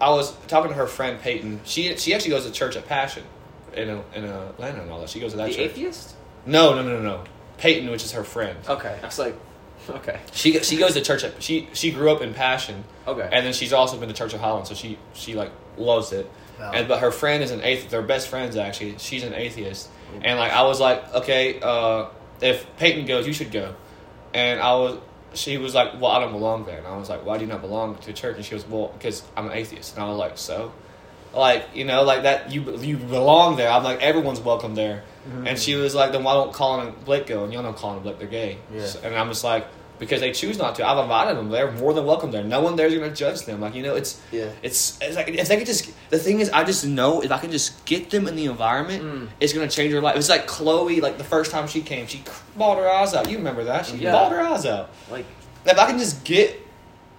I 0.02 0.10
was 0.10 0.34
talking 0.48 0.70
to 0.70 0.76
her 0.76 0.88
friend 0.88 1.20
Peyton. 1.20 1.60
She 1.64 1.96
she 1.96 2.12
actually 2.12 2.30
goes 2.30 2.44
to 2.44 2.50
church 2.50 2.74
at 2.76 2.88
Passion, 2.88 3.22
in 3.74 3.88
in 4.14 4.24
Atlanta 4.24 4.82
and 4.82 4.90
all 4.90 5.00
that. 5.00 5.08
She 5.08 5.20
goes 5.20 5.30
to 5.30 5.36
that 5.36 5.50
the 5.50 5.54
church. 5.54 5.70
atheist? 5.70 6.16
No, 6.44 6.74
no, 6.74 6.82
no, 6.82 6.98
no, 6.98 7.02
no. 7.02 7.24
Peyton, 7.58 7.88
which 7.88 8.04
is 8.04 8.10
her 8.12 8.24
friend. 8.24 8.58
Okay, 8.68 8.98
I 9.00 9.06
was 9.06 9.18
like, 9.20 9.36
okay, 9.88 10.18
She 10.32 10.58
she 10.64 10.76
goes 10.76 10.94
to 10.94 11.00
church 11.02 11.22
at 11.22 11.40
she 11.40 11.68
she 11.72 11.92
grew 11.92 12.10
up 12.10 12.20
in 12.20 12.34
Passion, 12.34 12.82
okay. 13.06 13.28
and 13.32 13.46
then 13.46 13.52
she's 13.52 13.72
also 13.72 13.96
been 13.96 14.08
to 14.08 14.14
Church 14.14 14.34
of 14.34 14.40
Holland, 14.40 14.66
so 14.66 14.74
she 14.74 14.98
she 15.14 15.34
like 15.34 15.52
loves 15.76 16.12
it. 16.12 16.28
Wow. 16.58 16.72
And 16.74 16.88
but 16.88 16.98
her 16.98 17.12
friend 17.12 17.40
is 17.42 17.52
an 17.52 17.60
atheist. 17.62 17.90
They're 17.90 18.02
best 18.02 18.26
friends 18.26 18.56
actually. 18.56 18.98
She's 18.98 19.22
an 19.22 19.34
atheist, 19.34 19.88
and 20.20 20.36
like 20.36 20.50
I 20.50 20.62
was 20.62 20.80
like, 20.80 21.14
okay, 21.14 21.60
uh, 21.62 22.06
if 22.40 22.66
Peyton 22.76 23.06
goes, 23.06 23.24
you 23.24 23.32
should 23.32 23.52
go. 23.52 23.74
And 24.34 24.60
I 24.60 24.74
was, 24.74 24.98
she 25.34 25.58
was 25.58 25.74
like, 25.74 26.00
well, 26.00 26.10
I 26.12 26.20
don't 26.20 26.32
belong 26.32 26.64
there. 26.64 26.78
And 26.78 26.86
I 26.86 26.96
was 26.96 27.08
like, 27.08 27.24
why 27.24 27.38
do 27.38 27.44
you 27.44 27.50
not 27.50 27.60
belong 27.60 27.96
to 27.98 28.12
church? 28.12 28.36
And 28.36 28.44
she 28.44 28.54
was, 28.54 28.66
well, 28.66 28.88
because 28.96 29.22
I'm 29.36 29.46
an 29.46 29.52
atheist. 29.52 29.94
And 29.94 30.04
I 30.04 30.08
was 30.08 30.18
like, 30.18 30.38
so, 30.38 30.72
like 31.34 31.68
you 31.74 31.84
know, 31.84 32.02
like 32.02 32.22
that 32.24 32.52
you 32.52 32.76
you 32.78 32.96
belong 32.96 33.56
there. 33.56 33.70
I'm 33.70 33.82
like 33.84 34.00
everyone's 34.00 34.40
welcome 34.40 34.74
there. 34.74 35.02
Mm-hmm. 35.28 35.46
And 35.46 35.58
she 35.58 35.74
was 35.76 35.94
like, 35.94 36.12
then 36.12 36.24
why 36.24 36.34
don't 36.34 36.52
Colin 36.52 36.88
and 36.88 37.04
Blake 37.04 37.26
go? 37.26 37.44
And 37.44 37.52
y'all 37.52 37.62
know 37.62 37.72
Colin 37.72 37.96
and 37.96 38.02
Blake, 38.02 38.18
they're 38.18 38.28
gay. 38.28 38.58
Yeah. 38.72 38.86
So- 38.86 39.00
and 39.02 39.14
I'm 39.14 39.28
just 39.28 39.44
like. 39.44 39.66
Because 40.02 40.20
they 40.20 40.32
choose 40.32 40.58
not 40.58 40.74
to. 40.74 40.86
I've 40.88 40.98
invited 40.98 41.36
them. 41.36 41.48
They're 41.48 41.70
more 41.70 41.94
than 41.94 42.04
welcome 42.04 42.32
there. 42.32 42.42
No 42.42 42.60
one 42.60 42.74
there's 42.74 42.92
going 42.92 43.08
to 43.08 43.14
judge 43.14 43.42
them. 43.42 43.60
Like 43.60 43.76
you 43.76 43.84
know, 43.84 43.94
it's 43.94 44.20
yeah. 44.32 44.50
it's, 44.60 44.98
it's 45.00 45.14
like 45.14 45.28
if 45.28 45.46
they 45.46 45.56
could 45.56 45.66
just. 45.66 45.92
The 46.10 46.18
thing 46.18 46.40
is, 46.40 46.50
I 46.50 46.64
just 46.64 46.84
know 46.84 47.22
if 47.22 47.30
I 47.30 47.38
can 47.38 47.52
just 47.52 47.84
get 47.84 48.10
them 48.10 48.26
in 48.26 48.34
the 48.34 48.46
environment, 48.46 49.02
Mm. 49.04 49.28
it's 49.38 49.52
gonna 49.52 49.68
change 49.68 49.92
their 49.92 50.00
life. 50.02 50.16
It's 50.16 50.28
like 50.28 50.48
Chloe, 50.48 51.00
like 51.00 51.18
the 51.18 51.24
first 51.24 51.52
time 51.52 51.68
she 51.68 51.82
came, 51.82 52.08
she 52.08 52.24
bawled 52.56 52.78
her 52.78 52.88
eyes 52.88 53.14
out. 53.14 53.30
You 53.30 53.38
remember 53.38 53.62
that? 53.64 53.86
She 53.86 53.96
Yeah. 53.98 54.10
bawled 54.12 54.32
her 54.32 54.40
eyes 54.40 54.66
out. 54.66 54.90
like, 55.08 55.24
If 55.64 55.78
I 55.78 55.86
can 55.86 55.98
just 55.98 56.24
get, 56.24 56.58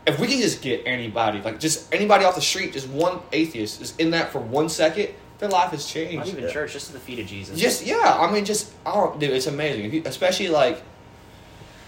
if 0.05 0.19
we 0.19 0.27
can 0.27 0.41
just 0.41 0.61
get 0.61 0.83
anybody, 0.85 1.41
like 1.41 1.61
just 1.61 1.93
anybody 1.93 2.25
off 2.25 2.35
the 2.35 2.41
street, 2.41 2.73
just 2.73 2.89
one 2.89 3.19
atheist, 3.31 3.81
is 3.81 3.95
in 3.97 4.11
that 4.11 4.33
for 4.33 4.39
one 4.39 4.67
second, 4.67 5.07
their 5.39 5.47
life 5.49 5.71
has 5.71 5.85
not 5.85 5.93
changed. 5.93 6.27
even 6.27 6.43
Yeah. 6.43 6.51
church, 6.51 6.73
just 6.73 6.87
to 6.87 6.93
the 6.93 6.99
feet 6.99 7.19
of 7.19 7.27
Jesus. 7.27 7.57
Just 7.57 7.85
yeah, 7.85 8.17
I 8.19 8.29
mean, 8.29 8.43
just 8.43 8.71
oh, 8.85 9.15
dude, 9.17 9.29
it's 9.31 9.47
amazing. 9.47 9.85
If 9.85 9.93
you, 9.93 10.01
especially 10.05 10.49
like, 10.49 10.81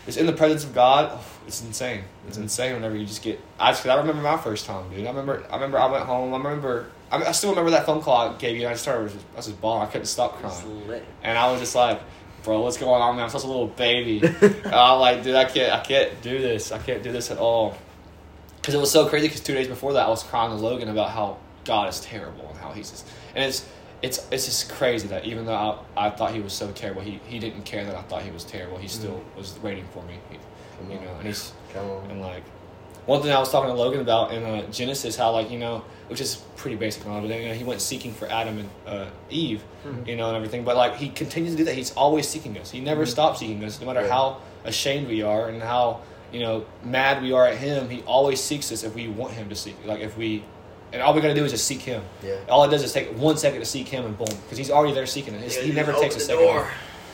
it's 0.07 0.17
in 0.17 0.25
the 0.25 0.33
presence 0.33 0.63
of 0.63 0.73
God. 0.73 1.09
oh, 1.13 1.25
it's 1.47 1.61
insane. 1.63 2.03
It's 2.27 2.37
insane 2.37 2.73
whenever 2.73 2.95
you 2.95 3.05
just 3.05 3.21
get. 3.23 3.39
I 3.59 3.71
just, 3.71 3.85
I 3.85 3.95
remember 3.95 4.21
my 4.21 4.37
first 4.37 4.65
time, 4.65 4.89
dude. 4.89 5.05
I 5.05 5.09
remember. 5.09 5.43
I 5.49 5.55
remember. 5.55 5.79
I 5.79 5.85
went 5.91 6.05
home. 6.05 6.33
I 6.33 6.37
remember. 6.37 6.87
I, 7.11 7.23
I 7.23 7.31
still 7.33 7.51
remember 7.51 7.71
that 7.71 7.85
phone 7.85 8.01
call 8.01 8.29
I 8.29 8.37
gave 8.37 8.55
you. 8.55 8.61
And 8.63 8.69
I 8.69 8.73
just 8.73 8.83
started. 8.83 8.99
I 8.99 9.03
was 9.03 9.13
just, 9.13 9.25
I 9.33 9.37
was 9.37 9.45
just 9.47 9.61
bawling. 9.61 9.87
I 9.87 9.91
couldn't 9.91 10.07
stop 10.07 10.39
It's 10.43 10.59
crying. 10.61 10.87
lit. 10.87 11.05
And 11.23 11.37
I 11.37 11.51
was 11.51 11.59
just 11.59 11.75
like, 11.75 12.01
bro, 12.43 12.61
what's 12.61 12.77
going 12.77 13.01
on, 13.01 13.15
man? 13.15 13.25
I'm 13.25 13.29
such 13.29 13.43
a 13.43 13.47
little 13.47 13.67
baby. 13.67 14.21
I'm 14.65 14.99
like, 14.99 15.23
dude, 15.23 15.35
I 15.35 15.45
can't. 15.45 15.73
I 15.73 15.79
can't 15.81 16.21
do 16.21 16.39
this. 16.39 16.71
I 16.71 16.77
can't 16.79 17.03
do 17.03 17.11
this 17.11 17.31
at 17.31 17.37
all. 17.37 17.77
Because 18.57 18.73
it 18.73 18.79
was 18.79 18.91
so 18.91 19.07
crazy. 19.07 19.27
Because 19.27 19.41
two 19.41 19.53
days 19.53 19.67
before 19.67 19.93
that, 19.93 20.05
I 20.07 20.09
was 20.09 20.23
crying 20.23 20.49
to 20.51 20.55
Logan 20.55 20.89
about 20.89 21.11
how 21.11 21.37
God 21.63 21.89
is 21.89 21.99
terrible 22.01 22.47
and 22.49 22.57
how 22.57 22.71
he's 22.71 22.89
just. 22.91 23.07
And 23.35 23.43
it's 23.45 23.67
it's 24.01 24.27
it's 24.31 24.45
just 24.45 24.69
crazy 24.71 25.07
that 25.07 25.25
even 25.25 25.45
though 25.45 25.79
I, 25.97 26.07
I 26.07 26.09
thought 26.09 26.31
he 26.33 26.41
was 26.41 26.53
so 26.53 26.71
terrible, 26.71 27.01
he, 27.01 27.19
he 27.27 27.39
didn't 27.39 27.63
care 27.63 27.85
that 27.85 27.95
I 27.95 28.01
thought 28.03 28.21
he 28.23 28.31
was 28.31 28.43
terrible. 28.43 28.77
He 28.77 28.87
still 28.87 29.23
was 29.37 29.57
waiting 29.61 29.85
for 29.93 30.03
me. 30.03 30.15
He, 30.29 30.37
you 30.93 30.99
know, 30.99 31.15
and 31.17 31.25
he's 31.27 31.53
and 32.09 32.21
like 32.21 32.43
one 33.05 33.21
thing 33.21 33.31
I 33.31 33.39
was 33.39 33.51
talking 33.51 33.69
to 33.69 33.75
Logan 33.75 34.01
about 34.01 34.33
in 34.33 34.43
uh, 34.43 34.69
Genesis, 34.71 35.15
how 35.15 35.31
like 35.31 35.49
you 35.51 35.59
know, 35.59 35.83
which 36.07 36.21
is 36.21 36.37
pretty 36.55 36.75
basic 36.75 37.05
knowledge, 37.05 37.29
but 37.29 37.39
you 37.39 37.47
know, 37.47 37.53
he 37.53 37.63
went 37.63 37.81
seeking 37.81 38.11
for 38.13 38.27
Adam 38.29 38.57
and 38.59 38.69
uh, 38.87 39.05
Eve, 39.29 39.63
Mhm. 39.85 40.07
you 40.07 40.15
know, 40.15 40.27
and 40.27 40.35
everything. 40.37 40.63
But 40.63 40.75
like 40.75 40.95
he 40.95 41.09
continues 41.09 41.53
to 41.53 41.57
do 41.57 41.63
that. 41.65 41.75
He's 41.75 41.93
always 41.93 42.27
seeking 42.27 42.57
us. 42.57 42.71
He 42.71 42.79
never 42.81 43.05
stops 43.05 43.39
seeking 43.39 43.63
us, 43.63 43.79
no 43.79 43.87
matter 43.87 44.01
Yeah. 44.01 44.11
how 44.11 44.37
ashamed 44.63 45.07
we 45.07 45.21
are 45.21 45.47
and 45.49 45.61
how 45.61 46.01
you 46.33 46.39
know 46.39 46.65
mad 46.83 47.21
we 47.21 47.31
are 47.31 47.45
at 47.47 47.57
him. 47.57 47.89
He 47.89 48.01
always 48.03 48.41
seeks 48.41 48.71
us 48.71 48.83
if 48.83 48.93
we 48.95 49.07
want 49.07 49.33
him 49.33 49.49
to 49.49 49.55
seek. 49.55 49.75
Like 49.85 50.01
if 50.01 50.17
we. 50.17 50.43
And 50.95 51.03
all 51.03 51.13
we 51.13 51.19
gotta 51.19 51.33
do 51.35 51.43
is 51.43 51.51
just 51.51 51.65
seek 51.65 51.81
him. 51.81 52.01
Yeah. 52.23 52.37
All 52.47 52.63
it 52.63 52.69
does 52.71 52.81
is 52.81 52.93
take 52.93 53.09
one 53.17 53.35
second 53.37 53.59
to 53.59 53.65
seek 53.65 53.89
him, 53.89 54.05
and 54.05 54.17
boom, 54.17 54.27
because 54.43 54.57
he's 54.57 54.71
already 54.71 54.93
there 54.93 55.05
seeking 55.05 55.35
us. 55.35 55.57
he 55.57 55.73
never 55.73 55.91
takes 55.91 56.15
a 56.15 56.19
second. 56.21 56.41
Door. 56.43 56.69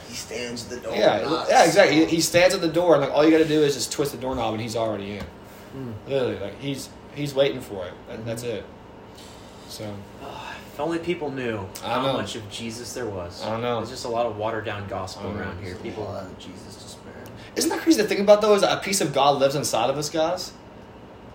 He 0.07 0.13
stands 0.13 0.65
at 0.65 0.69
the 0.69 0.87
door. 0.87 0.95
Yeah, 0.95 1.21
knocks. 1.21 1.49
yeah, 1.49 1.65
exactly. 1.65 1.95
He, 1.95 2.05
he 2.17 2.21
stands 2.21 2.53
at 2.53 2.61
the 2.61 2.67
door, 2.67 2.93
and 2.93 3.01
like 3.03 3.11
all 3.11 3.25
you 3.25 3.31
got 3.31 3.39
to 3.39 3.47
do 3.47 3.63
is 3.63 3.73
just 3.73 3.91
twist 3.91 4.11
the 4.11 4.19
doorknob, 4.19 4.53
and 4.53 4.61
he's 4.61 4.75
already 4.75 5.17
in. 5.17 5.23
Mm. 5.75 5.93
Literally, 6.07 6.37
like 6.39 6.59
he's 6.59 6.89
he's 7.15 7.33
waiting 7.33 7.59
for 7.61 7.87
it. 7.87 7.93
That, 8.07 8.23
That's 8.25 8.43
it. 8.43 8.63
So 9.67 9.91
Oh, 10.21 10.53
I 10.77 10.81
only 10.81 10.99
people 10.99 11.31
knew 11.31 11.65
I 11.83 11.87
how 11.95 12.01
know. 12.07 12.13
much 12.13 12.35
of 12.35 12.49
Jesus 12.51 12.93
there 12.93 13.05
was. 13.07 13.41
I 13.43 13.49
don't 13.51 13.61
know. 13.61 13.77
There's 13.77 13.89
just 13.89 14.05
a 14.05 14.09
lot 14.09 14.25
of 14.27 14.37
watered 14.37 14.65
down 14.65 14.87
gospel 14.87 15.27
around 15.35 15.57
here. 15.63 15.69
There's 15.73 15.79
a 15.79 15.83
People. 15.83 16.03
lot 16.03 16.23
of 16.23 16.37
Jesus 16.37 16.75
to 16.75 16.87
spare. 16.89 17.13
Isn't 17.55 17.69
that 17.69 17.79
crazy 17.79 18.01
to 18.01 18.07
think 18.07 18.19
about 18.21 18.41
though? 18.41 18.53
Is 18.53 18.61
that 18.61 18.77
a 18.77 18.81
piece 18.81 19.01
of 19.01 19.13
God 19.13 19.39
lives 19.39 19.55
inside 19.55 19.89
of 19.89 19.97
us, 19.97 20.09
guys? 20.09 20.51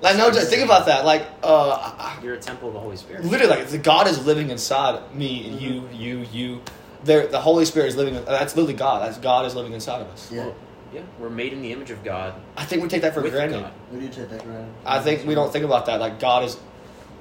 Like 0.02 0.16
no, 0.16 0.30
just 0.30 0.50
think 0.50 0.62
about 0.62 0.86
that. 0.86 1.04
Like, 1.04 1.26
uh, 1.42 2.18
You're 2.22 2.34
a 2.34 2.38
temple 2.40 2.68
of 2.68 2.74
the 2.74 2.80
Holy 2.80 2.96
Spirit. 2.96 3.24
Literally, 3.24 3.56
like 3.56 3.68
the 3.68 3.78
God 3.78 4.06
is 4.06 4.24
living 4.26 4.50
inside 4.50 5.14
me, 5.14 5.44
Mm-hmm. 5.44 5.58
you, 5.58 5.88
you, 5.92 6.26
you. 6.32 6.62
There, 7.04 7.26
the 7.26 7.40
Holy 7.40 7.64
Spirit 7.64 7.88
is 7.88 7.96
living. 7.96 8.14
That's 8.24 8.54
literally 8.56 8.74
God. 8.74 9.02
That's 9.06 9.18
God 9.18 9.46
is 9.46 9.54
living 9.54 9.72
inside 9.72 10.00
of 10.02 10.08
us. 10.08 10.30
Yeah. 10.30 10.46
Well, 10.46 10.54
yeah, 10.92 11.02
we're 11.18 11.30
made 11.30 11.52
in 11.52 11.62
the 11.62 11.72
image 11.72 11.90
of 11.90 12.02
God 12.04 12.34
I 12.56 12.64
think 12.64 12.80
we 12.82 12.88
take 12.88 13.02
that 13.02 13.12
for 13.12 13.20
granted. 13.28 13.60
God. 13.62 13.72
We 13.92 14.00
do 14.00 14.08
take 14.08 14.28
that 14.30 14.40
for 14.40 14.46
granted. 14.48 14.72
I 14.84 15.00
think 15.00 15.26
we 15.26 15.34
don't 15.34 15.52
think 15.52 15.64
about 15.64 15.86
that. 15.86 15.98
Like 16.00 16.20
God 16.20 16.44
is, 16.44 16.56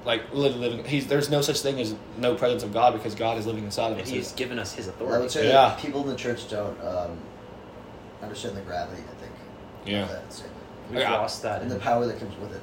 like 0.06 0.34
literally 0.34 0.70
living. 0.70 0.86
He's 0.86 1.08
there's 1.08 1.30
no 1.30 1.42
such 1.42 1.62
thing 1.62 1.80
as 1.80 1.96
no 2.18 2.36
presence 2.36 2.62
of 2.64 2.72
God 2.74 2.94
because 2.94 3.16
God 3.16 3.38
is 3.38 3.48
living 3.48 3.64
inside 3.64 3.88
of 3.92 3.98
And 3.98 4.02
us. 4.02 4.10
He's 4.10 4.32
given 4.34 4.60
us 4.60 4.74
His 4.74 4.88
I 4.88 4.92
would 4.92 5.02
authority. 5.02 5.30
say 5.30 5.48
Yeah. 5.50 5.76
people 5.80 6.02
in 6.04 6.10
the 6.10 6.16
church 6.16 6.48
don't 6.50 6.80
um, 6.86 7.18
understand 8.22 8.56
the 8.56 8.62
gravity. 8.62 9.02
I 9.02 9.16
think. 9.22 9.34
Yeah. 9.86 10.08
Of 10.88 10.92
that 10.92 10.92
statement. 10.92 10.92
We've 10.92 11.00
Yeah. 11.02 11.18
lost 11.22 11.42
that. 11.44 11.62
And 11.62 11.72
the 11.72 11.80
power 11.80 12.06
that 12.06 12.20
comes 12.20 12.36
with 12.40 12.56
it. 12.56 12.62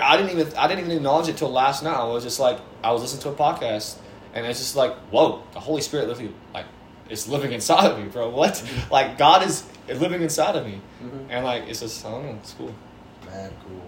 I 0.00 0.16
didn't 0.16 0.38
even 0.38 0.56
I 0.56 0.68
didn't 0.68 0.84
even 0.84 0.96
acknowledge 0.96 1.28
it 1.28 1.36
till 1.36 1.50
last 1.50 1.82
night. 1.82 1.94
I 1.96 2.04
was 2.04 2.22
just 2.24 2.40
like 2.40 2.58
I 2.82 2.92
was 2.92 3.02
listening 3.02 3.22
to 3.24 3.28
a 3.30 3.34
podcast 3.34 3.96
and 4.34 4.46
it's 4.46 4.58
just 4.58 4.76
like 4.76 4.94
whoa, 5.10 5.42
the 5.52 5.60
Holy 5.60 5.82
Spirit 5.82 6.08
literally 6.08 6.32
like 6.54 6.66
it's 7.10 7.28
living 7.28 7.52
inside 7.52 7.90
of 7.90 7.98
me, 7.98 8.08
bro. 8.08 8.30
What? 8.30 8.54
Mm-hmm. 8.54 8.92
like 8.92 9.18
God 9.18 9.42
is 9.46 9.64
living 9.88 10.22
inside 10.22 10.56
of 10.56 10.64
me, 10.64 10.80
Mhm. 11.02 11.26
and 11.30 11.44
like 11.44 11.64
it's 11.68 11.80
just 11.80 12.06
I 12.06 12.10
don't 12.10 12.24
know, 12.24 12.34
it's 12.40 12.54
cool. 12.54 12.72
Man, 13.26 13.50
cool. 13.66 13.82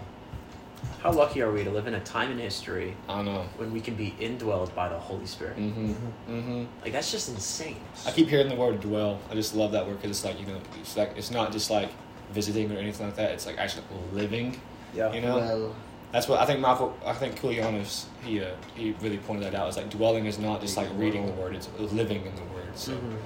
How 1.02 1.12
lucky 1.12 1.40
are 1.42 1.50
we 1.52 1.64
to 1.64 1.70
live 1.70 1.86
in 1.86 1.94
a 1.94 2.00
time 2.00 2.30
in 2.32 2.38
history 2.38 2.96
I 3.08 3.16
don't 3.16 3.26
know. 3.26 3.44
when 3.58 3.72
we 3.72 3.80
can 3.80 3.94
be 3.94 4.14
indwelled 4.20 4.74
by 4.74 4.88
the 4.88 4.98
Holy 4.98 5.26
Spirit? 5.26 5.56
Mm-hmm. 5.58 5.92
Mm-hmm. 6.28 6.64
Like 6.82 6.92
that's 6.92 7.10
just 7.10 7.28
insane. 7.30 7.76
I 8.06 8.10
keep 8.10 8.28
hearing 8.28 8.48
the 8.48 8.56
word 8.56 8.80
dwell. 8.80 9.20
I 9.30 9.34
just 9.34 9.54
love 9.54 9.72
that 9.72 9.86
word 9.86 9.96
because 10.02 10.10
it's 10.10 10.24
like 10.24 10.38
you 10.40 10.46
know, 10.46 10.60
it's 10.80 10.96
like 10.96 11.12
it's 11.16 11.30
not 11.30 11.52
just 11.52 11.70
like 11.70 11.90
visiting 12.34 12.70
or 12.74 12.78
anything 12.78 13.06
like 13.06 13.16
that. 13.16 13.32
It's 13.32 13.46
like 13.46 13.56
actually 13.58 13.84
living. 14.12 14.60
Yeah. 14.94 15.12
You 15.12 15.20
know, 15.22 15.36
Well, 15.36 15.74
that's 16.12 16.28
what 16.28 16.40
I 16.40 16.46
think. 16.46 16.60
Michael, 16.60 16.96
I 17.04 17.12
think 17.14 17.40
Koulianos, 17.40 18.04
he 18.24 18.40
uh, 18.42 18.50
he 18.76 18.94
really 19.00 19.18
pointed 19.18 19.44
that 19.52 19.58
out. 19.58 19.68
It's 19.68 19.76
like 19.76 19.90
dwelling 19.90 20.26
is 20.26 20.38
not 20.38 20.60
just 20.60 20.76
like 20.76 20.88
reading 20.96 21.26
the 21.26 21.32
word; 21.32 21.54
it's 21.54 21.68
living 21.78 22.24
in 22.26 22.34
the 22.36 22.42
word. 22.54 22.68
So, 22.74 22.92
Mhm. 22.92 23.16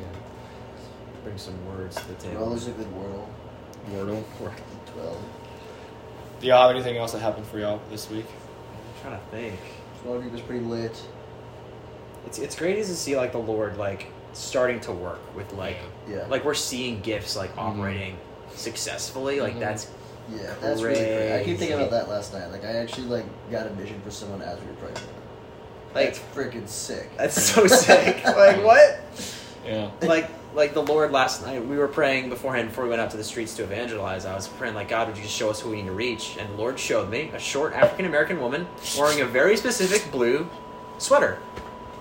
yeah. 0.00 0.06
Bring 1.24 1.38
some 1.38 1.54
words 1.66 1.96
to 1.96 2.02
the 2.06 2.12
well, 2.28 2.44
table. 2.46 2.52
is 2.54 2.66
a 2.68 2.70
good 2.72 2.86
wordle. 2.94 3.26
Wordle. 3.92 4.22
Twelve. 4.92 5.18
Do 6.40 6.46
y'all 6.46 6.66
have 6.66 6.70
anything 6.76 6.96
else 6.96 7.12
that 7.12 7.20
happened 7.20 7.46
for 7.46 7.58
y'all 7.58 7.80
this 7.90 8.10
week? 8.10 8.26
I'm 8.28 9.02
trying 9.10 9.20
to 9.20 9.26
think. 9.30 9.58
Small 10.02 10.18
group 10.20 10.32
was 10.32 10.40
pretty 10.42 10.64
lit. 10.64 11.00
It's 12.26 12.38
it's 12.38 12.54
great 12.56 12.76
to 12.76 12.84
see 12.84 13.16
like 13.16 13.32
the 13.32 13.38
Lord 13.38 13.76
like 13.78 14.06
starting 14.32 14.78
to 14.80 14.92
work 14.92 15.20
with 15.34 15.52
like 15.54 15.78
Yeah. 16.08 16.26
like 16.28 16.44
we're 16.44 16.54
seeing 16.54 17.00
gifts 17.00 17.36
like 17.36 17.54
Mhm. 17.56 17.62
operating 17.62 18.16
successfully. 18.56 19.40
Like 19.40 19.56
Mhm. 19.56 19.60
that's 19.60 19.86
Yeah, 20.28 20.54
that's 20.60 20.82
really 20.82 20.96
great. 21.04 21.36
I 21.40 21.44
keep 21.44 21.56
thinking 21.58 21.76
about 21.76 21.90
that 21.92 22.08
last 22.08 22.32
night. 22.34 22.50
Like, 22.50 22.64
I 22.64 22.76
actually 22.78 23.06
like 23.06 23.24
got 23.50 23.66
a 23.66 23.70
vision 23.70 24.00
for 24.04 24.10
someone 24.10 24.42
as 24.42 24.58
we 24.60 24.66
were 24.66 24.72
praying. 24.74 24.96
like 25.94 26.06
That's 26.14 26.18
freaking 26.34 26.68
sick. 26.68 27.16
that's 27.16 27.40
so 27.40 27.66
sick. 27.66 28.22
Like 28.24 28.62
what? 28.64 29.00
Yeah. 29.64 29.90
like 30.02 30.28
like 30.54 30.72
the 30.74 30.82
Lord 30.82 31.12
last 31.12 31.44
night 31.44 31.64
we 31.66 31.76
were 31.76 31.86
praying 31.88 32.28
beforehand 32.30 32.68
before 32.70 32.84
we 32.84 32.90
went 32.90 33.00
out 33.02 33.10
to 33.12 33.16
the 33.16 33.24
streets 33.24 33.54
to 33.56 33.62
evangelize. 33.62 34.24
I 34.26 34.34
was 34.34 34.48
praying 34.48 34.74
like 34.74 34.88
God 34.88 35.06
would 35.08 35.16
you 35.16 35.22
just 35.22 35.34
show 35.34 35.48
us 35.50 35.60
who 35.60 35.70
we 35.70 35.76
need 35.76 35.86
to 35.86 35.92
reach 35.92 36.36
and 36.40 36.48
the 36.50 36.54
Lord 36.56 36.78
showed 36.78 37.08
me 37.10 37.30
a 37.34 37.38
short 37.38 37.72
African 37.74 38.04
American 38.06 38.40
woman 38.40 38.66
wearing 38.98 39.20
a 39.20 39.26
very 39.26 39.56
specific 39.56 40.10
blue 40.10 40.48
sweater. 40.98 41.38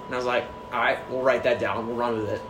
And 0.07 0.13
I 0.15 0.17
was 0.17 0.25
like, 0.25 0.45
all 0.73 0.79
right, 0.79 0.97
we'll 1.11 1.21
write 1.21 1.43
that 1.43 1.59
down. 1.59 1.87
We'll 1.87 1.95
run 1.95 2.17
with 2.17 2.29
it. 2.29 2.41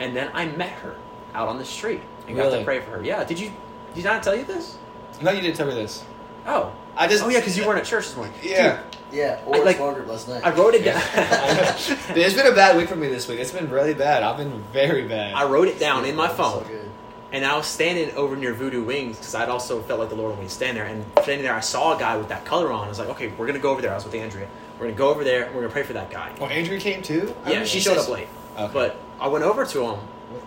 And 0.00 0.14
then 0.16 0.30
I 0.34 0.46
met 0.46 0.70
her 0.70 0.94
out 1.34 1.48
on 1.48 1.58
the 1.58 1.64
street 1.64 2.00
and 2.26 2.36
got 2.36 2.44
Really? 2.44 2.58
to 2.60 2.64
pray 2.64 2.80
for 2.80 2.90
her. 2.92 3.04
Yeah. 3.04 3.24
Did 3.24 3.38
you 3.40 3.52
did 3.94 4.06
I 4.06 4.14
not 4.14 4.22
tell 4.22 4.34
you 4.36 4.44
this? 4.44 4.76
No, 5.20 5.30
you 5.30 5.40
didn't 5.40 5.56
tell 5.56 5.66
me 5.66 5.74
this. 5.74 6.04
Oh. 6.46 6.72
I 6.96 7.06
just. 7.08 7.22
Oh 7.24 7.28
yeah, 7.28 7.38
because 7.38 7.56
you 7.56 7.66
weren't 7.66 7.78
at 7.78 7.84
church 7.86 8.06
this 8.06 8.16
morning. 8.16 8.34
Yeah. 8.42 8.82
yeah, 9.10 9.40
I, 9.46 9.46
or 9.46 9.64
like- 9.64 9.76
small 9.76 9.94
group 9.94 10.08
last 10.08 10.28
night. 10.28 10.44
I 10.44 10.50
wrote 10.54 10.74
it 10.74 10.84
down. 10.84 11.00
Dude, 12.14 12.18
it's 12.18 12.34
been 12.34 12.46
a 12.46 12.54
bad 12.54 12.76
week 12.76 12.88
for 12.88 12.96
me 12.96 13.08
this 13.08 13.28
week. 13.28 13.38
It's 13.40 13.52
been 13.52 13.70
really 13.70 13.94
bad. 13.94 14.22
I've 14.22 14.36
been 14.36 14.62
very 14.72 15.06
bad. 15.08 15.34
I 15.34 15.44
wrote 15.44 15.68
it 15.68 15.78
down 15.78 16.04
in 16.04 16.14
my 16.16 16.28
phone. 16.28 16.64
So 16.64 16.68
good. 16.68 16.90
And 17.32 17.46
I 17.46 17.56
was 17.56 17.66
standing 17.66 18.10
over 18.14 18.36
near 18.36 18.52
Voodoo 18.52 18.84
Wings 18.84 19.16
because 19.16 19.34
I'd 19.34 19.48
also 19.48 19.80
felt 19.82 20.00
like 20.00 20.10
the 20.10 20.16
Lord 20.16 20.32
wanted 20.32 20.42
me 20.42 20.48
to 20.48 20.54
stand 20.54 20.76
there. 20.76 20.84
And 20.84 21.02
standing 21.22 21.42
there, 21.42 21.54
I 21.54 21.60
saw 21.60 21.96
a 21.96 21.98
guy 21.98 22.18
with 22.18 22.28
that 22.28 22.44
color 22.44 22.70
on. 22.70 22.84
I 22.84 22.88
was 22.88 22.98
like, 22.98 23.08
okay, 23.08 23.28
we're 23.28 23.46
going 23.46 23.54
to 23.54 23.58
go 23.62 23.70
over 23.70 23.80
there. 23.80 23.90
I 23.90 23.94
was 23.94 24.04
with 24.04 24.14
Andrea. 24.14 24.46
We're 24.74 24.84
going 24.86 24.94
to 24.94 24.98
go 24.98 25.08
over 25.08 25.24
there. 25.24 25.46
We're 25.46 25.52
going 25.62 25.68
to 25.68 25.72
pray 25.72 25.82
for 25.82 25.94
that 25.94 26.10
guy. 26.10 26.30
oh, 26.42 26.44
Andrea 26.46 26.78
came 26.78 27.00
too. 27.00 27.22
I 27.22 27.24
Yeah, 27.24 27.44
remember 27.46 27.66
she 27.68 27.80
showed 27.80 27.94
said- 27.96 28.02
up 28.02 28.08
late. 28.10 28.28
Okay. 28.58 28.70
But 28.74 29.00
I 29.18 29.28
went 29.28 29.44
over 29.46 29.64
to 29.64 29.80
him, 29.82 29.90
With 29.92 30.00
me. 30.00 30.04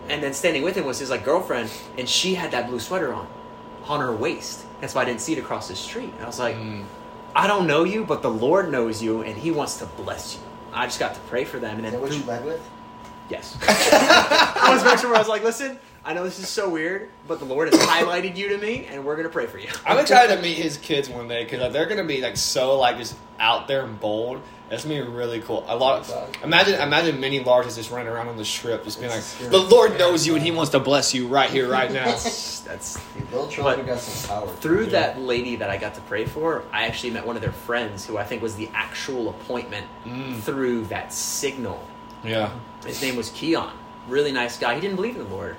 And 0.09 0.21
then 0.23 0.33
standing 0.33 0.63
with 0.63 0.75
him 0.75 0.85
was 0.85 0.99
his 0.99 1.09
like 1.09 1.23
girlfriend, 1.23 1.69
and 1.97 2.07
she 2.07 2.35
had 2.35 2.51
that 2.51 2.67
blue 2.67 2.79
sweater 2.79 3.13
on, 3.13 3.27
on 3.85 3.99
her 3.99 4.13
waist. 4.15 4.65
That's 4.81 4.93
why 4.95 5.03
I 5.03 5.05
didn't 5.05 5.21
see 5.21 5.33
it 5.33 5.39
across 5.39 5.67
the 5.67 5.75
street. 5.75 6.11
And 6.15 6.23
I 6.23 6.27
was 6.27 6.39
like, 6.39 6.55
Mm. 6.55 6.83
I 7.35 7.47
don't 7.47 7.67
know 7.67 7.83
you, 7.83 8.05
but 8.05 8.21
the 8.21 8.29
Lord 8.31 8.71
knows 8.71 9.03
you, 9.03 9.21
and 9.21 9.37
He 9.37 9.51
wants 9.51 9.77
to 9.79 9.85
bless 9.85 10.35
you. 10.35 10.41
I 10.73 10.85
just 10.85 10.99
got 10.99 11.13
to 11.15 11.19
pray 11.21 11.43
for 11.43 11.59
them, 11.59 11.77
and 11.77 11.85
Is 11.85 11.91
then 11.91 12.01
that 12.01 12.07
what 12.09 12.17
you 12.17 12.23
led 12.25 12.45
with? 12.45 12.61
Yes. 13.29 13.57
I 13.67 14.69
was 14.73 14.83
making 14.83 14.99
sure 14.99 15.15
I 15.15 15.19
was 15.19 15.27
like, 15.27 15.43
listen, 15.43 15.79
I 16.05 16.13
know 16.13 16.23
this 16.23 16.37
is 16.37 16.47
so 16.47 16.69
weird, 16.69 17.09
but 17.27 17.39
the 17.39 17.45
Lord 17.45 17.73
has 17.73 17.81
highlighted 17.81 18.35
you 18.37 18.49
to 18.49 18.57
me, 18.57 18.85
and 18.85 19.03
we're 19.03 19.15
gonna 19.15 19.29
pray 19.29 19.47
for 19.47 19.57
you. 19.57 19.67
I'm 19.85 19.97
excited 19.97 20.29
to 20.29 20.35
to 20.35 20.41
meet 20.41 20.57
his 20.57 20.77
kids 20.77 21.09
one 21.09 21.27
day 21.27 21.43
because 21.43 21.73
they're 21.73 21.87
gonna 21.87 22.03
be 22.03 22.21
like 22.21 22.37
so 22.37 22.77
like 22.77 22.97
just 22.97 23.15
out 23.39 23.67
there 23.67 23.83
and 23.83 23.99
bold. 23.99 24.41
That's 24.69 24.83
gonna 24.83 24.95
be 25.03 25.07
really 25.09 25.41
cool. 25.41 25.63
A 25.67 25.75
lot. 25.75 26.11
imagine, 26.43 26.81
imagine 26.81 27.19
many 27.19 27.39
Larses 27.43 27.75
just 27.75 27.91
running 27.91 28.07
around 28.07 28.29
on 28.29 28.37
the 28.37 28.43
strip, 28.45 28.83
just 28.83 28.99
being 28.99 29.11
like, 29.11 29.19
It's 29.19 29.27
scary. 29.27 29.49
"The 29.51 29.59
Lord 29.59 29.99
knows 29.99 30.25
you, 30.25 30.33
and 30.35 30.43
He 30.43 30.49
wants 30.51 30.71
to 30.71 30.79
bless 30.79 31.13
you 31.13 31.27
right 31.27 31.49
here, 31.49 31.69
right 31.69 31.91
now." 31.91 32.05
That's, 32.11 32.59
that's 32.61 32.99
Dude, 33.13 33.29
Bill 33.29 33.47
Trump 33.47 33.85
got 33.85 33.99
some 33.99 34.27
power. 34.41 34.47
through 34.55 34.85
Yeah. 34.85 34.89
that 34.91 35.21
lady 35.21 35.55
that 35.57 35.69
I 35.69 35.77
got 35.77 35.93
to 35.95 36.01
pray 36.01 36.25
for. 36.25 36.63
I 36.73 36.87
actually 36.87 37.11
met 37.11 37.27
one 37.27 37.35
of 37.35 37.43
their 37.43 37.51
friends, 37.51 38.05
who 38.07 38.17
I 38.17 38.23
think 38.23 38.41
was 38.41 38.55
the 38.55 38.69
actual 38.73 39.29
appointment 39.29 39.85
Mm. 40.05 40.39
through 40.41 40.85
that 40.85 41.13
signal. 41.13 41.83
yeah. 42.23 42.49
His 42.85 43.01
name 43.03 43.15
was 43.17 43.29
Keon. 43.29 43.71
Really 44.07 44.31
nice 44.31 44.57
guy. 44.57 44.73
He 44.75 44.81
didn't 44.81 44.95
believe 44.95 45.15
in 45.15 45.23
the 45.29 45.29
Lord, 45.35 45.57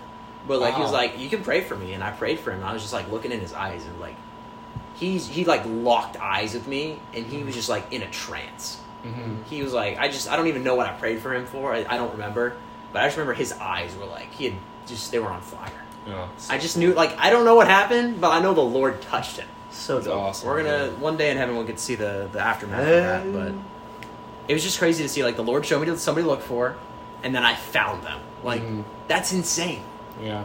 but 0.48 0.60
like 0.60 0.74
he 0.74 0.80
was 0.82 0.90
like, 0.92 1.18
"You 1.18 1.28
can 1.28 1.42
pray 1.44 1.60
for 1.60 1.76
me," 1.76 1.92
and 1.92 2.02
I 2.02 2.10
prayed 2.10 2.40
for 2.40 2.50
him. 2.50 2.64
I 2.64 2.72
was 2.72 2.82
just 2.82 2.92
like 2.92 3.08
looking 3.10 3.30
in 3.30 3.38
his 3.40 3.52
eyes 3.52 3.84
and 3.84 4.00
like. 4.00 4.16
He's, 4.94 5.28
he 5.28 5.44
like 5.44 5.62
locked 5.66 6.16
eyes 6.18 6.54
with 6.54 6.66
me 6.66 6.98
and 7.12 7.26
he 7.26 7.42
was 7.42 7.54
just 7.54 7.68
like 7.68 7.92
in 7.92 8.00
a 8.02 8.10
trance. 8.10 8.78
Hmm 9.12 9.42
he 9.44 9.62
was 9.62 9.72
like, 9.72 9.98
I 9.98 10.08
just, 10.08 10.28
I 10.28 10.36
don't 10.36 10.48
even 10.48 10.64
know 10.64 10.74
what 10.74 10.86
I 10.88 10.92
prayed 10.92 11.20
for 11.20 11.32
him 11.34 11.46
for. 11.46 11.72
I, 11.72 11.84
I 11.88 11.96
don't 11.96 12.12
remember, 12.12 12.56
but 12.92 13.02
I 13.02 13.06
just 13.06 13.16
remember 13.16 13.34
his 13.34 13.52
eyes 13.52 13.94
were 13.96 14.06
like, 14.06 14.32
he 14.32 14.44
had 14.46 14.54
just, 14.86 15.10
they 15.12 15.18
were 15.18 15.28
on 15.30 15.40
fire. 15.40 15.70
Yeah. 16.06 16.28
I 16.50 16.58
just 16.58 16.76
knew, 16.76 16.92
like, 16.94 17.16
I 17.18 17.30
don't 17.30 17.44
know 17.44 17.54
what 17.56 17.66
happened, 17.68 18.20
but 18.20 18.30
I 18.30 18.40
know 18.40 18.54
the 18.54 18.60
Lord 18.60 19.00
touched 19.02 19.36
him. 19.38 19.48
so 19.70 19.94
That's 19.96 20.06
dope. 20.06 20.16
awesome. 20.20 20.48
We're 20.48 20.62
gonna 20.62 20.90
one 20.98 21.16
day 21.16 21.30
in 21.30 21.36
heaven 21.36 21.56
we'll 21.56 21.66
get 21.66 21.76
to 21.78 21.82
see 21.82 21.94
the 21.96 22.28
the 22.32 22.40
aftermath 22.40 22.80
of 22.80 22.86
that, 22.86 23.32
but 23.32 23.54
it 24.48 24.54
was 24.54 24.62
just 24.62 24.78
crazy 24.78 25.02
to 25.02 25.08
see. 25.08 25.22
Like 25.24 25.36
the 25.36 25.42
Lord 25.42 25.66
showed 25.66 25.86
me 25.86 25.96
somebody 25.96 26.22
to 26.24 26.30
look 26.30 26.42
for, 26.42 26.76
and 27.24 27.34
then 27.34 27.44
I 27.44 27.54
found 27.56 28.04
them. 28.04 28.20
Like 28.44 28.62
Mhm. 28.62 28.84
that's 29.08 29.32
insane, 29.32 29.82
Yeah. 30.22 30.44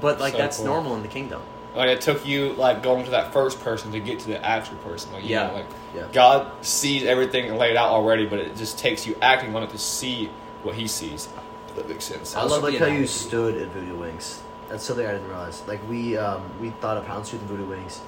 but 0.00 0.18
like 0.20 0.32
So 0.32 0.38
that's 0.38 0.56
cool. 0.58 0.66
normal 0.66 0.96
in 0.96 1.02
the 1.02 1.08
kingdom. 1.08 1.40
Like 1.76 1.88
it 1.90 2.00
took 2.00 2.26
you 2.26 2.52
like 2.54 2.82
going 2.82 3.04
to 3.04 3.10
that 3.12 3.32
first 3.32 3.60
person 3.62 3.92
to 3.92 4.00
get 4.00 4.18
to 4.20 4.28
the 4.28 4.44
actual 4.44 4.76
person. 4.78 5.12
Like 5.12 5.22
you 5.24 5.30
Yeah. 5.30 5.46
know, 5.48 5.54
like 5.54 5.66
Yeah. 5.94 6.06
God 6.12 6.50
sees 6.64 7.04
everything 7.04 7.54
laid 7.56 7.76
out 7.76 7.90
already, 7.90 8.26
but 8.26 8.38
it 8.38 8.56
just 8.56 8.78
takes 8.78 9.06
you 9.06 9.16
acting 9.20 9.54
on 9.54 9.62
it 9.62 9.70
to 9.70 9.78
see 9.78 10.30
what 10.62 10.74
He 10.74 10.88
sees. 10.88 11.28
If 11.68 11.76
that 11.76 11.88
makes 11.88 12.04
sense. 12.04 12.34
I 12.34 12.40
I 12.40 12.42
love 12.42 12.50
love 12.52 12.62
like 12.64 12.78
the 12.78 12.88
how 12.90 12.94
you 12.96 13.06
stood 13.06 13.60
at 13.60 13.68
Voodoo 13.68 13.96
Wings. 13.96 14.42
That's 14.68 14.82
something 14.84 15.06
I 15.06 15.12
didn't 15.12 15.28
realize. 15.28 15.62
Like 15.68 15.80
we 15.88 16.16
um, 16.16 16.42
we 16.60 16.70
thought 16.70 16.96
of 16.96 17.04
Houndstooth 17.04 17.34
and 17.40 17.48
Voodoo 17.48 17.66
Wings, 17.66 18.00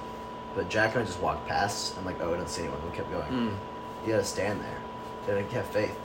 but 0.55 0.67
Jack 0.69 0.95
and 0.95 1.03
I 1.03 1.05
just 1.05 1.19
walked 1.21 1.47
past. 1.47 1.97
I'm 1.97 2.05
like, 2.05 2.19
oh, 2.21 2.33
I 2.33 2.37
don't 2.37 2.49
see 2.49 2.63
anyone. 2.63 2.79
We 2.89 2.95
kept 2.97 3.11
going. 3.11 3.31
Mm. 3.31 3.55
You 4.05 4.13
gotta 4.13 4.23
stand 4.25 4.61
there. 4.61 4.77
You 5.37 5.41
gotta 5.43 5.55
have 5.55 5.67
faith. 5.67 5.97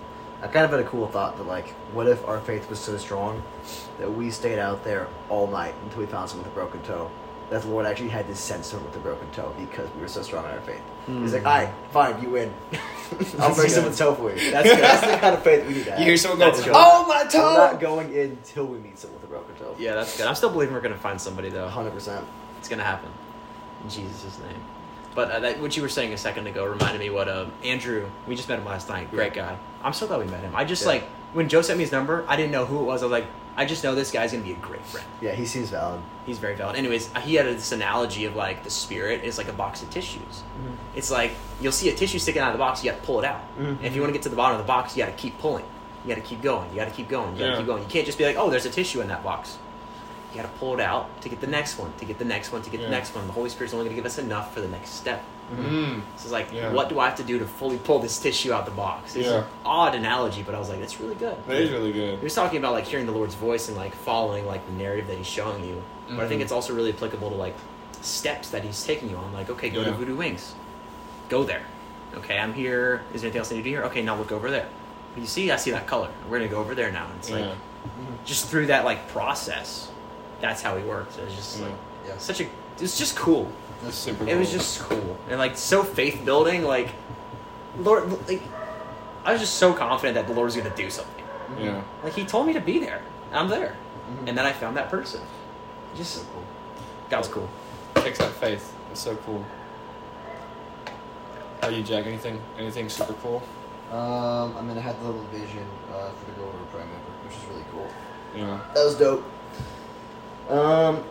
I 0.42 0.46
kind 0.48 0.64
of 0.66 0.70
had 0.72 0.80
a 0.80 0.84
cool 0.84 1.06
thought 1.08 1.38
that 1.38 1.44
like, 1.44 1.70
what 1.94 2.06
if 2.06 2.22
our 2.28 2.38
faith 2.40 2.68
was 2.68 2.78
so 2.78 2.98
strong 2.98 3.42
that 3.98 4.12
we 4.12 4.30
stayed 4.30 4.58
out 4.58 4.84
there 4.84 5.08
all 5.30 5.46
night 5.46 5.74
until 5.84 6.00
we 6.00 6.06
found 6.06 6.28
someone 6.28 6.44
with 6.44 6.52
a 6.52 6.54
broken 6.54 6.82
toe? 6.82 7.10
That 7.50 7.62
the 7.62 7.68
Lord 7.68 7.84
actually 7.86 8.08
had 8.08 8.26
to 8.28 8.34
send 8.34 8.64
someone 8.64 8.86
with 8.86 8.94
the 8.94 9.00
broken 9.00 9.30
toe 9.32 9.54
because 9.58 9.88
we 9.94 10.00
were 10.00 10.08
so 10.08 10.22
strong 10.22 10.44
in 10.46 10.50
our 10.52 10.60
faith. 10.62 10.80
He's 11.06 11.34
like, 11.34 11.42
Mm. 11.42 11.46
all 11.46 11.52
right, 11.58 11.70
fine, 11.92 12.22
you 12.22 12.30
win. 12.30 12.52
I'll 13.38 13.54
break 13.54 13.68
someone's 13.70 13.98
toe 13.98 14.14
for 14.14 14.34
you. 14.34 14.50
That's. 14.50 14.68
That's 14.68 15.00
the 15.06 15.16
kind 15.18 15.34
of 15.34 15.42
faith 15.42 15.66
we 15.66 15.74
need 15.74 15.84
to 15.84 15.90
have. 15.90 15.98
You 16.00 16.06
hear 16.06 16.16
someone 16.16 16.38
go. 16.38 16.52
"Oh 16.74 17.06
my 17.06 17.24
toe! 17.30 17.38
We're 17.54 17.72
not 17.72 17.80
going 17.80 18.12
in 18.14 18.30
until 18.30 18.64
we 18.64 18.78
meet 18.78 18.98
someone 18.98 19.20
with 19.20 19.28
a 19.28 19.32
broken 19.32 19.54
toe. 19.56 19.74
Yeah, 19.78 19.94
that's 19.94 20.16
good. 20.16 20.26
I'm 20.26 20.34
still 20.34 20.50
believing 20.50 20.74
we're 20.74 20.80
gonna 20.80 20.96
find 20.96 21.20
somebody 21.20 21.50
though. 21.50 21.68
hundred 21.68 21.92
percent. 21.92 22.24
It's 22.58 22.68
gonna 22.68 22.82
happen 22.82 23.10
in 23.82 23.90
Jesus' 23.90 24.38
name. 24.38 24.60
But 25.14 25.30
uh, 25.30 25.40
that, 25.40 25.60
what 25.60 25.76
you 25.76 25.82
were 25.82 25.88
saying 25.90 26.12
a 26.14 26.16
second 26.16 26.46
ago 26.46 26.64
reminded 26.64 26.98
me 26.98 27.10
what 27.10 27.28
uh, 27.28 27.46
Andrew. 27.62 28.08
We 28.26 28.34
just 28.34 28.48
met 28.48 28.58
him 28.58 28.64
last 28.64 28.88
night. 28.88 29.10
Great 29.10 29.34
guy. 29.34 29.56
I'm 29.82 29.92
so 29.92 30.06
glad 30.06 30.20
we 30.20 30.26
met 30.26 30.40
him. 30.40 30.56
I 30.56 30.64
just 30.64 30.82
Yeah. 30.82 30.88
like 30.88 31.04
when 31.34 31.48
Joe 31.50 31.60
sent 31.62 31.76
me 31.78 31.84
his 31.84 31.92
number. 31.92 32.24
I 32.26 32.36
didn't 32.36 32.52
know 32.52 32.64
who 32.64 32.80
it 32.80 32.84
was. 32.84 33.02
I 33.02 33.06
was 33.06 33.12
like, 33.12 33.26
I 33.56 33.64
just 33.64 33.84
know 33.84 33.94
this 33.94 34.10
guy's 34.10 34.32
gonna 34.32 34.42
be 34.44 34.52
a 34.52 34.56
great 34.56 34.84
friend. 34.84 35.06
Yeah, 35.20 35.32
he 35.32 35.46
seems 35.46 35.70
valid. 35.70 36.00
He's 36.26 36.38
very 36.38 36.56
valid. 36.56 36.76
Anyways, 36.76 37.08
he 37.22 37.34
had 37.36 37.46
this 37.46 37.70
analogy 37.72 38.24
of 38.24 38.34
like 38.34 38.64
the 38.64 38.70
spirit 38.70 39.22
is 39.24 39.38
like 39.38 39.48
a 39.48 39.52
box 39.52 39.82
of 39.82 39.90
tissues. 39.90 40.22
Mm-hmm. 40.22 40.74
It's 40.96 41.10
like 41.10 41.32
you'll 41.60 41.70
see 41.72 41.88
a 41.88 41.94
tissue 41.94 42.18
sticking 42.18 42.42
out 42.42 42.48
of 42.48 42.54
the 42.54 42.58
box, 42.58 42.82
you 42.82 42.90
got 42.90 43.00
to 43.00 43.06
pull 43.06 43.20
it 43.20 43.24
out. 43.24 43.42
Mhm. 43.58 43.76
And 43.78 43.84
if 43.84 43.94
you 43.94 44.00
want 44.00 44.10
to 44.12 44.18
get 44.18 44.22
to 44.24 44.28
the 44.28 44.36
bottom 44.36 44.58
of 44.58 44.64
the 44.64 44.66
box, 44.66 44.96
you 44.96 45.04
got 45.04 45.10
to 45.10 45.16
keep 45.16 45.38
pulling. 45.38 45.64
You 46.04 46.14
got 46.14 46.20
to 46.22 46.28
keep 46.28 46.42
going. 46.42 46.68
You 46.70 46.76
got 46.76 46.86
to 46.88 46.90
keep 46.94 47.08
going. 47.08 47.32
You 47.34 47.38
got 47.38 47.44
to 47.46 47.50
Yeah. 47.52 47.56
keep 47.58 47.66
going. 47.66 47.82
You 47.82 47.88
can't 47.88 48.04
just 48.06 48.18
be 48.18 48.24
like, 48.26 48.36
oh, 48.36 48.50
there's 48.50 48.66
a 48.66 48.70
tissue 48.70 49.00
in 49.00 49.08
that 49.08 49.22
box. 49.22 49.56
You 50.32 50.42
got 50.42 50.52
to 50.52 50.58
pull 50.58 50.74
it 50.74 50.80
out 50.80 51.20
to 51.22 51.28
get 51.28 51.40
the 51.40 51.46
next 51.46 51.78
one, 51.78 51.92
to 51.98 52.04
get 52.04 52.18
the 52.18 52.24
next 52.24 52.50
one, 52.52 52.60
to 52.62 52.70
get 52.70 52.80
Yeah. 52.80 52.86
the 52.86 52.90
next 52.92 53.14
one. 53.14 53.26
The 53.28 53.32
Holy 53.32 53.48
Spirit's 53.50 53.72
only 53.72 53.84
going 53.86 53.94
to 53.96 54.02
give 54.02 54.06
us 54.06 54.18
enough 54.18 54.52
for 54.52 54.60
the 54.60 54.68
next 54.68 54.90
step. 54.90 55.22
Mm. 55.52 56.00
So 56.16 56.22
it's 56.24 56.30
like, 56.32 56.52
Yeah. 56.52 56.72
what 56.72 56.88
do 56.88 56.98
I 56.98 57.06
have 57.06 57.16
to 57.16 57.22
do 57.22 57.38
to 57.38 57.46
fully 57.46 57.78
pull 57.78 57.98
this 57.98 58.18
tissue 58.18 58.52
out 58.52 58.64
the 58.64 58.70
box? 58.70 59.14
It's 59.16 59.26
Yeah. 59.28 59.38
an 59.38 59.44
odd 59.64 59.94
analogy, 59.94 60.42
but 60.42 60.54
I 60.54 60.58
was 60.58 60.68
like, 60.68 60.80
that's 60.80 61.00
really 61.00 61.14
good. 61.14 61.36
That 61.46 61.56
is 61.60 61.70
really 61.70 61.92
good. 61.92 62.18
He 62.18 62.24
was 62.24 62.34
talking 62.34 62.58
about 62.58 62.72
like 62.72 62.84
hearing 62.86 63.06
the 63.06 63.12
Lord's 63.12 63.34
voice 63.34 63.68
and 63.68 63.76
like 63.76 63.94
following 63.94 64.46
like 64.46 64.64
the 64.66 64.72
narrative 64.72 65.06
that 65.08 65.18
He's 65.18 65.26
showing 65.26 65.64
you. 65.64 65.82
But 66.10 66.24
I 66.24 66.28
think 66.28 66.40
Mhm. 66.40 66.44
it's 66.44 66.52
also 66.52 66.74
really 66.74 66.90
applicable 66.92 67.30
to 67.30 67.36
like 67.36 67.54
steps 68.00 68.48
that 68.50 68.62
He's 68.64 68.82
taking 68.84 69.10
you 69.10 69.16
on. 69.16 69.32
Like, 69.32 69.50
okay, 69.50 69.70
go 69.70 69.84
to 69.84 69.92
Voodoo 69.92 70.16
Wings. 70.16 70.54
Go 71.28 71.44
there. 71.44 71.62
Okay, 72.16 72.38
I'm 72.38 72.52
here. 72.54 73.02
Is 73.12 73.22
there 73.22 73.28
anything 73.28 73.38
else 73.40 73.50
I 73.52 73.56
need 73.56 73.62
to 73.62 73.64
do 73.64 73.70
here? 73.76 73.84
Okay, 73.84 74.02
now 74.02 74.16
look 74.16 74.32
over 74.32 74.50
there. 74.50 74.66
You 75.16 75.26
see, 75.26 75.50
I 75.50 75.56
see 75.56 75.70
that 75.72 75.86
color. 75.86 76.08
We're 76.28 76.38
gonna 76.38 76.50
go 76.50 76.58
over 76.58 76.74
there 76.74 76.90
now. 76.90 77.04
And 77.06 77.14
it's 77.18 77.30
like 77.30 77.44
Yeah. 77.44 77.52
just 78.24 78.46
through 78.48 78.66
that 78.66 78.84
like 78.84 79.08
process. 79.08 79.88
That's 80.40 80.62
how 80.62 80.76
He 80.76 80.82
works. 80.84 81.16
It's 81.18 81.34
just 81.34 81.58
Yeah. 81.58 81.66
like 81.66 81.74
Yeah. 82.08 82.18
such 82.18 82.40
a. 82.40 82.46
It's 82.80 82.98
just 82.98 83.14
cool. 83.16 83.48
That's 83.84 83.96
super. 83.96 84.26
It 84.28 84.36
was 84.38 84.50
just 84.50 84.80
cool 84.80 85.18
and 85.28 85.38
like 85.38 85.56
so 85.56 85.82
faith 85.82 86.24
building. 86.24 86.62
Like, 86.64 86.88
Lord, 87.78 88.08
like 88.28 88.42
I 89.24 89.32
was 89.32 89.40
just 89.40 89.54
so 89.54 89.72
confident 89.72 90.14
that 90.14 90.26
the 90.26 90.32
Lord 90.32 90.46
was 90.46 90.56
gonna 90.56 90.74
do 90.74 90.90
something. 90.90 91.24
yeah. 91.58 91.82
Like 92.02 92.14
he 92.14 92.24
told 92.24 92.46
me 92.46 92.52
to 92.54 92.60
be 92.60 92.78
there. 92.78 93.02
and 93.30 93.38
I'm 93.38 93.48
there. 93.48 93.76
Mhm. 94.10 94.28
And 94.28 94.38
then 94.38 94.44
I 94.46 94.52
found 94.52 94.76
that 94.76 94.90
person. 94.90 95.20
Just 95.96 96.14
So 96.14 96.22
cool. 96.32 96.44
God's 97.10 97.28
cool. 97.28 97.48
Takes 97.96 98.18
that 98.18 98.32
faith. 98.32 98.72
It's 98.90 99.00
so 99.00 99.16
cool. 99.26 99.44
How 101.60 101.68
you, 101.68 101.82
Jack? 101.82 102.06
Anything? 102.06 102.40
Anything 102.58 102.88
super 102.88 103.14
cool? 103.22 103.42
Um, 103.92 104.56
I 104.56 104.62
mean, 104.62 104.76
I 104.76 104.80
had 104.80 105.00
the 105.00 105.06
little 105.06 105.24
vision 105.32 105.64
uh, 105.92 106.10
for 106.10 106.24
the 106.30 106.32
girl 106.32 106.50
we 106.52 106.58
were 106.58 106.64
praying 106.66 106.88
over, 106.88 107.26
which 107.26 107.36
is 107.36 107.44
really 107.48 107.64
cool. 107.72 107.88
Yeah. 108.36 108.58
That 108.74 108.84
was 108.84 108.96
dope. 108.96 109.24
Um, 110.50 111.04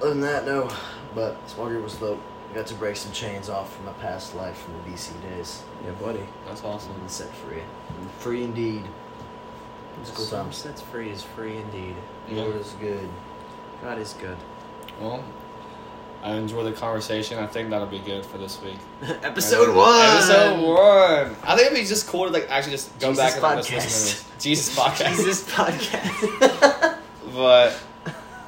other 0.00 0.10
than 0.10 0.20
that, 0.20 0.44
no. 0.44 0.68
But 1.14 1.48
small 1.48 1.66
group 1.68 1.82
was 1.84 1.94
dope. 1.96 2.20
I 2.50 2.54
got 2.54 2.66
to 2.66 2.74
break 2.74 2.96
some 2.96 3.12
chains 3.12 3.48
off 3.48 3.74
from 3.76 3.86
my 3.86 3.92
past 3.94 4.34
life 4.34 4.58
from 4.58 4.74
the 4.74 4.90
BC 4.90 5.20
days. 5.22 5.62
Yeah, 5.84 5.92
buddy. 5.92 6.22
That's 6.46 6.64
awesome. 6.64 6.92
And 7.00 7.10
set 7.10 7.32
free. 7.34 7.62
Free 8.18 8.42
indeed. 8.44 8.82
It 8.84 10.00
was 10.00 10.10
cool 10.10 10.24
Some 10.24 10.44
times. 10.46 10.56
sets 10.56 10.80
free 10.80 11.10
is 11.10 11.22
free 11.22 11.58
indeed. 11.58 11.94
Yeah. 12.28 12.42
Lord 12.42 12.56
is 12.56 12.72
good. 12.80 13.08
God 13.82 13.98
is 13.98 14.14
good. 14.14 14.36
Well, 15.00 15.22
I 16.22 16.34
enjoy 16.34 16.64
the 16.64 16.72
conversation. 16.72 17.38
I 17.38 17.46
think 17.46 17.70
that'll 17.70 17.86
be 17.86 17.98
good 17.98 18.24
for 18.26 18.38
this 18.38 18.60
week. 18.62 18.76
Episode 19.22 19.74
one. 19.74 20.00
Episode 20.00 20.60
one. 20.60 21.36
I 21.44 21.56
think 21.56 21.66
it'd 21.66 21.78
be 21.78 21.84
just 21.84 22.06
cool 22.08 22.26
to 22.26 22.32
like 22.32 22.46
actually 22.50 22.72
just 22.72 22.98
go 22.98 23.10
Jesus 23.10 23.24
back 23.24 23.34
and 23.34 23.42
podcast. 23.44 23.72
listen 23.74 23.78
to 23.80 24.32
this. 24.32 24.42
Jesus 24.42 24.76
podcast. 24.78 25.16
Jesus 25.16 25.50
podcast. 25.50 26.96
But 27.34 27.78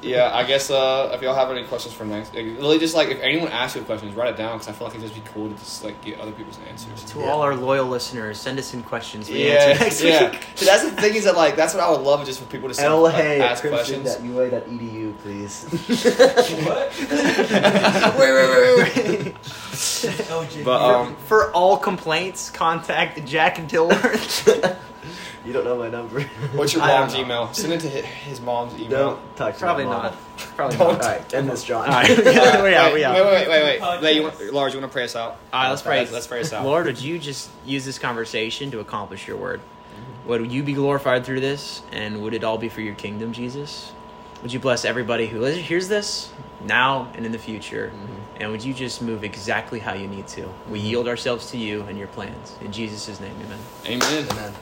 yeah, 0.03 0.29
I 0.33 0.43
guess 0.43 0.69
uh, 0.69 1.11
if 1.13 1.21
y'all 1.21 1.33
have 1.33 1.49
any 1.49 1.63
questions 1.65 1.93
for 1.93 2.05
next, 2.05 2.35
like, 2.35 2.45
really 2.45 2.77
just 2.79 2.93
like 2.95 3.09
if 3.09 3.19
anyone 3.21 3.49
asks 3.49 3.75
you 3.75 3.81
a 3.81 3.85
question, 3.85 4.13
write 4.15 4.29
it 4.33 4.37
down 4.37 4.57
because 4.57 4.67
I 4.67 4.71
feel 4.73 4.87
like 4.87 4.95
it'd 4.97 5.09
just 5.09 5.23
be 5.23 5.29
cool 5.33 5.49
to 5.49 5.55
just 5.55 5.83
like 5.83 5.99
get 6.03 6.19
other 6.19 6.31
people's 6.31 6.59
answers. 6.69 7.03
to 7.05 7.19
Yeah. 7.19 7.25
all 7.29 7.41
our 7.41 7.55
loyal 7.55 7.87
listeners, 7.87 8.37
send 8.39 8.59
us 8.59 8.73
in 8.73 8.83
questions. 8.83 9.29
We 9.29 9.47
Yeah, 9.47 9.73
next 9.79 10.01
yeah. 10.03 10.29
week. 10.31 10.45
So 10.55 10.65
that's 10.65 10.83
the 10.83 10.91
thing 10.91 11.15
is 11.15 11.23
that 11.23 11.35
like 11.37 11.55
that's 11.55 11.73
what 11.73 11.83
I 11.83 11.89
would 11.89 12.01
love 12.01 12.25
just 12.25 12.39
for 12.39 12.45
people 12.45 12.67
to 12.69 12.75
send, 12.75 12.93
like, 13.01 13.15
LHA 13.15 13.39
ask 13.39 13.63
questions. 13.67 14.15
Christian.ua.edu, 14.15 15.17
please. 15.19 15.65
What? 16.63 16.93
wait, 18.19 18.33
wait, 18.33 18.49
wait, 18.49 19.25
wait. 19.25 19.35
But 20.65 20.81
um, 20.81 21.15
For 21.27 21.51
all 21.53 21.77
complaints, 21.77 22.49
contact 22.49 23.23
Jack 23.25 23.57
and 23.59 23.69
Dilworth. 23.69 24.77
You 25.45 25.53
don't 25.53 25.63
know 25.65 25.77
my 25.77 25.89
number. 25.89 26.21
what's 26.53 26.73
your 26.73 26.81
I 26.83 26.87
don't 26.87 26.99
mom's 27.01 27.15
email? 27.15 27.53
Send 27.53 27.73
it 27.73 27.81
to 27.81 27.89
his, 27.89 28.05
his 28.05 28.41
mom's 28.41 28.73
email. 28.75 28.89
Don't 28.89 29.35
talk 29.35 29.53
to 29.55 29.59
Probably 29.59 29.85
my 29.85 29.91
mom. 29.91 30.03
not. 30.03 30.15
Probably 30.55 30.77
Don't. 30.77 30.93
not. 30.93 31.01
All 31.03 31.09
right, 31.09 31.33
end 31.33 31.49
this, 31.49 31.63
John. 31.63 31.85
All 31.87 31.93
right. 31.93 32.09
All 32.09 32.23
right, 32.25 32.63
we 32.63 32.73
out. 32.75 32.85
wait, 32.91 32.93
We 32.93 33.03
out. 33.03 33.15
Wait, 33.15 33.25
wait, 33.25 33.47
wait, 33.47 33.63
wait. 33.63 33.81
Podcast. 33.81 34.01
wait 34.01 34.15
you 34.15 34.23
want, 34.23 34.53
Lars, 34.53 34.73
you 34.73 34.79
want 34.79 34.91
to 34.91 34.93
pray 34.93 35.03
us 35.03 35.15
out? 35.15 35.37
All 35.51 35.63
right, 35.63 35.69
let's 35.69 35.81
pray. 35.81 36.07
Let's 36.09 36.27
pray 36.27 36.41
us 36.41 36.53
out. 36.53 36.65
Lord, 36.65 36.85
would 36.85 37.01
you 37.01 37.19
just 37.19 37.49
use 37.65 37.85
this 37.85 37.99
conversation 37.99 38.71
to 38.71 38.79
accomplish 38.79 39.27
your 39.27 39.37
word? 39.37 39.61
Would 40.25 40.51
you 40.51 40.63
be 40.63 40.73
glorified 40.73 41.25
through 41.25 41.41
this, 41.41 41.81
and 41.91 42.21
would 42.21 42.33
it 42.33 42.45
all 42.45 42.57
be 42.57 42.69
for 42.69 42.79
your 42.79 42.95
kingdom, 42.95 43.33
Jesus? 43.33 43.91
Would 44.41 44.53
you 44.53 44.59
bless 44.59 44.85
everybody 44.85 45.27
who 45.27 45.39
lis- 45.41 45.57
hears 45.57 45.87
this 45.89 46.31
now 46.63 47.11
and 47.15 47.25
in 47.25 47.31
the 47.33 47.37
future? 47.39 47.91
Mm-hmm. 47.93 48.41
And 48.41 48.51
would 48.51 48.63
you 48.63 48.73
just 48.73 49.01
move 49.01 49.23
exactly 49.23 49.79
how 49.79 49.93
you 49.93 50.07
need 50.07 50.27
to? 50.29 50.49
We 50.69 50.79
yield 50.79 51.07
ourselves 51.07 51.51
to 51.51 51.57
you 51.57 51.81
and 51.83 51.97
your 51.97 52.07
plans. 52.07 52.55
In 52.61 52.71
Jesus' 52.71 53.19
name, 53.19 53.35
amen. 53.45 53.59
Amen. 53.85 54.27
Amen. 54.31 54.53